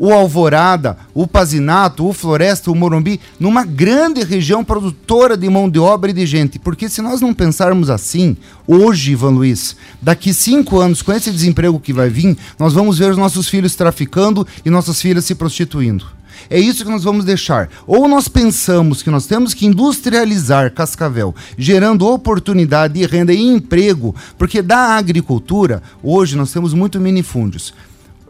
o 0.00 0.14
Alvorada, 0.14 0.96
o 1.12 1.26
Pazinato, 1.26 2.08
o 2.08 2.14
Floresta, 2.14 2.70
o 2.70 2.74
Morumbi, 2.74 3.20
numa 3.38 3.66
grande 3.66 4.24
região 4.24 4.64
produtora 4.64 5.36
de 5.36 5.46
mão 5.50 5.68
de 5.68 5.78
obra 5.78 6.10
e 6.10 6.14
de 6.14 6.24
gente. 6.24 6.58
Porque 6.58 6.88
se 6.88 7.02
nós 7.02 7.20
não 7.20 7.34
pensarmos 7.34 7.90
assim, 7.90 8.34
hoje, 8.66 9.12
Ivan 9.12 9.32
Luiz, 9.32 9.76
daqui 10.00 10.32
cinco 10.32 10.80
anos, 10.80 11.02
com 11.02 11.12
esse 11.12 11.30
desemprego 11.30 11.78
que 11.78 11.92
vai 11.92 12.08
vir, 12.08 12.34
nós 12.58 12.72
vamos 12.72 12.98
ver 12.98 13.10
os 13.10 13.18
nossos 13.18 13.46
filhos 13.46 13.76
traficando 13.76 14.46
e 14.64 14.70
nossas 14.70 15.02
filhas 15.02 15.26
se 15.26 15.34
prostituindo. 15.34 16.06
É 16.48 16.58
isso 16.58 16.82
que 16.82 16.90
nós 16.90 17.04
vamos 17.04 17.26
deixar. 17.26 17.68
Ou 17.86 18.08
nós 18.08 18.26
pensamos 18.26 19.02
que 19.02 19.10
nós 19.10 19.26
temos 19.26 19.52
que 19.52 19.66
industrializar 19.66 20.72
Cascavel, 20.72 21.34
gerando 21.58 22.06
oportunidade 22.06 22.98
e 22.98 23.04
renda 23.04 23.34
e 23.34 23.42
emprego, 23.42 24.14
porque 24.38 24.62
da 24.62 24.96
agricultura, 24.96 25.82
hoje 26.02 26.36
nós 26.36 26.50
temos 26.50 26.72
muito 26.72 26.98
minifúndios. 26.98 27.74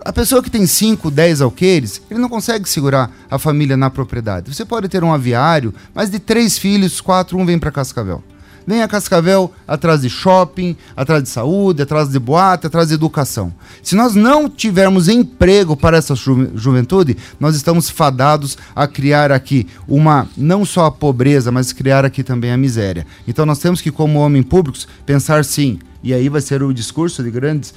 A 0.02 0.12
pessoa 0.14 0.42
que 0.42 0.50
tem 0.50 0.66
5, 0.66 1.10
10 1.10 1.42
alqueires, 1.42 2.00
ele 2.10 2.20
não 2.20 2.28
consegue 2.28 2.66
segurar 2.66 3.10
a 3.30 3.38
família 3.38 3.76
na 3.76 3.90
propriedade. 3.90 4.52
Você 4.54 4.64
pode 4.64 4.88
ter 4.88 5.04
um 5.04 5.12
aviário, 5.12 5.74
mas 5.94 6.08
de 6.08 6.18
três 6.18 6.56
filhos, 6.56 7.02
quatro, 7.02 7.36
um 7.36 7.44
vem 7.44 7.58
para 7.58 7.70
Cascavel. 7.70 8.24
Vem 8.66 8.82
a 8.82 8.88
Cascavel 8.88 9.52
atrás 9.68 10.00
de 10.00 10.08
shopping, 10.08 10.74
atrás 10.96 11.22
de 11.22 11.28
saúde, 11.28 11.82
atrás 11.82 12.08
de 12.08 12.18
boate, 12.18 12.66
atrás 12.66 12.88
de 12.88 12.94
educação. 12.94 13.52
Se 13.82 13.94
nós 13.94 14.14
não 14.14 14.48
tivermos 14.48 15.06
emprego 15.08 15.76
para 15.76 15.98
essa 15.98 16.14
ju 16.14 16.50
juventude, 16.54 17.16
nós 17.38 17.54
estamos 17.54 17.90
fadados 17.90 18.56
a 18.74 18.86
criar 18.86 19.30
aqui 19.30 19.66
uma, 19.86 20.26
não 20.34 20.64
só 20.64 20.86
a 20.86 20.90
pobreza, 20.90 21.52
mas 21.52 21.72
criar 21.72 22.06
aqui 22.06 22.22
também 22.22 22.52
a 22.52 22.56
miséria. 22.56 23.06
Então 23.28 23.44
nós 23.44 23.58
temos 23.58 23.82
que, 23.82 23.90
como 23.90 24.18
homens 24.18 24.46
públicos, 24.46 24.88
pensar 25.04 25.44
sim. 25.44 25.78
E 26.02 26.14
aí 26.14 26.30
vai 26.30 26.40
ser 26.40 26.62
o 26.62 26.72
discurso 26.72 27.22
de 27.22 27.30
grandes 27.30 27.74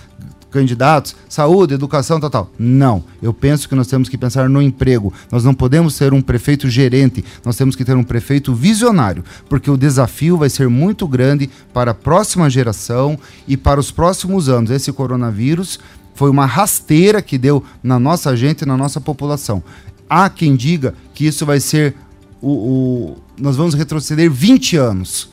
candidatos, 0.53 1.15
saúde, 1.27 1.73
educação, 1.73 2.19
tal, 2.19 2.29
tal. 2.29 2.51
Não. 2.57 3.03
Eu 3.21 3.33
penso 3.33 3.67
que 3.67 3.75
nós 3.75 3.87
temos 3.87 4.07
que 4.07 4.17
pensar 4.17 4.47
no 4.47 4.61
emprego. 4.61 5.11
Nós 5.31 5.43
não 5.43 5.53
podemos 5.53 5.95
ser 5.95 6.13
um 6.13 6.21
prefeito 6.21 6.69
gerente, 6.69 7.25
nós 7.43 7.57
temos 7.57 7.75
que 7.75 7.83
ter 7.83 7.97
um 7.97 8.03
prefeito 8.03 8.53
visionário, 8.53 9.23
porque 9.49 9.69
o 9.69 9.75
desafio 9.75 10.37
vai 10.37 10.49
ser 10.49 10.69
muito 10.69 11.07
grande 11.07 11.49
para 11.73 11.91
a 11.91 11.95
próxima 11.95 12.49
geração 12.49 13.19
e 13.47 13.57
para 13.57 13.79
os 13.79 13.91
próximos 13.91 14.47
anos. 14.47 14.71
Esse 14.71 14.93
coronavírus 14.93 15.79
foi 16.15 16.29
uma 16.29 16.45
rasteira 16.45 17.21
que 17.21 17.37
deu 17.37 17.63
na 17.81 17.99
nossa 17.99 18.37
gente 18.37 18.65
na 18.65 18.77
nossa 18.77 19.01
população. 19.01 19.63
Há 20.07 20.29
quem 20.29 20.55
diga 20.55 20.93
que 21.13 21.25
isso 21.25 21.45
vai 21.45 21.59
ser 21.59 21.95
o, 22.41 22.51
o 22.51 23.17
nós 23.39 23.55
vamos 23.55 23.73
retroceder 23.73 24.29
20 24.31 24.77
anos. 24.77 25.29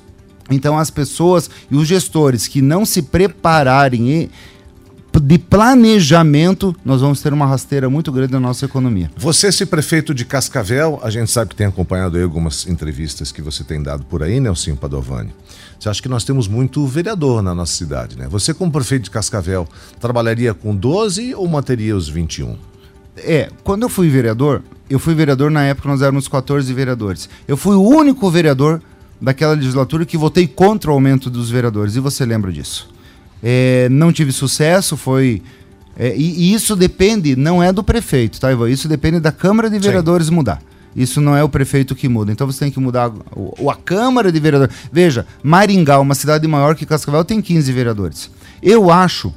Então 0.50 0.76
as 0.76 0.90
pessoas 0.90 1.48
e 1.70 1.76
os 1.76 1.86
gestores 1.86 2.48
que 2.48 2.60
não 2.60 2.84
se 2.84 3.02
prepararem 3.02 4.10
e 4.10 4.30
de 5.18 5.38
planejamento, 5.38 6.76
nós 6.84 7.00
vamos 7.00 7.20
ter 7.20 7.32
uma 7.32 7.46
rasteira 7.46 7.90
muito 7.90 8.12
grande 8.12 8.32
na 8.32 8.40
nossa 8.40 8.66
economia. 8.66 9.10
Você, 9.16 9.50
se 9.50 9.66
prefeito 9.66 10.14
de 10.14 10.24
Cascavel, 10.24 11.00
a 11.02 11.10
gente 11.10 11.30
sabe 11.30 11.50
que 11.50 11.56
tem 11.56 11.66
acompanhado 11.66 12.16
aí 12.16 12.22
algumas 12.22 12.66
entrevistas 12.66 13.32
que 13.32 13.42
você 13.42 13.64
tem 13.64 13.82
dado 13.82 14.04
por 14.04 14.22
aí, 14.22 14.38
Nelson 14.38 14.76
Padovani. 14.76 15.34
Você 15.78 15.88
acha 15.88 16.02
que 16.02 16.08
nós 16.08 16.24
temos 16.24 16.46
muito 16.46 16.86
vereador 16.86 17.42
na 17.42 17.54
nossa 17.54 17.72
cidade, 17.72 18.16
né? 18.16 18.28
Você, 18.28 18.52
como 18.52 18.70
prefeito 18.70 19.04
de 19.04 19.10
Cascavel, 19.10 19.66
trabalharia 19.98 20.52
com 20.52 20.76
12 20.76 21.34
ou 21.34 21.48
manteria 21.48 21.96
os 21.96 22.08
21? 22.08 22.56
É, 23.16 23.50
quando 23.64 23.82
eu 23.82 23.88
fui 23.88 24.08
vereador, 24.08 24.62
eu 24.88 24.98
fui 24.98 25.14
vereador 25.14 25.50
na 25.50 25.62
época 25.62 25.88
nós 25.88 26.02
éramos 26.02 26.28
14 26.28 26.72
vereadores. 26.72 27.28
Eu 27.48 27.56
fui 27.56 27.76
o 27.76 27.82
único 27.82 28.30
vereador 28.30 28.82
daquela 29.20 29.54
legislatura 29.54 30.04
que 30.04 30.16
votei 30.16 30.46
contra 30.46 30.90
o 30.90 30.94
aumento 30.94 31.30
dos 31.30 31.50
vereadores. 31.50 31.96
E 31.96 32.00
você 32.00 32.24
lembra 32.24 32.52
disso? 32.52 32.88
É, 33.42 33.88
não 33.90 34.12
tive 34.12 34.32
sucesso, 34.32 34.96
foi. 34.96 35.42
É, 35.98 36.14
e, 36.16 36.50
e, 36.50 36.54
isso 36.54 36.74
depende, 36.76 37.36
não 37.36 37.62
é 37.62 37.72
do 37.72 37.82
prefeito, 37.82 38.40
tá, 38.40 38.50
Ivan? 38.50 38.70
Isso 38.70 38.88
depende 38.88 39.20
da 39.20 39.32
Câmara 39.32 39.68
de 39.68 39.78
Vereadores 39.78 40.28
Sim. 40.28 40.34
mudar. 40.34 40.62
Isso 40.94 41.20
não 41.20 41.36
é 41.36 41.44
o 41.44 41.48
prefeito 41.48 41.94
que 41.94 42.08
muda. 42.08 42.32
Então 42.32 42.46
você 42.46 42.60
tem 42.60 42.70
que 42.70 42.80
mudar 42.80 43.12
o, 43.34 43.70
a 43.70 43.76
Câmara 43.76 44.32
de 44.32 44.40
Vereadores. 44.40 44.74
Veja, 44.92 45.26
Maringá, 45.42 46.00
uma 46.00 46.14
cidade 46.14 46.46
maior 46.48 46.74
que 46.74 46.84
Cascavel, 46.84 47.24
tem 47.24 47.40
15 47.40 47.72
vereadores. 47.72 48.30
Eu 48.62 48.90
acho 48.90 49.32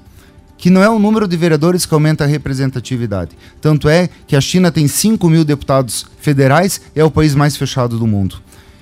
que 0.57 0.69
não 0.69 0.81
é 0.81 0.89
o 0.89 0.97
número 0.97 1.27
de 1.27 1.35
vereadores 1.35 1.85
que 1.85 1.93
aumenta 1.93 2.23
a 2.23 2.27
representatividade. 2.27 3.31
Tanto 3.59 3.89
é 3.89 4.09
que 4.25 4.35
a 4.35 4.41
China 4.41 4.71
tem 4.71 4.87
5 4.87 5.29
mil 5.29 5.43
deputados 5.43 6.05
federais 6.21 6.79
e 6.95 6.99
é 6.99 7.03
o 7.03 7.11
país 7.11 7.35
mais 7.35 7.57
fechado 7.57 7.99
do 7.99 8.07
mundo. 8.07 8.37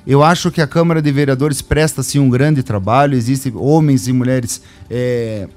Eu 0.06 0.24
acho 0.24 0.52
que 0.52 0.62
a 0.62 0.68
Câmara 0.68 1.02
de 1.02 1.12
Vereadores 1.12 1.62
presta 1.62 2.02
sim 2.02 2.20
um 2.20 2.30
grande 2.30 2.64
trabalho, 2.64 3.16
existem 3.16 3.54
homens 3.56 4.08
e 4.08 4.14
mulheres 4.14 4.62
é, 4.90 5.48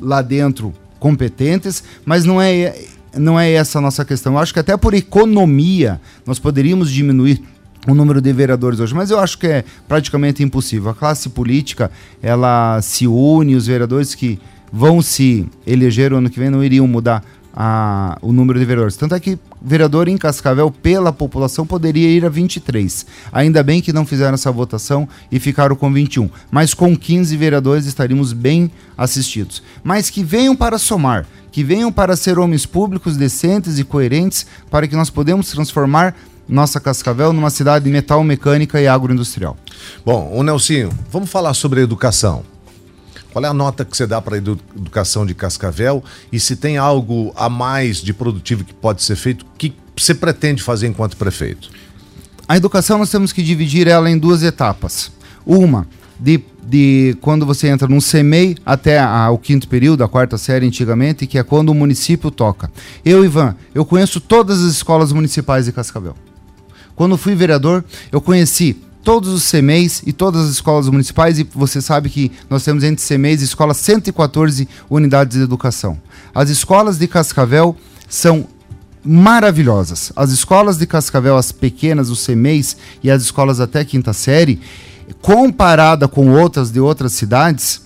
lá 0.00 0.22
dentro 0.22 0.72
competentes, 1.00 1.82
mas 2.04 2.24
não 2.24 2.40
é, 2.40 2.76
não 3.16 3.38
é 3.38 3.50
essa 3.50 3.78
a 3.78 3.82
nossa 3.82 4.04
questão. 4.04 4.34
Eu 4.34 4.38
acho 4.38 4.52
que 4.52 4.60
até 4.60 4.76
por 4.76 4.94
economia 4.94 6.00
nós 6.24 6.38
poderíamos 6.38 6.90
diminuir 6.90 7.42
o 7.86 7.94
número 7.94 8.20
de 8.20 8.32
vereadores 8.32 8.80
hoje, 8.80 8.94
mas 8.94 9.10
eu 9.10 9.18
acho 9.18 9.38
que 9.38 9.46
é 9.46 9.64
praticamente 9.86 10.42
impossível. 10.42 10.90
A 10.90 10.94
classe 10.94 11.28
política, 11.28 11.90
ela 12.22 12.80
se 12.82 13.06
une, 13.06 13.56
os 13.56 13.66
vereadores 13.66 14.14
que 14.14 14.38
vão 14.72 15.00
se 15.00 15.46
eleger 15.66 16.12
o 16.12 16.16
ano 16.16 16.28
que 16.28 16.38
vem 16.38 16.50
não 16.50 16.62
iriam 16.62 16.86
mudar 16.86 17.24
a, 17.60 18.16
o 18.22 18.32
número 18.32 18.56
de 18.56 18.64
vereadores. 18.64 18.96
Tanto 18.96 19.16
é 19.16 19.20
que 19.20 19.36
vereador 19.60 20.06
em 20.06 20.16
Cascavel, 20.16 20.70
pela 20.70 21.12
população, 21.12 21.66
poderia 21.66 22.08
ir 22.08 22.24
a 22.24 22.28
23. 22.28 23.04
Ainda 23.32 23.64
bem 23.64 23.82
que 23.82 23.92
não 23.92 24.06
fizeram 24.06 24.34
essa 24.34 24.52
votação 24.52 25.08
e 25.32 25.40
ficaram 25.40 25.74
com 25.74 25.92
21. 25.92 26.30
Mas 26.52 26.72
com 26.72 26.96
15 26.96 27.36
vereadores 27.36 27.84
estaríamos 27.84 28.32
bem 28.32 28.70
assistidos. 28.96 29.60
Mas 29.82 30.08
que 30.08 30.22
venham 30.22 30.54
para 30.54 30.78
somar, 30.78 31.26
que 31.50 31.64
venham 31.64 31.90
para 31.90 32.14
ser 32.14 32.38
homens 32.38 32.64
públicos 32.64 33.16
decentes 33.16 33.80
e 33.80 33.82
coerentes, 33.82 34.46
para 34.70 34.86
que 34.86 34.94
nós 34.94 35.10
podemos 35.10 35.50
transformar 35.50 36.14
nossa 36.48 36.78
Cascavel 36.78 37.32
numa 37.32 37.50
cidade 37.50 37.90
metal 37.90 38.22
mecânica 38.22 38.80
e 38.80 38.86
agroindustrial. 38.86 39.56
Bom, 40.06 40.30
o 40.32 40.44
Nelsinho, 40.44 40.90
vamos 41.10 41.28
falar 41.28 41.54
sobre 41.54 41.80
educação. 41.82 42.44
Qual 43.32 43.44
é 43.44 43.48
a 43.48 43.54
nota 43.54 43.84
que 43.84 43.96
você 43.96 44.06
dá 44.06 44.20
para 44.20 44.36
a 44.36 44.38
educação 44.38 45.26
de 45.26 45.34
Cascavel 45.34 46.02
e 46.32 46.40
se 46.40 46.56
tem 46.56 46.78
algo 46.78 47.32
a 47.36 47.48
mais 47.48 47.98
de 47.98 48.12
produtivo 48.14 48.64
que 48.64 48.72
pode 48.72 49.02
ser 49.02 49.16
feito, 49.16 49.44
que 49.56 49.74
você 49.96 50.14
pretende 50.14 50.62
fazer 50.62 50.86
enquanto 50.86 51.16
prefeito? 51.16 51.70
A 52.48 52.56
educação 52.56 52.98
nós 52.98 53.10
temos 53.10 53.32
que 53.32 53.42
dividir 53.42 53.86
ela 53.86 54.10
em 54.10 54.16
duas 54.16 54.42
etapas. 54.42 55.12
Uma, 55.44 55.86
de, 56.18 56.42
de 56.66 57.16
quando 57.20 57.44
você 57.44 57.68
entra 57.68 57.86
num 57.86 58.00
CEMEI 58.00 58.56
até 58.64 58.98
a, 58.98 59.30
o 59.30 59.38
quinto 59.38 59.68
período, 59.68 60.02
a 60.02 60.08
quarta 60.08 60.38
série 60.38 60.66
antigamente, 60.66 61.26
que 61.26 61.38
é 61.38 61.42
quando 61.42 61.68
o 61.68 61.74
município 61.74 62.30
toca. 62.30 62.70
Eu, 63.04 63.24
Ivan, 63.24 63.54
eu 63.74 63.84
conheço 63.84 64.20
todas 64.20 64.60
as 64.60 64.72
escolas 64.72 65.12
municipais 65.12 65.66
de 65.66 65.72
Cascavel. 65.72 66.16
Quando 66.96 67.16
fui 67.16 67.34
vereador, 67.34 67.84
eu 68.10 68.20
conheci 68.20 68.76
todos 69.08 69.32
os 69.32 69.50
CMEs 69.50 70.02
e 70.04 70.12
todas 70.12 70.42
as 70.42 70.50
escolas 70.50 70.86
municipais, 70.86 71.38
e 71.38 71.42
você 71.42 71.80
sabe 71.80 72.10
que 72.10 72.30
nós 72.50 72.62
temos 72.62 72.84
entre 72.84 73.02
CMEs 73.02 73.40
e 73.40 73.44
escolas 73.46 73.78
114 73.78 74.68
unidades 74.90 75.38
de 75.38 75.42
educação. 75.42 75.98
As 76.34 76.50
escolas 76.50 76.98
de 76.98 77.08
Cascavel 77.08 77.74
são 78.06 78.46
maravilhosas. 79.02 80.12
As 80.14 80.30
escolas 80.30 80.76
de 80.76 80.86
Cascavel, 80.86 81.38
as 81.38 81.50
pequenas, 81.50 82.10
os 82.10 82.26
CMEs 82.26 82.76
e 83.02 83.10
as 83.10 83.22
escolas 83.22 83.60
até 83.60 83.82
quinta 83.82 84.12
série, 84.12 84.60
comparada 85.22 86.06
com 86.06 86.28
outras 86.32 86.70
de 86.70 86.78
outras 86.78 87.12
cidades, 87.12 87.80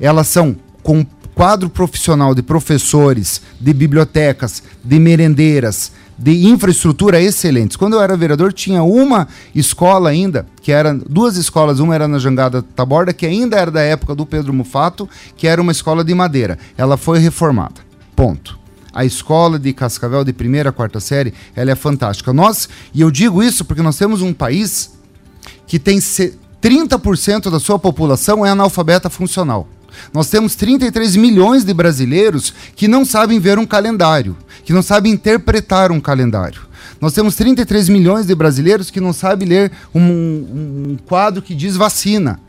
elas 0.00 0.26
são 0.26 0.56
com 0.82 1.06
quadro 1.36 1.70
profissional 1.70 2.34
de 2.34 2.42
professores, 2.42 3.40
de 3.60 3.72
bibliotecas, 3.72 4.60
de 4.82 4.98
merendeiras, 4.98 5.92
de 6.18 6.46
infraestrutura 6.46 7.20
excelentes. 7.20 7.76
Quando 7.76 7.94
eu 7.94 8.02
era 8.02 8.16
vereador, 8.16 8.52
tinha 8.52 8.82
uma 8.82 9.26
escola 9.54 10.10
ainda, 10.10 10.46
que 10.62 10.72
era 10.72 10.94
duas 10.94 11.36
escolas, 11.36 11.80
uma 11.80 11.94
era 11.94 12.06
na 12.06 12.18
Jangada 12.18 12.62
Taborda, 12.62 13.12
que 13.12 13.26
ainda 13.26 13.56
era 13.56 13.70
da 13.70 13.80
época 13.80 14.14
do 14.14 14.24
Pedro 14.24 14.52
Mufato, 14.52 15.08
que 15.36 15.46
era 15.46 15.60
uma 15.60 15.72
escola 15.72 16.04
de 16.04 16.14
madeira. 16.14 16.58
Ela 16.76 16.96
foi 16.96 17.18
reformada. 17.18 17.80
Ponto. 18.14 18.58
A 18.92 19.04
escola 19.04 19.58
de 19.58 19.72
Cascavel 19.72 20.22
de 20.22 20.32
primeira 20.32 20.70
a 20.70 20.72
quarta 20.72 21.00
série, 21.00 21.34
ela 21.56 21.72
é 21.72 21.74
fantástica. 21.74 22.32
Nós, 22.32 22.68
e 22.94 23.00
eu 23.00 23.10
digo 23.10 23.42
isso 23.42 23.64
porque 23.64 23.82
nós 23.82 23.98
temos 23.98 24.22
um 24.22 24.32
país 24.32 24.92
que 25.66 25.80
tem 25.80 25.98
30% 25.98 27.50
da 27.50 27.58
sua 27.58 27.78
população 27.78 28.46
é 28.46 28.50
analfabeta 28.50 29.10
funcional. 29.10 29.68
Nós 30.12 30.28
temos 30.28 30.54
33 30.54 31.16
milhões 31.16 31.64
de 31.64 31.72
brasileiros 31.74 32.54
que 32.74 32.88
não 32.88 33.04
sabem 33.04 33.38
ver 33.38 33.58
um 33.58 33.66
calendário, 33.66 34.36
que 34.64 34.72
não 34.72 34.82
sabem 34.82 35.12
interpretar 35.12 35.92
um 35.92 36.00
calendário. 36.00 36.62
Nós 37.00 37.12
temos 37.12 37.36
33 37.36 37.88
milhões 37.88 38.26
de 38.26 38.34
brasileiros 38.34 38.90
que 38.90 39.00
não 39.00 39.12
sabem 39.12 39.48
ler 39.48 39.72
um, 39.94 40.00
um 40.00 40.96
quadro 41.06 41.42
que 41.42 41.54
diz 41.54 41.76
vacina. 41.76 42.40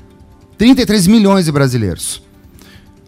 33 0.57 1.07
milhões 1.07 1.45
de 1.45 1.51
brasileiros. 1.51 2.21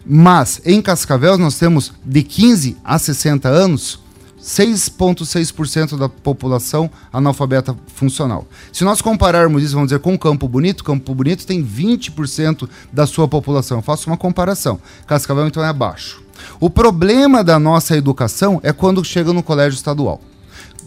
Mas 0.04 0.60
em 0.64 0.80
Cascavel 0.80 1.38
nós 1.38 1.58
temos 1.58 1.92
de 2.04 2.22
15 2.22 2.76
a 2.84 2.98
60 2.98 3.48
anos 3.48 4.00
6,6% 4.40 5.98
da 5.98 6.08
população 6.08 6.90
analfabeta 7.12 7.76
funcional. 7.94 8.46
Se 8.72 8.84
nós 8.84 9.02
compararmos 9.02 9.62
isso, 9.62 9.74
vamos 9.74 9.88
dizer, 9.88 10.00
com 10.00 10.16
Campo 10.18 10.48
Bonito, 10.48 10.84
Campo 10.84 11.14
Bonito 11.14 11.46
tem 11.46 11.62
20% 11.62 12.68
da 12.92 13.06
sua 13.06 13.28
população. 13.28 13.78
Eu 13.78 13.82
faço 13.82 14.08
uma 14.08 14.16
comparação. 14.16 14.80
Cascavel, 15.06 15.46
então, 15.46 15.62
é 15.62 15.68
abaixo. 15.68 16.22
O 16.60 16.68
problema 16.68 17.42
da 17.42 17.58
nossa 17.58 17.96
educação 17.96 18.60
é 18.62 18.72
quando 18.72 19.04
chega 19.04 19.32
no 19.32 19.42
colégio 19.42 19.76
estadual. 19.76 20.20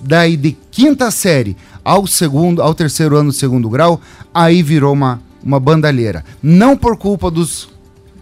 Daí, 0.02 0.36
de 0.36 0.58
quinta 0.72 1.12
série 1.12 1.56
ao 1.84 2.08
segundo, 2.08 2.62
ao 2.62 2.74
terceiro 2.74 3.16
ano 3.16 3.32
do 3.32 3.36
segundo 3.36 3.70
grau, 3.70 4.02
aí 4.34 4.64
virou 4.64 4.94
uma, 4.94 5.22
uma 5.44 5.60
bandalheira. 5.60 6.26
Não 6.42 6.76
por 6.76 6.98
culpa 6.98 7.30
dos 7.30 7.70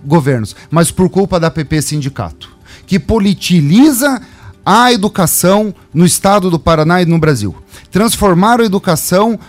governos, 0.03 0.55
mas 0.69 0.91
por 0.91 1.09
culpa 1.09 1.39
da 1.39 1.51
PP 1.51 1.81
Sindicato, 1.81 2.49
que 2.85 2.99
politiliza 2.99 4.21
a 4.65 4.91
educação 4.91 5.73
no 5.93 6.05
estado 6.05 6.49
do 6.49 6.59
Paraná 6.59 7.01
e 7.01 7.05
no 7.05 7.17
Brasil. 7.17 7.55
Transformaram 7.91 8.63
a 8.63 8.67
educação 8.67 9.39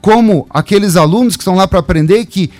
como 0.00 0.46
aqueles 0.50 0.94
alunos 0.94 1.36
que 1.36 1.42
estão 1.42 1.56
lá 1.56 1.66
para 1.66 1.80
aprender 1.80 2.24
que 2.26 2.50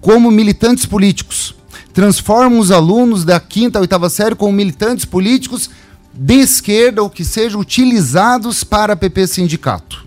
como 0.00 0.30
militantes 0.30 0.84
políticos. 0.84 1.54
Transformam 1.98 2.60
os 2.60 2.70
alunos 2.70 3.24
da 3.24 3.40
quinta, 3.40 3.80
oitava 3.80 4.08
série 4.08 4.36
como 4.36 4.52
militantes 4.52 5.04
políticos 5.04 5.68
de 6.14 6.34
esquerda 6.34 7.02
ou 7.02 7.10
que 7.10 7.24
sejam 7.24 7.60
utilizados 7.60 8.62
para 8.62 8.92
a 8.92 8.96
PP 8.96 9.26
Sindicato. 9.26 10.06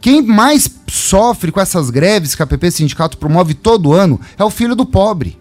Quem 0.00 0.22
mais 0.22 0.70
sofre 0.86 1.50
com 1.50 1.60
essas 1.60 1.90
greves 1.90 2.36
que 2.36 2.44
a 2.44 2.46
PP 2.46 2.70
Sindicato 2.70 3.18
promove 3.18 3.54
todo 3.54 3.92
ano 3.92 4.20
é 4.38 4.44
o 4.44 4.50
filho 4.50 4.76
do 4.76 4.86
pobre. 4.86 5.36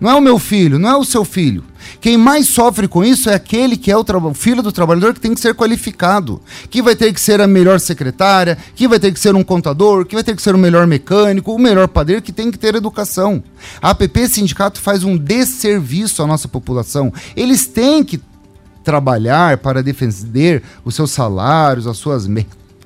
Não 0.00 0.10
é 0.10 0.14
o 0.14 0.20
meu 0.20 0.38
filho, 0.38 0.78
não 0.78 0.90
é 0.90 0.96
o 0.96 1.04
seu 1.04 1.24
filho. 1.24 1.64
Quem 2.00 2.16
mais 2.16 2.48
sofre 2.48 2.88
com 2.88 3.04
isso 3.04 3.30
é 3.30 3.34
aquele 3.34 3.76
que 3.76 3.90
é 3.90 3.96
o, 3.96 4.04
filho 4.34 4.62
do 4.62 4.72
trabalhador 4.72 5.14
que 5.14 5.20
tem 5.20 5.34
que 5.34 5.40
ser 5.40 5.54
qualificado, 5.54 6.40
que 6.68 6.82
vai 6.82 6.94
ter 6.94 7.12
que 7.12 7.20
ser 7.20 7.40
a 7.40 7.46
melhor 7.46 7.80
secretária, 7.80 8.58
que 8.74 8.88
vai 8.88 8.98
ter 8.98 9.12
que 9.12 9.20
ser 9.20 9.34
um 9.34 9.44
contador, 9.44 10.04
que 10.04 10.14
vai 10.14 10.24
ter 10.24 10.34
que 10.34 10.42
ser 10.42 10.54
o 10.54 10.58
melhor 10.58 10.86
mecânico, 10.86 11.52
o 11.52 11.58
melhor 11.58 11.88
padeiro, 11.88 12.22
que 12.22 12.32
tem 12.32 12.50
que 12.50 12.58
ter 12.58 12.74
educação. 12.74 13.42
A 13.80 13.90
APP 13.90 14.28
Sindicato 14.28 14.80
faz 14.80 15.04
um 15.04 15.16
desserviço 15.16 16.22
à 16.22 16.26
nossa 16.26 16.48
população. 16.48 17.12
Eles 17.36 17.66
têm 17.66 18.02
que 18.04 18.20
trabalhar 18.82 19.58
para 19.58 19.82
defender 19.82 20.62
os 20.84 20.94
seus 20.94 21.10
salários, 21.10 21.86
as 21.86 21.96
suas, 21.96 22.28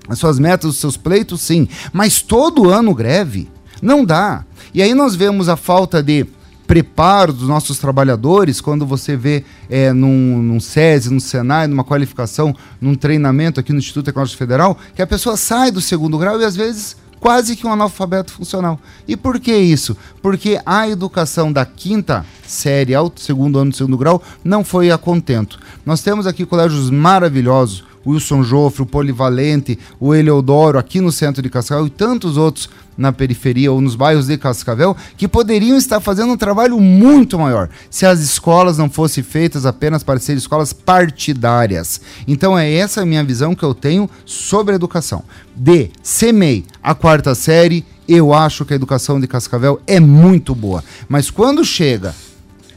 as 0.08 0.18
suas 0.18 0.38
metas, 0.38 0.70
os 0.70 0.78
seus 0.78 0.96
pleitos, 0.96 1.40
sim. 1.40 1.68
Mas 1.92 2.22
todo 2.22 2.70
ano 2.70 2.94
greve. 2.94 3.48
Não 3.82 4.04
dá. 4.04 4.44
E 4.72 4.82
aí 4.82 4.94
nós 4.94 5.14
vemos 5.14 5.48
a 5.48 5.56
falta 5.56 6.02
de 6.02 6.26
preparo 6.68 7.32
dos 7.32 7.48
nossos 7.48 7.78
trabalhadores, 7.78 8.60
quando 8.60 8.84
você 8.84 9.16
vê 9.16 9.42
é, 9.70 9.90
num, 9.90 10.42
num 10.42 10.60
SESI, 10.60 11.10
num 11.10 11.18
Senai, 11.18 11.66
numa 11.66 11.82
qualificação, 11.82 12.54
num 12.78 12.94
treinamento 12.94 13.58
aqui 13.58 13.72
no 13.72 13.78
Instituto 13.78 14.04
Tecnológico 14.04 14.38
Federal, 14.38 14.76
que 14.94 15.00
a 15.00 15.06
pessoa 15.06 15.34
sai 15.38 15.70
do 15.70 15.80
segundo 15.80 16.18
grau 16.18 16.38
e 16.38 16.44
às 16.44 16.54
vezes 16.54 16.94
quase 17.18 17.56
que 17.56 17.66
um 17.66 17.72
analfabeto 17.72 18.32
funcional. 18.32 18.78
E 19.08 19.16
por 19.16 19.40
que 19.40 19.56
isso? 19.56 19.96
Porque 20.20 20.60
a 20.64 20.86
educação 20.86 21.50
da 21.50 21.64
quinta 21.64 22.24
série 22.46 22.94
ao 22.94 23.10
segundo 23.16 23.58
ano 23.58 23.70
do 23.70 23.76
segundo 23.76 23.96
grau 23.96 24.22
não 24.44 24.62
foi 24.62 24.90
a 24.90 24.98
contento. 24.98 25.58
Nós 25.86 26.02
temos 26.02 26.26
aqui 26.26 26.44
colégios 26.44 26.90
maravilhosos, 26.90 27.82
Wilson 28.06 28.42
Joffre, 28.42 28.82
o 28.82 28.86
Polivalente, 28.86 29.78
o 29.98 30.14
Eleodoro, 30.14 30.78
aqui 30.78 31.00
no 31.00 31.10
centro 31.10 31.42
de 31.42 31.48
Cascavel 31.48 31.86
e 31.86 31.90
tantos 31.90 32.36
outros 32.36 32.68
na 32.98 33.12
periferia 33.12 33.70
ou 33.70 33.80
nos 33.80 33.94
bairros 33.94 34.26
de 34.26 34.36
Cascavel 34.36 34.96
que 35.16 35.28
poderiam 35.28 35.78
estar 35.78 36.00
fazendo 36.00 36.32
um 36.32 36.36
trabalho 36.36 36.80
muito 36.80 37.38
maior 37.38 37.70
se 37.88 38.04
as 38.04 38.18
escolas 38.18 38.76
não 38.76 38.90
fossem 38.90 39.22
feitas 39.22 39.64
apenas 39.64 40.02
para 40.02 40.18
ser 40.18 40.36
escolas 40.36 40.72
partidárias. 40.72 42.00
Então 42.26 42.58
é 42.58 42.70
essa 42.70 43.02
a 43.02 43.06
minha 43.06 43.22
visão 43.22 43.54
que 43.54 43.62
eu 43.62 43.72
tenho 43.72 44.10
sobre 44.26 44.72
a 44.72 44.76
educação. 44.76 45.22
De 45.54 45.90
CEMEI 46.02 46.64
a 46.82 46.94
quarta 46.94 47.34
série, 47.34 47.84
eu 48.08 48.32
acho 48.32 48.64
que 48.64 48.72
a 48.72 48.76
educação 48.76 49.20
de 49.20 49.28
Cascavel 49.28 49.80
é 49.86 50.00
muito 50.00 50.54
boa. 50.54 50.82
Mas 51.08 51.30
quando 51.30 51.64
chega 51.64 52.14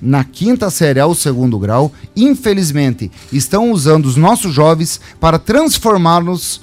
na 0.02 0.24
quinta 0.24 0.70
série 0.70 1.00
ao 1.00 1.16
segundo 1.16 1.58
grau, 1.60 1.92
infelizmente, 2.16 3.12
estão 3.32 3.72
usando 3.72 4.06
os 4.06 4.18
nossos 4.18 4.54
jovens 4.54 5.00
para 5.20 5.40
transformá-los 5.40 6.62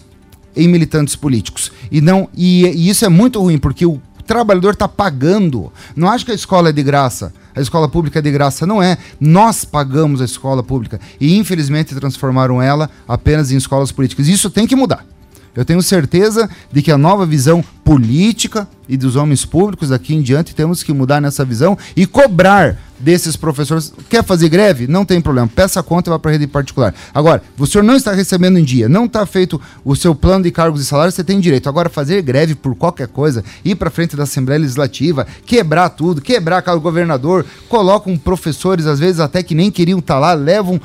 em 0.58 0.68
militantes 0.68 1.16
políticos. 1.16 1.72
E 1.90 2.00
não 2.00 2.28
e, 2.36 2.66
e 2.66 2.88
isso 2.90 3.04
é 3.04 3.08
muito 3.08 3.40
ruim, 3.40 3.58
porque 3.58 3.86
o 3.86 4.00
trabalhador 4.26 4.74
está 4.74 4.88
pagando. 4.88 5.72
Não 5.96 6.08
acho 6.08 6.24
que 6.24 6.32
a 6.32 6.34
escola 6.34 6.68
é 6.68 6.72
de 6.72 6.82
graça. 6.82 7.32
A 7.54 7.60
escola 7.60 7.88
pública 7.88 8.18
é 8.18 8.22
de 8.22 8.30
graça. 8.30 8.66
Não 8.66 8.82
é. 8.82 8.98
Nós 9.18 9.64
pagamos 9.64 10.20
a 10.20 10.24
escola 10.24 10.62
pública. 10.62 11.00
E 11.20 11.36
infelizmente 11.38 11.94
transformaram 11.94 12.60
ela 12.60 12.90
apenas 13.06 13.50
em 13.50 13.56
escolas 13.56 13.90
políticas. 13.90 14.28
Isso 14.28 14.50
tem 14.50 14.66
que 14.66 14.76
mudar. 14.76 15.06
Eu 15.54 15.64
tenho 15.64 15.82
certeza 15.82 16.48
de 16.70 16.82
que 16.82 16.92
a 16.92 16.98
nova 16.98 17.26
visão 17.26 17.64
política 17.84 18.68
e 18.88 18.96
dos 18.96 19.16
homens 19.16 19.44
públicos 19.44 19.88
daqui 19.88 20.14
em 20.14 20.22
diante 20.22 20.54
temos 20.54 20.82
que 20.82 20.92
mudar 20.92 21.20
nessa 21.20 21.44
visão 21.44 21.76
e 21.96 22.06
cobrar 22.06 22.76
desses 22.98 23.36
professores. 23.36 23.92
Quer 24.08 24.24
fazer 24.24 24.48
greve? 24.48 24.86
Não 24.86 25.04
tem 25.04 25.20
problema. 25.20 25.48
Peça 25.48 25.80
a 25.80 25.82
conta 25.82 26.10
e 26.10 26.12
vá 26.12 26.18
para 26.18 26.30
a 26.30 26.32
rede 26.32 26.46
particular. 26.46 26.94
Agora, 27.14 27.42
o 27.58 27.66
senhor 27.66 27.84
não 27.84 27.96
está 27.96 28.12
recebendo 28.12 28.58
em 28.58 28.64
dia, 28.64 28.88
não 28.88 29.04
está 29.04 29.24
feito 29.24 29.60
o 29.84 29.94
seu 29.94 30.14
plano 30.14 30.44
de 30.44 30.50
cargos 30.50 30.82
e 30.82 30.84
salários, 30.84 31.14
você 31.14 31.24
tem 31.24 31.40
direito. 31.40 31.68
Agora, 31.68 31.88
fazer 31.88 32.20
greve 32.22 32.54
por 32.54 32.74
qualquer 32.74 33.08
coisa, 33.08 33.44
ir 33.64 33.74
para 33.76 33.90
frente 33.90 34.16
da 34.16 34.24
Assembleia 34.24 34.60
Legislativa, 34.60 35.26
quebrar 35.46 35.90
tudo, 35.90 36.20
quebrar 36.20 36.62
o 36.74 36.80
governador, 36.80 37.46
colocam 37.68 38.16
professores, 38.18 38.86
às 38.86 38.98
vezes 38.98 39.20
até 39.20 39.42
que 39.42 39.54
nem 39.54 39.70
queriam 39.70 39.98
estar 39.98 40.14
tá 40.14 40.20
lá, 40.20 40.34
levam 40.34 40.80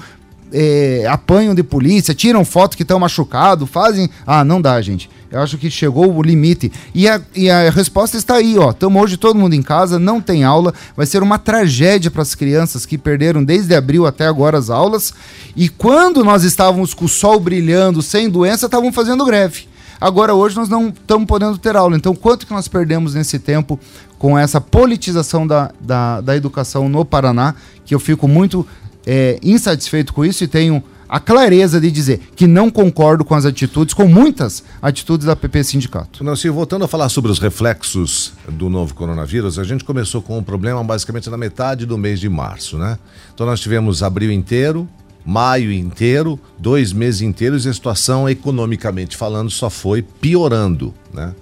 é, 0.54 1.06
apanham 1.10 1.56
de 1.56 1.63
polícia, 1.63 2.13
tiram 2.13 2.46
fotos 2.46 2.76
que 2.76 2.84
estão 2.84 3.00
machucados, 3.00 3.68
fazem. 3.70 4.10
Ah, 4.26 4.44
não 4.44 4.62
dá, 4.62 4.80
gente. 4.82 5.10
Eu 5.32 5.42
acho 5.42 5.58
que 5.58 5.70
chegou 5.72 6.16
o 6.16 6.22
limite. 6.22 6.72
E 6.94 7.08
a, 7.08 7.20
e 7.36 7.50
a 7.50 7.72
resposta 7.72 8.16
está 8.16 8.36
aí, 8.36 8.56
ó. 8.60 8.70
Estamos 8.70 9.02
hoje 9.02 9.18
todo 9.18 9.39
mundo 9.39 9.56
em 9.56 9.63
casa, 9.63 9.98
não 9.98 10.22
tem 10.22 10.44
aula. 10.44 10.72
Vai 10.96 11.08
ser 11.08 11.24
uma 11.24 11.39
tragédia 11.39 12.12
para 12.12 12.22
as 12.22 12.36
crianças 12.36 12.86
que 12.86 13.00
perderam 13.00 13.44
desde 13.44 13.74
abril 13.74 14.06
até 14.06 14.28
agora 14.28 14.60
as 14.60 14.70
aulas. 14.70 15.12
E 15.56 15.68
quando 15.70 16.24
nós 16.24 16.44
estávamos 16.44 16.94
com 16.94 17.06
o 17.06 17.10
sol 17.10 17.39
brilhando, 17.39 18.04
sem 18.04 18.30
doença, 18.30 18.68
estavam 18.68 18.94
fazendo 18.94 19.26
greve. 19.26 19.68
Agora, 20.00 20.36
hoje, 20.36 20.56
nós 20.56 20.70
não 20.70 20.89
estamos 20.89 21.26
podendo 21.26 21.58
ter 21.58 21.76
aula. 21.76 21.96
Então, 21.96 22.13
quanto 22.13 22.46
que 22.46 22.54
nós 22.54 22.68
perdemos 22.68 23.16
nesse 23.16 23.39
tempo 23.39 23.80
com 24.20 24.38
essa 24.38 24.62
politização 24.62 25.48
da, 25.48 25.72
da, 25.80 26.22
da 26.22 26.36
educação 26.36 26.88
no 26.88 27.04
Paraná, 27.04 27.56
que 27.86 27.96
eu 27.96 28.00
fico 28.00 28.28
muito 28.28 28.68
é, 29.06 29.39
insatisfeito 29.42 30.13
com 30.13 30.24
isso 30.24 30.44
e 30.44 30.48
tenho 30.48 30.84
a 31.13 31.20
clareza 31.20 31.80
de 31.80 31.92
dizer 31.92 32.20
que 32.36 32.48
não 32.48 32.72
concordo 32.72 33.24
com 33.24 33.36
as 33.36 33.46
atitudes, 33.46 33.94
com 33.94 34.08
muitas 34.08 34.63
atitudes 34.82 35.28
da 35.28 35.36
PP 35.36 35.63
Sindicato. 35.63 36.24
Não, 36.24 36.36
se 36.36 36.50
voltando 36.50 36.86
a 36.86 36.88
falar 36.88 37.08
sobre 37.10 37.32
os 37.32 37.38
reflexos 37.38 38.34
do 38.50 38.68
novo 38.68 38.96
coronavírus, 38.96 39.60
a 39.60 39.63
gente 39.63 39.84
começou 39.84 40.24
com 40.24 40.39
um 40.39 40.44
problema 40.44 40.84
basicamente 40.84 41.30
na 41.30 41.38
metade 41.38 41.86
do 41.86 42.00
mês 42.00 42.20
de 42.20 42.28
março, 42.28 42.80
né? 42.80 42.98
Então 43.32 43.46
nós 43.46 43.60
tivemos 43.60 44.02
abril 44.02 44.32
inteiro, 44.32 44.89
maio 45.24 45.72
inteiro, 45.72 46.39
dois 46.58 46.92
meses 46.92 47.22
inteiros 47.22 47.66
e 47.66 47.70
a 47.70 47.74
situação 47.74 48.28
economicamente 48.28 49.16
falando 49.16 49.52
só 49.52 49.70
foi 49.70 50.02
piorando, 50.02 50.94
né? 51.13 51.34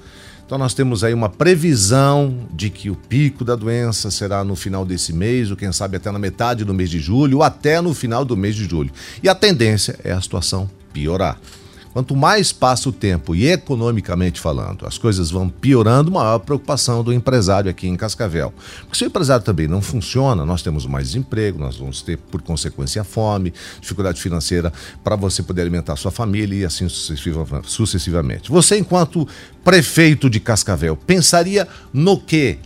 Então 0.51 0.59
nós 0.59 0.73
temos 0.73 1.01
aí 1.01 1.13
uma 1.13 1.29
previsão 1.29 2.45
de 2.51 2.69
que 2.69 2.89
o 2.89 2.95
pico 2.97 3.45
da 3.45 3.55
doença 3.55 4.11
será 4.11 4.43
no 4.43 4.53
final 4.53 4.85
desse 4.85 5.13
mês, 5.13 5.49
ou 5.49 5.55
quem 5.55 5.71
sabe 5.71 5.95
até 5.95 6.11
na 6.11 6.19
metade 6.19 6.65
do 6.65 6.73
mês 6.73 6.89
de 6.89 6.99
julho, 6.99 7.37
ou 7.37 7.43
até 7.43 7.79
no 7.79 7.93
final 7.93 8.25
do 8.25 8.35
mês 8.35 8.53
de 8.53 8.65
julho. 8.65 8.91
E 9.23 9.29
a 9.29 9.33
tendência 9.33 9.97
é 10.03 10.11
a 10.11 10.19
situação 10.19 10.69
piorar. 10.91 11.39
Quanto 11.93 12.15
mais 12.15 12.53
passa 12.53 12.87
o 12.87 12.91
tempo 12.91 13.35
e 13.35 13.47
economicamente 13.47 14.39
falando, 14.39 14.87
as 14.87 14.97
coisas 14.97 15.29
vão 15.29 15.49
piorando, 15.49 16.09
maior 16.09 16.35
a 16.35 16.39
preocupação 16.39 17.03
do 17.03 17.11
empresário 17.11 17.69
aqui 17.69 17.87
em 17.87 17.97
Cascavel. 17.97 18.53
Porque 18.81 18.97
se 18.97 19.03
o 19.03 19.07
empresário 19.07 19.43
também 19.43 19.67
não 19.67 19.81
funciona, 19.81 20.45
nós 20.45 20.61
temos 20.61 20.85
mais 20.85 21.07
desemprego, 21.07 21.59
nós 21.59 21.75
vamos 21.75 22.01
ter, 22.01 22.17
por 22.17 22.41
consequência, 22.41 23.03
fome, 23.03 23.53
dificuldade 23.81 24.21
financeira 24.21 24.71
para 25.03 25.17
você 25.17 25.43
poder 25.43 25.63
alimentar 25.63 25.97
sua 25.97 26.11
família 26.11 26.61
e 26.61 26.65
assim 26.65 26.87
sucessivamente. 26.89 28.49
Você, 28.49 28.77
enquanto 28.77 29.27
prefeito 29.63 30.29
de 30.29 30.39
Cascavel, 30.39 30.95
pensaria 30.95 31.67
no 31.93 32.17
quê? 32.17 32.57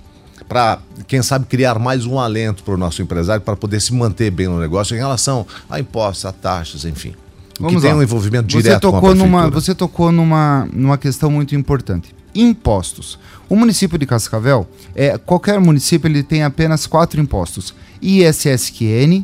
para, 0.47 0.79
quem 1.07 1.23
sabe, 1.23 1.45
criar 1.45 1.79
mais 1.79 2.05
um 2.05 2.19
alento 2.19 2.63
para 2.63 2.75
o 2.75 2.77
nosso 2.77 3.01
empresário 3.01 3.41
para 3.41 3.55
poder 3.55 3.81
se 3.81 3.93
manter 3.93 4.29
bem 4.29 4.47
no 4.47 4.59
negócio 4.59 4.95
em 4.95 4.99
relação 4.99 5.45
a 5.67 5.79
impostos, 5.79 6.25
a 6.25 6.31
taxas, 6.31 6.85
enfim. 6.85 7.15
Vamos 7.59 7.75
que 7.75 7.81
tem 7.81 7.91
lá. 7.91 7.99
um 7.99 8.03
envolvimento 8.03 8.47
direto 8.47 8.73
você 8.73 8.79
tocou 8.79 9.01
com 9.01 9.07
a 9.07 9.15
numa 9.15 9.49
Você 9.49 9.75
tocou 9.75 10.11
numa, 10.11 10.67
numa 10.73 10.97
questão 10.97 11.31
muito 11.31 11.55
importante. 11.55 12.13
Impostos. 12.33 13.17
O 13.47 13.55
município 13.55 13.97
de 13.97 14.05
Cascavel, 14.05 14.67
é, 14.93 15.17
qualquer 15.17 15.59
município 15.59 16.07
ele 16.07 16.23
tem 16.23 16.43
apenas 16.43 16.85
quatro 16.85 17.21
impostos. 17.21 17.73
ISSQN, 18.01 19.23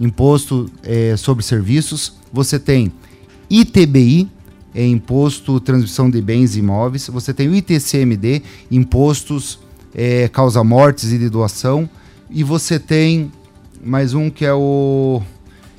Imposto 0.00 0.68
é, 0.82 1.16
sobre 1.16 1.44
Serviços. 1.44 2.14
Você 2.32 2.58
tem 2.58 2.92
ITBI, 3.48 4.28
é 4.74 4.84
Imposto 4.84 5.60
Transmissão 5.60 6.10
de 6.10 6.20
Bens 6.20 6.56
e 6.56 6.58
Imóveis. 6.58 7.06
Você 7.08 7.32
tem 7.32 7.48
o 7.48 7.54
ITCMD, 7.54 8.42
Impostos 8.70 9.60
é, 9.94 10.28
Causa 10.28 10.64
Mortes 10.64 11.12
e 11.12 11.18
de 11.18 11.28
Doação. 11.28 11.88
E 12.28 12.42
você 12.42 12.78
tem 12.78 13.30
mais 13.84 14.14
um 14.14 14.28
que 14.30 14.44
é 14.44 14.52
o 14.52 15.22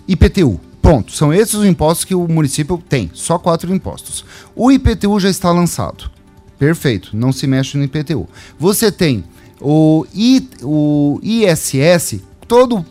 IPTU, 0.07 0.59
Ponto. 0.85 1.11
São 1.13 1.33
esses 1.33 1.55
os 1.55 1.65
impostos 1.65 2.05
que 2.05 2.13
o 2.13 2.27
município 2.27 2.77
tem. 2.77 3.09
Só 3.11 3.39
quatro 3.39 3.73
impostos. 3.73 4.23
O 4.55 4.71
IPTU 4.71 5.19
já 5.19 5.31
está 5.31 5.51
lançado. 5.51 6.11
Perfeito. 6.59 7.17
Não 7.17 7.31
se 7.31 7.47
mexe 7.47 7.75
no 7.75 7.83
IPTU. 7.83 8.29
Você 8.59 8.91
tem 8.91 9.23
o, 9.59 10.05
I, 10.13 10.47
o 10.61 11.19
ISS, 11.23 12.21
todo 12.47 12.85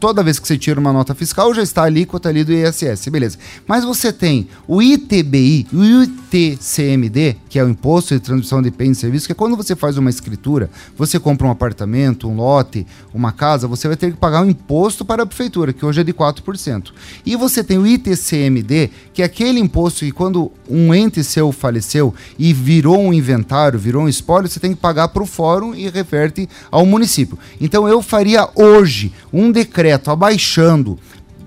toda 0.00 0.22
vez 0.22 0.38
que 0.38 0.48
você 0.48 0.56
tira 0.56 0.80
uma 0.80 0.92
nota 0.92 1.14
fiscal, 1.14 1.54
já 1.54 1.62
está 1.62 1.82
a 1.82 1.84
alíquota 1.84 2.30
ali 2.30 2.42
do 2.42 2.52
ISS, 2.52 3.06
beleza. 3.08 3.38
Mas 3.66 3.84
você 3.84 4.10
tem 4.12 4.48
o 4.66 4.82
ITBI 4.82 5.66
o 5.72 6.02
ITCMD, 6.02 7.36
que 7.48 7.58
é 7.58 7.64
o 7.64 7.68
Imposto 7.68 8.14
de 8.14 8.20
Transmissão 8.20 8.62
de 8.62 8.70
Bens 8.70 8.96
e 8.96 9.00
Serviços, 9.00 9.26
que 9.26 9.32
é 9.32 9.34
quando 9.34 9.56
você 9.56 9.76
faz 9.76 9.98
uma 9.98 10.08
escritura, 10.08 10.70
você 10.96 11.18
compra 11.18 11.46
um 11.46 11.50
apartamento, 11.50 12.28
um 12.28 12.36
lote, 12.36 12.86
uma 13.12 13.32
casa, 13.32 13.68
você 13.68 13.86
vai 13.86 13.96
ter 13.96 14.12
que 14.12 14.16
pagar 14.16 14.42
um 14.42 14.48
imposto 14.48 15.04
para 15.04 15.24
a 15.24 15.26
prefeitura, 15.26 15.72
que 15.72 15.84
hoje 15.84 16.00
é 16.00 16.04
de 16.04 16.14
4%. 16.14 16.92
E 17.26 17.36
você 17.36 17.62
tem 17.62 17.78
o 17.78 17.86
ITCMD, 17.86 18.90
que 19.12 19.22
é 19.22 19.24
aquele 19.24 19.60
imposto 19.60 20.04
que 20.04 20.12
quando 20.12 20.50
um 20.68 20.94
ente 20.94 21.22
seu 21.22 21.52
faleceu 21.52 22.14
e 22.38 22.52
virou 22.52 23.00
um 23.00 23.12
inventário, 23.12 23.78
virou 23.78 24.04
um 24.04 24.08
espólio, 24.08 24.48
você 24.48 24.60
tem 24.60 24.72
que 24.72 24.80
pagar 24.80 25.08
para 25.08 25.22
o 25.22 25.26
fórum 25.26 25.74
e 25.74 25.88
reverte 25.88 26.48
ao 26.70 26.86
município. 26.86 27.38
Então 27.60 27.86
eu 27.88 28.00
faria 28.00 28.48
hoje 28.54 29.12
um 29.32 29.50
decreto 29.50 29.89
decreto 29.90 30.10
abaixando 30.10 30.98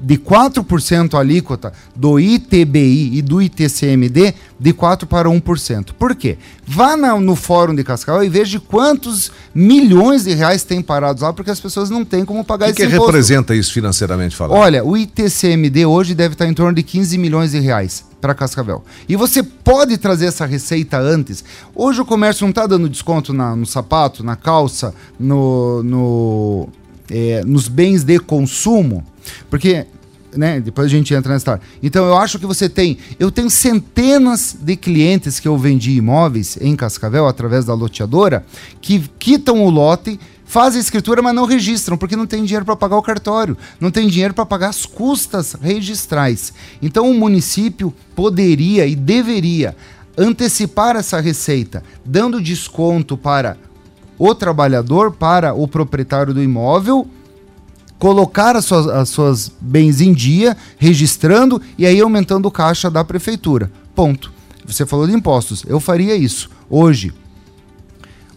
de 0.06 0.18
4% 0.18 1.14
a 1.14 1.20
alíquota 1.20 1.72
do 1.96 2.20
ITBI 2.20 3.18
e 3.18 3.22
do 3.22 3.42
ITCMD 3.42 4.34
de 4.60 4.74
4% 4.74 5.06
para 5.06 5.30
1%. 5.30 5.94
Por 5.98 6.14
quê? 6.14 6.38
Vá 6.68 6.98
na, 6.98 7.18
no 7.18 7.38
fórum 7.38 7.74
de 7.74 7.86
Cascavel 7.86 8.22
e 8.22 8.28
veja 8.28 8.60
quantos 8.60 9.32
milhões 9.56 10.26
de 10.26 10.34
reais 10.34 10.64
tem 10.64 10.82
parados 10.82 11.24
lá, 11.24 11.32
porque 11.32 11.52
as 11.52 11.60
pessoas 11.62 11.90
não 11.90 12.04
têm 12.04 12.26
como 12.26 12.44
pagar 12.44 12.66
O 12.66 12.70
esse 12.72 12.76
que 12.76 12.84
imposto. 12.84 13.06
representa 13.06 13.56
isso 13.56 13.72
financeiramente 13.72 14.36
falando? 14.36 14.58
Olha, 14.60 14.84
o 14.84 14.98
ITCMD 14.98 15.86
hoje 15.86 16.14
deve 16.14 16.34
estar 16.34 16.48
em 16.48 16.54
torno 16.54 16.74
de 16.74 16.84
15 16.84 17.18
milhões 17.18 17.52
de 17.52 17.60
reais 17.62 18.04
para 18.20 18.34
Cascavel. 18.36 18.84
E 19.08 19.16
você 19.16 19.42
pode 19.42 19.98
trazer 19.98 20.26
essa 20.26 20.46
receita 20.46 20.98
antes. 21.00 21.46
Hoje 21.74 22.02
o 22.02 22.06
comércio 22.06 22.44
não 22.44 22.50
está 22.50 22.68
dando 22.68 22.90
desconto 22.90 23.32
na- 23.32 23.56
no 23.56 23.66
sapato, 23.66 24.22
na 24.22 24.36
calça, 24.36 24.94
no, 25.18 25.82
no, 25.82 26.70
é, 27.14 27.44
nos 27.46 27.68
bens 27.68 28.04
de 28.04 28.18
consumo, 28.18 29.06
porque 29.48 29.86
né, 30.36 30.60
depois 30.60 30.88
a 30.88 30.90
gente 30.90 31.14
entra 31.14 31.32
nessa 31.32 31.42
história. 31.42 31.62
Então 31.84 32.06
eu 32.08 32.18
acho 32.18 32.40
que 32.40 32.46
você 32.48 32.68
tem, 32.68 32.98
eu 33.20 33.30
tenho 33.30 33.52
centenas 33.52 34.58
de 34.60 34.76
clientes 34.76 35.40
que 35.40 35.48
eu 35.48 35.56
vendi 35.56 35.92
imóveis 35.92 36.58
em 36.60 36.76
Cascavel 36.76 37.28
através 37.28 37.66
da 37.66 37.76
loteadora 37.76 38.44
que 38.82 39.00
quitam 39.20 39.64
o 39.64 39.70
lote 39.70 40.20
fazem 40.44 40.82
escritura, 40.82 41.22
mas 41.22 41.36
não 41.36 41.46
registram, 41.46 41.98
porque 41.98 42.16
não 42.16 42.26
tem 42.26 42.44
dinheiro 42.44 42.66
para 42.66 42.76
pagar 42.76 42.98
o 42.98 43.02
cartório, 43.02 43.56
não 43.80 43.92
tem 43.92 44.08
dinheiro 44.08 44.34
para 44.34 44.46
pagar 44.46 44.70
as 44.70 44.84
custas 44.86 45.56
registrais. 45.62 46.52
Então 46.82 47.10
o 47.10 47.14
município 47.14 47.94
poderia 48.16 48.88
e 48.88 48.96
deveria 48.96 49.76
antecipar 50.18 50.96
essa 50.96 51.20
receita, 51.20 51.84
dando 52.04 52.42
desconto 52.42 53.18
para 53.18 53.58
o 54.26 54.34
trabalhador, 54.34 55.12
para 55.12 55.54
o 55.54 55.68
proprietário 55.68 56.34
do 56.34 56.42
imóvel, 56.42 57.06
colocar 58.00 58.56
as 58.56 58.64
suas, 58.64 58.88
as 58.88 59.10
suas 59.10 59.52
bens 59.60 60.00
em 60.00 60.14
dia, 60.14 60.56
registrando 60.78 61.62
e 61.78 61.86
aí 61.86 62.00
aumentando 62.00 62.48
o 62.48 62.52
caixa 62.52 62.90
da 62.90 63.04
prefeitura. 63.04 63.70
Ponto. 63.94 64.32
Você 64.66 64.86
falou 64.86 65.06
de 65.06 65.14
impostos. 65.14 65.66
Eu 65.68 65.78
faria 65.78 66.16
isso. 66.16 66.50
Hoje, 66.70 67.14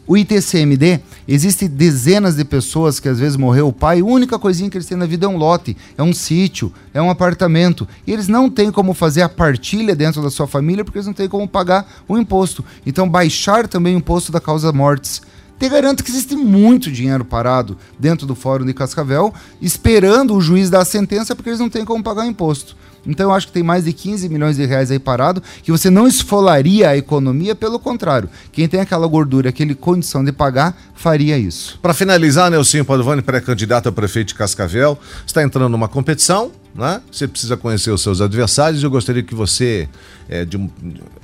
o 0.09 0.16
ITCMD, 0.16 1.01
existem 1.29 1.68
dezenas 1.68 2.35
de 2.35 2.44
pessoas 2.44 2.99
que 2.99 3.09
às 3.09 3.20
vezes 3.20 3.37
morreu 3.37 3.68
o 3.68 3.72
pai, 3.72 4.01
a 4.01 4.05
única 4.05 4.40
coisinha 4.40 4.68
que 4.68 4.77
eles 4.77 4.88
têm 4.88 4.99
na 4.99 5.07
vida 5.07 5.27
é 5.27 5.29
um 5.29 5.37
lote, 5.37 5.77
é 5.96 6.03
um 6.03 6.12
sítio, 6.12 6.72
é 6.92 7.01
um 7.01 7.11
apartamento. 7.11 7.87
E 8.05 8.12
eles 8.12 8.27
não 8.27 8.51
têm 8.51 8.72
como 8.72 8.92
fazer 8.92 9.22
a 9.22 9.29
partilha 9.29 9.94
dentro 9.94 10.20
da 10.20 10.31
sua 10.31 10.49
família 10.49 10.85
porque 10.85 10.99
eles 10.99 11.07
não 11.07 11.14
têm 11.14 11.29
como 11.29 11.46
pagar 11.46 11.87
o 12.09 12.18
imposto. 12.18 12.64
Então, 12.85 13.09
baixar 13.09 13.68
também 13.68 13.94
o 13.94 13.99
imposto 13.99 14.33
da 14.33 14.40
causa 14.40 14.72
mortes. 14.72 15.22
Te 15.59 15.69
garanto 15.69 16.05
que 16.05 16.11
existe 16.11 16.37
muito 16.37 16.90
dinheiro 16.90 17.25
parado 17.25 17.79
dentro 17.99 18.27
do 18.27 18.35
Fórum 18.35 18.66
de 18.66 18.75
Cascavel, 18.75 19.33
esperando 19.61 20.35
o 20.35 20.40
juiz 20.40 20.69
dar 20.69 20.81
a 20.81 20.85
sentença 20.85 21.35
porque 21.35 21.49
eles 21.49 21.61
não 21.61 21.71
têm 21.71 21.85
como 21.85 22.03
pagar 22.03 22.27
imposto. 22.27 22.77
Então 23.07 23.31
eu 23.31 23.35
acho 23.35 23.47
que 23.47 23.53
tem 23.53 23.62
mais 23.62 23.85
de 23.85 23.92
15 23.92 24.29
milhões 24.29 24.57
de 24.57 24.66
reais 24.66 24.90
aí 24.90 24.99
parado, 24.99 25.42
que 25.62 25.71
você 25.71 25.88
não 25.88 26.07
esfolaria 26.07 26.90
a 26.90 26.97
economia, 26.97 27.55
pelo 27.55 27.79
contrário. 27.79 28.29
Quem 28.53 28.69
tem 28.69 28.81
aquela 28.81 29.07
gordura, 29.07 29.49
aquele 29.49 29.75
condição 29.75 30.25
de 30.25 30.33
pagar, 30.33 30.77
faria 30.95 31.38
isso. 31.38 31.79
Para 31.81 31.95
finalizar, 31.95 32.51
Nelson 32.51 32.85
Padovani, 32.85 33.23
pré-candidato 33.23 33.88
a 33.88 33.92
prefeito 33.92 34.29
de 34.29 34.35
Cascavel, 34.35 34.99
está 35.25 35.42
entrando 35.42 35.71
numa 35.71 35.88
competição, 35.88 36.51
né? 36.75 37.01
Você 37.11 37.27
precisa 37.29 37.57
conhecer 37.57 37.90
os 37.90 38.03
seus 38.03 38.21
adversários. 38.21 38.83
Eu 38.83 38.90
gostaria 38.90 39.23
que 39.23 39.35
você 39.35 39.88
é, 40.29 40.45
de 40.45 40.59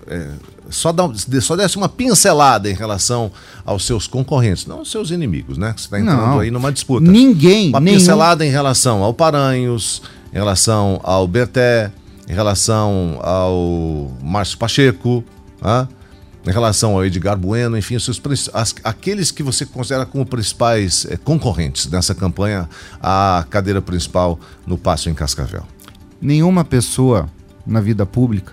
é, 0.06 0.28
só, 0.70 0.92
dá, 0.92 1.08
só 1.40 1.56
desse 1.56 1.76
uma 1.76 1.88
pincelada 1.88 2.70
em 2.70 2.74
relação 2.74 3.30
aos 3.64 3.84
seus 3.84 4.06
concorrentes, 4.06 4.66
não 4.66 4.78
aos 4.78 4.90
seus 4.90 5.10
inimigos, 5.10 5.58
né? 5.58 5.74
Você 5.76 5.84
está 5.84 6.00
entrando 6.00 6.20
Não. 6.20 6.40
aí 6.40 6.50
numa 6.50 6.72
disputa. 6.72 7.10
Ninguém, 7.10 7.68
Uma 7.70 7.80
nenhum... 7.80 7.98
pincelada 7.98 8.44
em 8.46 8.50
relação 8.50 9.02
ao 9.02 9.12
Paranhos, 9.12 10.02
em 10.32 10.36
relação 10.36 11.00
ao 11.02 11.26
Berté, 11.28 11.90
em 12.28 12.32
relação 12.32 13.18
ao 13.22 14.10
Márcio 14.22 14.56
Pacheco, 14.58 15.24
né? 15.60 15.86
em 16.46 16.50
relação 16.50 16.94
ao 16.94 17.04
Edgar 17.04 17.36
Bueno, 17.38 17.76
enfim, 17.78 17.94
os 17.96 18.04
seus, 18.04 18.20
as- 18.52 18.74
aqueles 18.82 19.30
que 19.30 19.42
você 19.44 19.64
considera 19.64 20.04
como 20.04 20.26
principais 20.26 21.06
eh, 21.08 21.16
concorrentes 21.16 21.86
nessa 21.88 22.14
campanha 22.16 22.68
à 23.00 23.44
cadeira 23.48 23.80
principal 23.80 24.40
no 24.66 24.76
Passo 24.76 25.08
em 25.08 25.14
Cascavel. 25.14 25.64
nenhuma 26.20 26.64
pessoa 26.64 27.28
na 27.66 27.80
vida 27.80 28.04
pública 28.04 28.52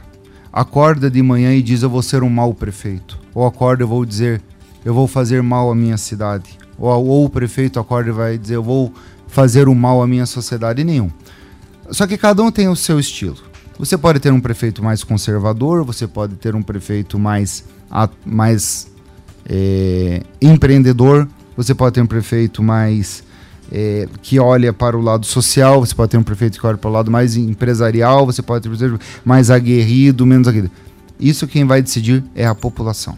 acorda 0.51 1.09
de 1.09 1.21
manhã 1.21 1.53
e 1.53 1.61
diz 1.61 1.83
eu 1.83 1.89
vou 1.89 2.01
ser 2.01 2.23
um 2.23 2.29
mau 2.29 2.53
prefeito. 2.53 3.19
Ou 3.33 3.45
acorda 3.45 3.83
e 3.83 3.87
vou 3.87 4.05
dizer 4.05 4.41
eu 4.83 4.93
vou 4.93 5.07
fazer 5.07 5.43
mal 5.43 5.71
à 5.71 5.75
minha 5.75 5.97
cidade. 5.97 6.57
Ou, 6.77 7.05
ou 7.05 7.25
o 7.25 7.29
prefeito 7.29 7.79
acorda 7.79 8.09
e 8.09 8.13
vai 8.13 8.37
dizer 8.37 8.55
eu 8.55 8.63
vou 8.63 8.93
fazer 9.27 9.67
o 9.67 9.75
mal 9.75 10.01
à 10.01 10.07
minha 10.07 10.25
sociedade. 10.25 10.83
Nenhum. 10.83 11.09
Só 11.91 12.05
que 12.05 12.17
cada 12.17 12.41
um 12.43 12.51
tem 12.51 12.67
o 12.67 12.75
seu 12.75 12.99
estilo. 12.99 13.37
Você 13.77 13.97
pode 13.97 14.19
ter 14.19 14.31
um 14.31 14.41
prefeito 14.41 14.83
mais 14.83 15.03
conservador, 15.03 15.85
você 15.85 16.05
pode 16.05 16.35
ter 16.35 16.53
um 16.53 16.61
prefeito 16.61 17.17
mais, 17.17 17.63
mais 18.25 18.91
é, 19.47 20.21
empreendedor, 20.41 21.27
você 21.55 21.73
pode 21.73 21.95
ter 21.95 22.01
um 22.01 22.05
prefeito 22.05 22.61
mais 22.61 23.23
é, 23.71 24.07
que 24.21 24.39
olha 24.39 24.73
para 24.73 24.97
o 24.97 25.01
lado 25.01 25.25
social, 25.25 25.79
você 25.79 25.93
pode 25.93 26.11
ter 26.11 26.17
um 26.17 26.23
prefeito 26.23 26.59
que 26.59 26.65
olha 26.65 26.77
para 26.77 26.89
o 26.89 26.93
lado 26.93 27.11
mais 27.11 27.35
empresarial, 27.35 28.25
você 28.25 28.41
pode 28.41 28.63
ter 28.63 28.69
um 28.69 28.77
prefeito 28.77 28.99
mais 29.23 29.49
aguerrido, 29.49 30.25
menos 30.25 30.47
aguerrido. 30.47 30.71
Isso 31.19 31.47
quem 31.47 31.65
vai 31.65 31.81
decidir 31.81 32.23
é 32.35 32.45
a 32.45 32.55
população. 32.55 33.17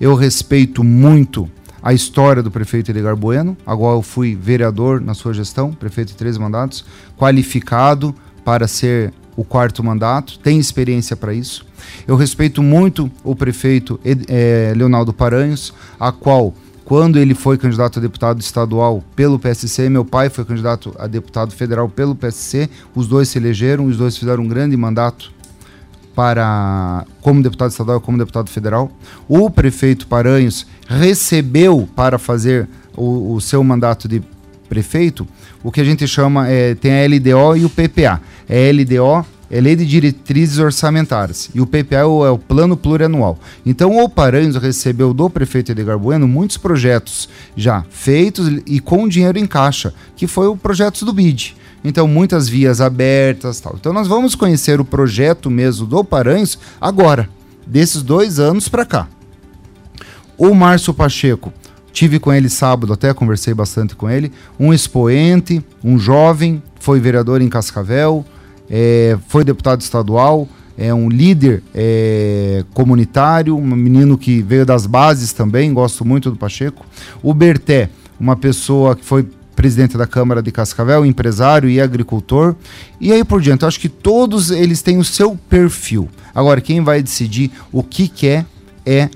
Eu 0.00 0.14
respeito 0.14 0.82
muito 0.82 1.48
a 1.82 1.92
história 1.92 2.42
do 2.42 2.50
prefeito 2.50 2.90
Edgar 2.90 3.16
Bueno, 3.16 3.56
agora 3.66 3.96
eu 3.96 4.02
fui 4.02 4.34
vereador 4.34 5.00
na 5.00 5.14
sua 5.14 5.34
gestão, 5.34 5.72
prefeito 5.72 6.08
de 6.08 6.14
três 6.14 6.38
mandatos, 6.38 6.84
qualificado 7.18 8.14
para 8.44 8.68
ser 8.68 9.12
o 9.36 9.44
quarto 9.44 9.82
mandato, 9.82 10.38
tem 10.38 10.58
experiência 10.58 11.16
para 11.16 11.32
isso. 11.32 11.64
Eu 12.06 12.16
respeito 12.16 12.62
muito 12.62 13.10
o 13.24 13.34
prefeito 13.34 13.98
eh, 14.04 14.72
Leonardo 14.76 15.12
Paranhos, 15.12 15.72
a 15.98 16.12
qual, 16.12 16.54
quando 16.84 17.18
ele 17.18 17.34
foi 17.34 17.56
candidato 17.56 17.98
a 17.98 18.02
deputado 18.02 18.40
estadual 18.40 19.02
pelo 19.14 19.38
PSC, 19.38 19.88
meu 19.88 20.04
pai 20.04 20.28
foi 20.28 20.44
candidato 20.44 20.94
a 20.98 21.06
deputado 21.06 21.52
federal 21.52 21.88
pelo 21.88 22.14
PSC, 22.14 22.68
os 22.94 23.06
dois 23.06 23.28
se 23.28 23.38
elegeram, 23.38 23.86
os 23.86 23.96
dois 23.96 24.16
fizeram 24.16 24.42
um 24.42 24.48
grande 24.48 24.76
mandato 24.76 25.32
para 26.14 27.06
como 27.20 27.42
deputado 27.42 27.70
estadual 27.70 28.00
como 28.00 28.18
deputado 28.18 28.50
federal. 28.50 28.90
O 29.28 29.48
prefeito 29.48 30.06
Paranhos 30.06 30.66
recebeu 30.86 31.88
para 31.96 32.18
fazer 32.18 32.68
o, 32.96 33.34
o 33.34 33.40
seu 33.40 33.62
mandato 33.64 34.06
de 34.06 34.22
prefeito 34.68 35.26
o 35.62 35.70
que 35.70 35.80
a 35.80 35.84
gente 35.84 36.06
chama 36.08 36.48
é, 36.48 36.74
tem 36.74 36.92
a 36.92 37.06
LDO 37.06 37.56
e 37.56 37.64
o 37.64 37.70
PPA. 37.70 38.20
É 38.48 38.70
LDO 38.72 39.24
é 39.52 39.60
Lei 39.60 39.76
de 39.76 39.84
Diretrizes 39.84 40.58
Orçamentárias 40.58 41.50
e 41.54 41.60
o 41.60 41.66
PPA 41.66 41.96
é 41.96 42.04
o, 42.04 42.24
é 42.24 42.30
o 42.30 42.38
Plano 42.38 42.74
Plurianual. 42.74 43.38
Então 43.66 44.02
o 44.02 44.08
Paranhos 44.08 44.56
recebeu 44.56 45.12
do 45.12 45.28
prefeito 45.28 45.70
Edgar 45.72 45.98
Bueno 45.98 46.26
muitos 46.26 46.56
projetos 46.56 47.28
já 47.54 47.84
feitos 47.90 48.48
e 48.66 48.80
com 48.80 49.06
dinheiro 49.06 49.38
em 49.38 49.46
caixa, 49.46 49.92
que 50.16 50.26
foi 50.26 50.46
o 50.46 50.56
projeto 50.56 51.04
do 51.04 51.12
BID. 51.12 51.54
Então, 51.84 52.06
muitas 52.06 52.48
vias 52.48 52.80
abertas 52.80 53.60
tal. 53.60 53.74
Então, 53.78 53.92
nós 53.92 54.06
vamos 54.06 54.36
conhecer 54.36 54.80
o 54.80 54.84
projeto 54.84 55.50
mesmo 55.50 55.84
do 55.84 56.04
Paranhos 56.04 56.56
agora, 56.80 57.28
desses 57.66 58.02
dois 58.02 58.38
anos 58.38 58.68
para 58.68 58.86
cá. 58.86 59.08
O 60.38 60.54
Márcio 60.54 60.94
Pacheco, 60.94 61.52
tive 61.92 62.20
com 62.20 62.32
ele 62.32 62.48
sábado, 62.48 62.92
até 62.92 63.12
conversei 63.12 63.52
bastante 63.52 63.96
com 63.96 64.08
ele. 64.08 64.32
Um 64.58 64.72
expoente, 64.72 65.62
um 65.82 65.98
jovem, 65.98 66.62
foi 66.78 67.00
vereador 67.00 67.42
em 67.42 67.48
Cascavel, 67.48 68.24
é, 68.74 69.18
foi 69.28 69.44
deputado 69.44 69.82
estadual, 69.82 70.48
é 70.78 70.94
um 70.94 71.10
líder 71.10 71.62
é, 71.74 72.64
comunitário, 72.72 73.54
um 73.54 73.66
menino 73.76 74.16
que 74.16 74.40
veio 74.40 74.64
das 74.64 74.86
bases 74.86 75.34
também, 75.34 75.74
gosto 75.74 76.06
muito 76.06 76.30
do 76.30 76.36
Pacheco. 76.36 76.86
O 77.22 77.34
Berté, 77.34 77.90
uma 78.18 78.34
pessoa 78.34 78.96
que 78.96 79.04
foi 79.04 79.28
presidente 79.54 79.98
da 79.98 80.06
Câmara 80.06 80.42
de 80.42 80.50
Cascavel, 80.50 81.04
empresário 81.04 81.68
e 81.68 81.78
agricultor. 81.78 82.56
E 82.98 83.12
aí 83.12 83.22
por 83.22 83.42
diante, 83.42 83.62
eu 83.62 83.68
acho 83.68 83.78
que 83.78 83.90
todos 83.90 84.50
eles 84.50 84.80
têm 84.80 84.96
o 84.96 85.04
seu 85.04 85.36
perfil. 85.36 86.08
Agora, 86.34 86.58
quem 86.62 86.80
vai 86.80 87.02
decidir 87.02 87.50
o 87.70 87.82
que 87.82 88.08
quer 88.08 88.46
é 88.86 89.10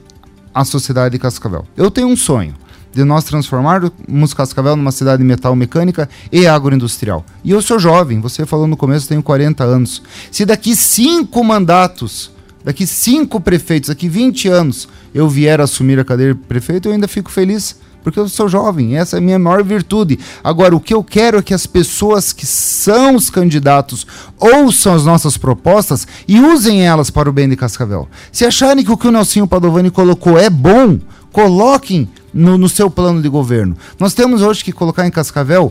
a 0.54 0.64
sociedade 0.64 1.12
de 1.12 1.18
Cascavel. 1.18 1.64
Eu 1.74 1.90
tenho 1.90 2.08
um 2.08 2.16
sonho 2.16 2.54
de 2.96 3.04
nós 3.04 3.24
transformarmos 3.24 4.32
Cascavel 4.32 4.74
numa 4.74 4.90
cidade 4.90 5.22
metal 5.22 5.54
mecânica 5.54 6.08
e 6.32 6.46
agroindustrial. 6.46 7.24
E 7.44 7.50
eu 7.50 7.60
sou 7.60 7.78
jovem, 7.78 8.20
você 8.20 8.46
falou 8.46 8.66
no 8.66 8.74
começo, 8.74 9.06
tenho 9.06 9.22
40 9.22 9.62
anos. 9.62 10.02
Se 10.30 10.46
daqui 10.46 10.74
cinco 10.74 11.44
mandatos, 11.44 12.30
daqui 12.64 12.86
cinco 12.86 13.38
prefeitos, 13.38 13.90
daqui 13.90 14.08
20 14.08 14.48
anos, 14.48 14.88
eu 15.14 15.28
vier 15.28 15.60
assumir 15.60 16.00
a 16.00 16.04
cadeira 16.04 16.32
de 16.32 16.40
prefeito, 16.40 16.88
eu 16.88 16.92
ainda 16.92 17.06
fico 17.06 17.30
feliz, 17.30 17.76
porque 18.02 18.18
eu 18.18 18.30
sou 18.30 18.48
jovem, 18.48 18.96
essa 18.96 19.16
é 19.16 19.18
a 19.18 19.20
minha 19.20 19.38
maior 19.38 19.62
virtude. 19.62 20.18
Agora, 20.42 20.74
o 20.74 20.80
que 20.80 20.94
eu 20.94 21.04
quero 21.04 21.36
é 21.36 21.42
que 21.42 21.52
as 21.52 21.66
pessoas 21.66 22.32
que 22.32 22.46
são 22.46 23.14
os 23.14 23.28
candidatos 23.28 24.06
ouçam 24.38 24.94
as 24.94 25.04
nossas 25.04 25.36
propostas 25.36 26.08
e 26.26 26.40
usem 26.40 26.86
elas 26.86 27.10
para 27.10 27.28
o 27.28 27.32
bem 27.32 27.46
de 27.46 27.56
Cascavel. 27.56 28.08
Se 28.32 28.46
acharem 28.46 28.82
que 28.82 28.90
o 28.90 28.96
que 28.96 29.06
o 29.06 29.10
Nelsinho 29.10 29.46
Padovani 29.46 29.90
colocou 29.90 30.38
é 30.38 30.48
bom, 30.48 30.98
coloquem 31.36 32.08
no, 32.32 32.56
no 32.56 32.66
seu 32.66 32.88
plano 32.88 33.20
de 33.20 33.28
governo. 33.28 33.76
Nós 34.00 34.14
temos 34.14 34.40
hoje 34.40 34.64
que 34.64 34.72
colocar 34.72 35.06
em 35.06 35.10
Cascavel 35.10 35.70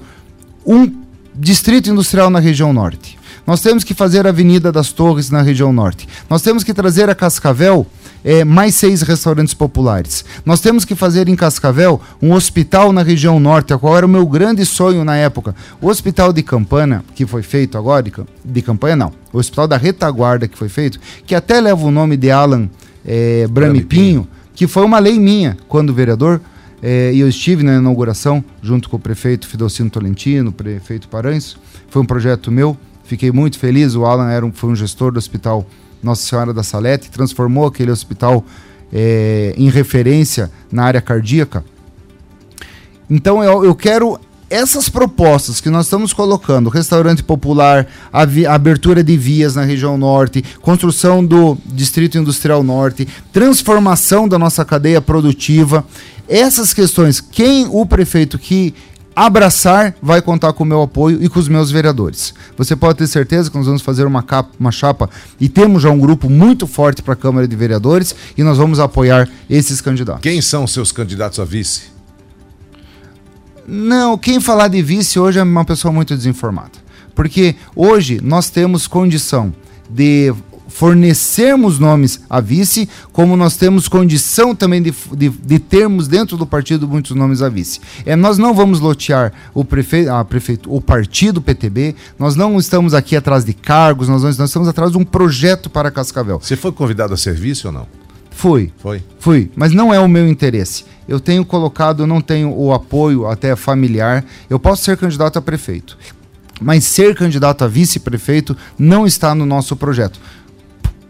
um 0.63 0.87
distrito 1.33 1.89
industrial 1.89 2.29
na 2.29 2.37
região 2.37 2.71
norte. 2.71 3.17
Nós 3.47 3.61
temos 3.61 3.83
que 3.83 3.95
fazer 3.95 4.27
a 4.27 4.29
Avenida 4.29 4.71
das 4.71 4.91
Torres 4.91 5.31
na 5.31 5.41
região 5.41 5.73
norte. 5.73 6.07
Nós 6.29 6.43
temos 6.43 6.63
que 6.63 6.71
trazer 6.71 7.09
a 7.09 7.15
Cascavel 7.15 7.83
é, 8.23 8.45
mais 8.45 8.75
seis 8.75 9.01
restaurantes 9.01 9.55
populares. 9.55 10.23
Nós 10.45 10.61
temos 10.61 10.85
que 10.85 10.93
fazer 10.93 11.27
em 11.27 11.35
Cascavel 11.35 11.99
um 12.21 12.33
hospital 12.33 12.93
na 12.93 13.01
região 13.01 13.39
norte, 13.39 13.73
a 13.73 13.77
qual 13.79 13.97
era 13.97 14.05
o 14.05 14.09
meu 14.09 14.27
grande 14.27 14.63
sonho 14.67 15.03
na 15.03 15.15
época. 15.15 15.55
O 15.81 15.87
hospital 15.87 16.31
de 16.31 16.43
Campana, 16.43 17.03
que 17.15 17.25
foi 17.25 17.41
feito 17.41 17.75
agora, 17.75 18.03
de, 18.03 18.13
de 18.43 18.61
campanha 18.61 18.95
não, 18.95 19.11
o 19.33 19.39
hospital 19.39 19.67
da 19.67 19.77
retaguarda 19.77 20.47
que 20.47 20.59
foi 20.59 20.69
feito, 20.69 20.99
que 21.25 21.33
até 21.33 21.59
leva 21.59 21.83
o 21.83 21.89
nome 21.89 22.17
de 22.17 22.29
Alan 22.29 22.69
é, 23.03 23.47
Brami 23.47 23.83
Pinho, 23.83 24.27
que 24.55 24.67
foi 24.67 24.85
uma 24.85 24.99
lei 24.99 25.19
minha 25.19 25.57
quando 25.67 25.93
vereador. 25.93 26.41
É, 26.81 27.11
e 27.13 27.19
eu 27.19 27.27
estive 27.27 27.63
na 27.63 27.75
inauguração 27.75 28.43
junto 28.61 28.89
com 28.89 28.97
o 28.97 28.99
prefeito 28.99 29.47
Fidocino 29.47 29.89
Tolentino, 29.89 30.51
prefeito 30.51 31.07
Paranhos. 31.07 31.57
Foi 31.89 32.01
um 32.01 32.05
projeto 32.05 32.51
meu, 32.51 32.77
fiquei 33.03 33.31
muito 33.31 33.59
feliz. 33.59 33.95
O 33.95 34.05
Alan 34.05 34.29
era 34.29 34.45
um, 34.45 34.51
foi 34.51 34.69
um 34.69 34.75
gestor 34.75 35.11
do 35.11 35.17
hospital 35.17 35.65
nossa 36.01 36.21
Senhora 36.21 36.53
da 36.53 36.61
Salete, 36.61 37.09
transformou 37.09 37.65
aquele 37.65 37.91
hospital 37.91 38.45
é, 38.93 39.53
em 39.57 39.69
referência 39.69 40.51
na 40.71 40.83
área 40.83 41.01
cardíaca. 41.01 41.63
Então 43.09 43.43
eu, 43.43 43.65
eu 43.65 43.75
quero 43.75 44.19
essas 44.49 44.89
propostas 44.89 45.59
que 45.59 45.69
nós 45.69 45.85
estamos 45.85 46.13
colocando, 46.13 46.69
restaurante 46.69 47.23
popular, 47.23 47.87
abertura 48.49 49.03
de 49.03 49.17
vias 49.17 49.55
na 49.55 49.63
região 49.63 49.97
norte, 49.97 50.43
construção 50.61 51.25
do 51.25 51.57
Distrito 51.65 52.17
Industrial 52.17 52.63
Norte, 52.63 53.07
transformação 53.31 54.27
da 54.27 54.37
nossa 54.37 54.63
cadeia 54.63 55.01
produtiva, 55.01 55.85
essas 56.27 56.73
questões, 56.73 57.19
quem 57.19 57.67
o 57.69 57.85
prefeito 57.85 58.37
que 58.37 58.73
abraçar, 59.15 59.95
vai 60.01 60.21
contar 60.21 60.51
com 60.51 60.63
o 60.63 60.67
meu 60.67 60.81
apoio 60.81 61.23
e 61.23 61.29
com 61.29 61.39
os 61.39 61.47
meus 61.47 61.71
vereadores. 61.71 62.33
Você 62.57 62.75
pode 62.75 62.97
ter 62.97 63.07
certeza 63.07 63.49
que 63.49 63.55
nós 63.55 63.65
vamos 63.65 63.81
fazer 63.81 64.05
uma, 64.05 64.21
capa, 64.21 64.51
uma 64.59 64.71
chapa 64.71 65.09
e 65.39 65.47
temos 65.47 65.83
já 65.83 65.89
um 65.89 65.97
grupo 65.97 66.29
muito 66.29 66.67
forte 66.67 67.01
para 67.01 67.13
a 67.13 67.15
Câmara 67.15 67.47
de 67.47 67.55
Vereadores 67.55 68.13
e 68.37 68.43
nós 68.43 68.57
vamos 68.57 68.77
apoiar 68.79 69.29
esses 69.49 69.79
candidatos. 69.79 70.21
Quem 70.21 70.41
são 70.41 70.67
seus 70.67 70.91
candidatos 70.91 71.39
a 71.39 71.45
vice? 71.45 71.94
Não, 73.67 74.17
quem 74.17 74.39
falar 74.39 74.67
de 74.67 74.81
vice 74.81 75.19
hoje 75.19 75.39
é 75.39 75.43
uma 75.43 75.65
pessoa 75.65 75.91
muito 75.91 76.15
desinformada. 76.15 76.85
Porque 77.13 77.55
hoje 77.75 78.19
nós 78.21 78.49
temos 78.49 78.87
condição 78.87 79.53
de 79.89 80.33
fornecermos 80.67 81.79
nomes 81.79 82.19
a 82.29 82.41
vice, 82.41 82.89
como 83.13 83.37
nós 83.37 83.55
temos 83.55 83.87
condição 83.87 84.53
também 84.53 84.81
de, 84.81 84.93
de, 85.15 85.29
de, 85.29 85.57
termos 85.57 86.05
dentro 86.07 86.35
do 86.35 86.45
partido 86.45 86.85
muitos 86.85 87.15
nomes 87.15 87.41
a 87.41 87.47
vice. 87.47 87.79
É, 88.05 88.13
nós 88.13 88.37
não 88.37 88.53
vamos 88.53 88.81
lotear 88.81 89.31
o, 89.53 89.63
prefe, 89.63 90.09
a 90.09 90.23
prefeito, 90.25 90.73
o 90.73 90.81
partido 90.81 91.41
PTB, 91.41 91.95
nós 92.19 92.35
não 92.35 92.57
estamos 92.59 92.93
aqui 92.93 93.15
atrás 93.15 93.45
de 93.45 93.53
cargos, 93.53 94.09
nós, 94.09 94.21
nós 94.21 94.49
estamos 94.49 94.67
atrás 94.67 94.91
de 94.91 94.97
um 94.97 95.05
projeto 95.05 95.69
para 95.69 95.89
Cascavel. 95.89 96.41
Você 96.41 96.57
foi 96.57 96.73
convidado 96.73 97.13
a 97.13 97.17
serviço 97.17 97.67
ou 97.67 97.73
não? 97.73 97.87
Fui. 98.31 98.73
Foi? 98.79 99.01
Fui, 99.17 99.49
mas 99.55 99.71
não 99.71 99.93
é 99.93 99.99
o 99.99 100.09
meu 100.09 100.27
interesse. 100.27 100.83
Eu 101.07 101.19
tenho 101.19 101.45
colocado, 101.45 102.03
eu 102.03 102.07
não 102.07 102.21
tenho 102.21 102.51
o 102.51 102.73
apoio 102.73 103.27
até 103.27 103.55
familiar. 103.55 104.25
Eu 104.49 104.59
posso 104.59 104.83
ser 104.83 104.97
candidato 104.97 105.37
a 105.37 105.41
prefeito, 105.41 105.97
mas 106.61 106.83
ser 106.83 107.15
candidato 107.15 107.63
a 107.63 107.67
vice-prefeito 107.67 108.55
não 108.77 109.05
está 109.05 109.35
no 109.35 109.45
nosso 109.45 109.75
projeto. 109.75 110.19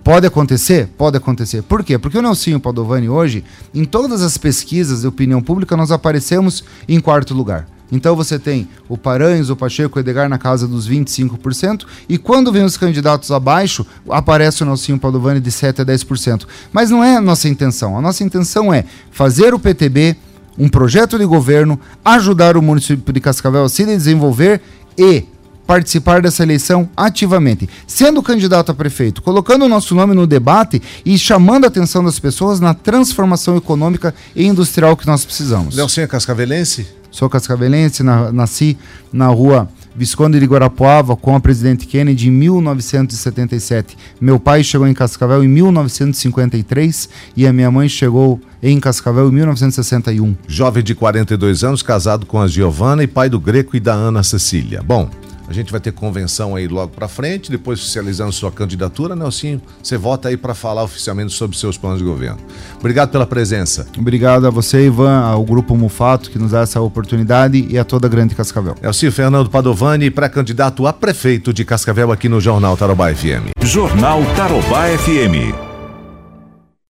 Pode 0.04 0.28
acontecer? 0.28 0.88
Pode 0.98 1.18
acontecer. 1.18 1.64
Por 1.64 1.84
quê? 1.84 1.98
Porque 1.98 2.18
o 2.18 2.22
Nelsinho 2.22 2.60
Padovani 2.60 3.10
hoje, 3.10 3.44
em 3.74 3.84
todas 3.84 4.22
as 4.22 4.38
pesquisas 4.38 5.02
de 5.02 5.08
opinião 5.08 5.42
pública, 5.42 5.76
nós 5.76 5.92
aparecemos 5.92 6.64
em 6.88 7.00
quarto 7.00 7.34
lugar. 7.34 7.68
Então 7.92 8.16
você 8.16 8.40
tem 8.40 8.68
o 8.90 8.98
Paranhos, 8.98 9.50
o 9.50 9.56
Pacheco, 9.56 9.98
o 9.98 10.02
Edgar 10.02 10.28
na 10.28 10.38
casa 10.38 10.68
dos 10.68 10.90
25%, 10.90 11.86
e 12.10 12.18
quando 12.18 12.52
vem 12.52 12.64
os 12.64 12.78
candidatos 12.78 13.32
abaixo, 13.32 13.86
aparece 14.10 14.64
o 14.64 14.66
Nelsinho 14.66 15.00
Padovani 15.00 15.40
de 15.40 15.52
7 15.52 15.82
a 15.82 15.86
10%. 15.86 16.46
Mas 16.72 16.90
não 16.90 17.04
é 17.04 17.16
a 17.16 17.22
nossa 17.22 17.48
intenção. 17.48 17.98
A 17.98 18.02
nossa 18.02 18.24
intenção 18.24 18.74
é 18.74 18.86
fazer 19.12 19.54
o 19.54 19.60
PTB 19.60 20.16
um 20.58 20.70
projeto 20.70 21.18
de 21.18 21.26
governo, 21.26 21.80
ajudar 22.04 22.56
o 22.56 22.62
município 22.62 23.14
de 23.14 23.20
Cascavel 23.20 23.66
a 23.66 23.70
se 23.70 23.86
desenvolver 23.86 24.62
e 24.98 25.26
participar 25.66 26.22
dessa 26.22 26.44
eleição 26.44 26.88
ativamente, 26.96 27.68
sendo 27.88 28.22
candidato 28.22 28.72
a 28.72 28.76
prefeito, 28.76 29.22
colocando 29.22 29.66
o 29.66 29.70
nosso 29.70 29.96
nome 29.96 30.14
no 30.14 30.28
debate 30.28 30.82
e 31.04 31.18
chamando 31.18 31.66
a 31.66 31.68
atenção 31.68 32.04
das 32.04 32.20
pessoas 32.20 32.60
na 32.60 32.74
transformação 32.74 33.58
econômica 33.58 34.14
e 34.36 34.46
industrial 34.46 34.96
que 34.96 35.08
nós 35.08 35.26
precisamos. 35.26 35.76
Nelson 35.76 36.02
é 36.02 36.08
cascavelense? 36.08 36.88
Sou 37.16 37.30
cascavelense, 37.30 38.04
na, 38.04 38.30
nasci 38.30 38.78
na 39.14 39.28
rua 39.28 39.70
Visconde 39.96 40.38
de 40.38 40.46
Guarapuava 40.46 41.16
com 41.16 41.34
a 41.34 41.40
presidente 41.40 41.88
Kennedy 41.88 42.28
em 42.28 42.32
1977. 42.32 43.98
Meu 44.20 44.38
pai 44.38 44.66
chegou 44.66 44.86
em 44.86 44.94
Cascavel 44.94 45.42
em 45.42 45.48
1953 45.48 47.08
e 47.38 47.48
a 47.48 47.54
minha 47.54 47.72
mãe 47.72 47.88
chegou 47.88 48.38
em 48.62 48.78
Cascavel 48.82 49.30
em 49.30 49.32
1961. 49.32 50.36
Jovem 50.46 50.84
de 50.84 50.94
42 50.94 51.64
anos, 51.64 51.82
casado 51.82 52.26
com 52.26 52.42
a 52.42 52.50
Giovana 52.50 53.02
e 53.02 53.08
pai 53.08 53.30
do 53.30 53.40
Greco 53.40 53.78
e 53.78 53.80
da 53.80 53.94
Ana 53.94 54.22
Cecília. 54.22 54.84
Bom, 54.84 55.10
a 55.48 55.54
gente 55.54 55.72
vai 55.72 55.80
ter 55.80 55.92
convenção 55.92 56.56
aí 56.56 56.68
logo 56.68 56.94
para 56.94 57.08
frente, 57.08 57.52
depois 57.52 57.80
oficializando 57.80 58.32
sua 58.32 58.52
candidatura, 58.52 59.16
Nelsinho, 59.16 59.62
você 59.82 59.98
volta 59.98 60.30
aí 60.30 60.38
para 60.38 60.54
falar 60.54 60.84
oficialmente 60.84 61.34
sobre 61.34 61.58
seus 61.58 61.78
planos 61.78 62.00
de 62.00 62.06
governo. 62.06 62.38
Obrigado 62.80 63.10
pela 63.10 63.26
presença. 63.26 63.88
Obrigado 63.98 64.48
a 64.48 64.50
você, 64.50 64.86
Ivan, 64.86 65.20
ao 65.20 65.44
Grupo 65.44 65.76
Mufato, 65.76 66.30
que 66.30 66.40
nos 66.40 66.52
dá 66.52 66.62
essa 66.62 66.82
oportunidade 66.82 67.66
e 67.70 67.78
a 67.78 67.84
toda 67.84 68.08
a 68.08 68.10
Grande 68.10 68.36
Cascavel. 68.36 68.76
Nelsinho 68.82 69.12
Fernando 69.12 69.50
Padovani, 69.50 70.10
pré-candidato 70.10 70.88
a 70.88 70.94
prefeito 70.94 71.54
de 71.54 71.64
Cascavel 71.66 72.12
aqui 72.12 72.30
no 72.30 72.40
Jornal 72.40 72.76
Tarobá 72.78 73.14
FM. 73.14 73.52
Jornal 73.64 74.22
Tarobá 74.36 74.88
FM. 74.88 75.65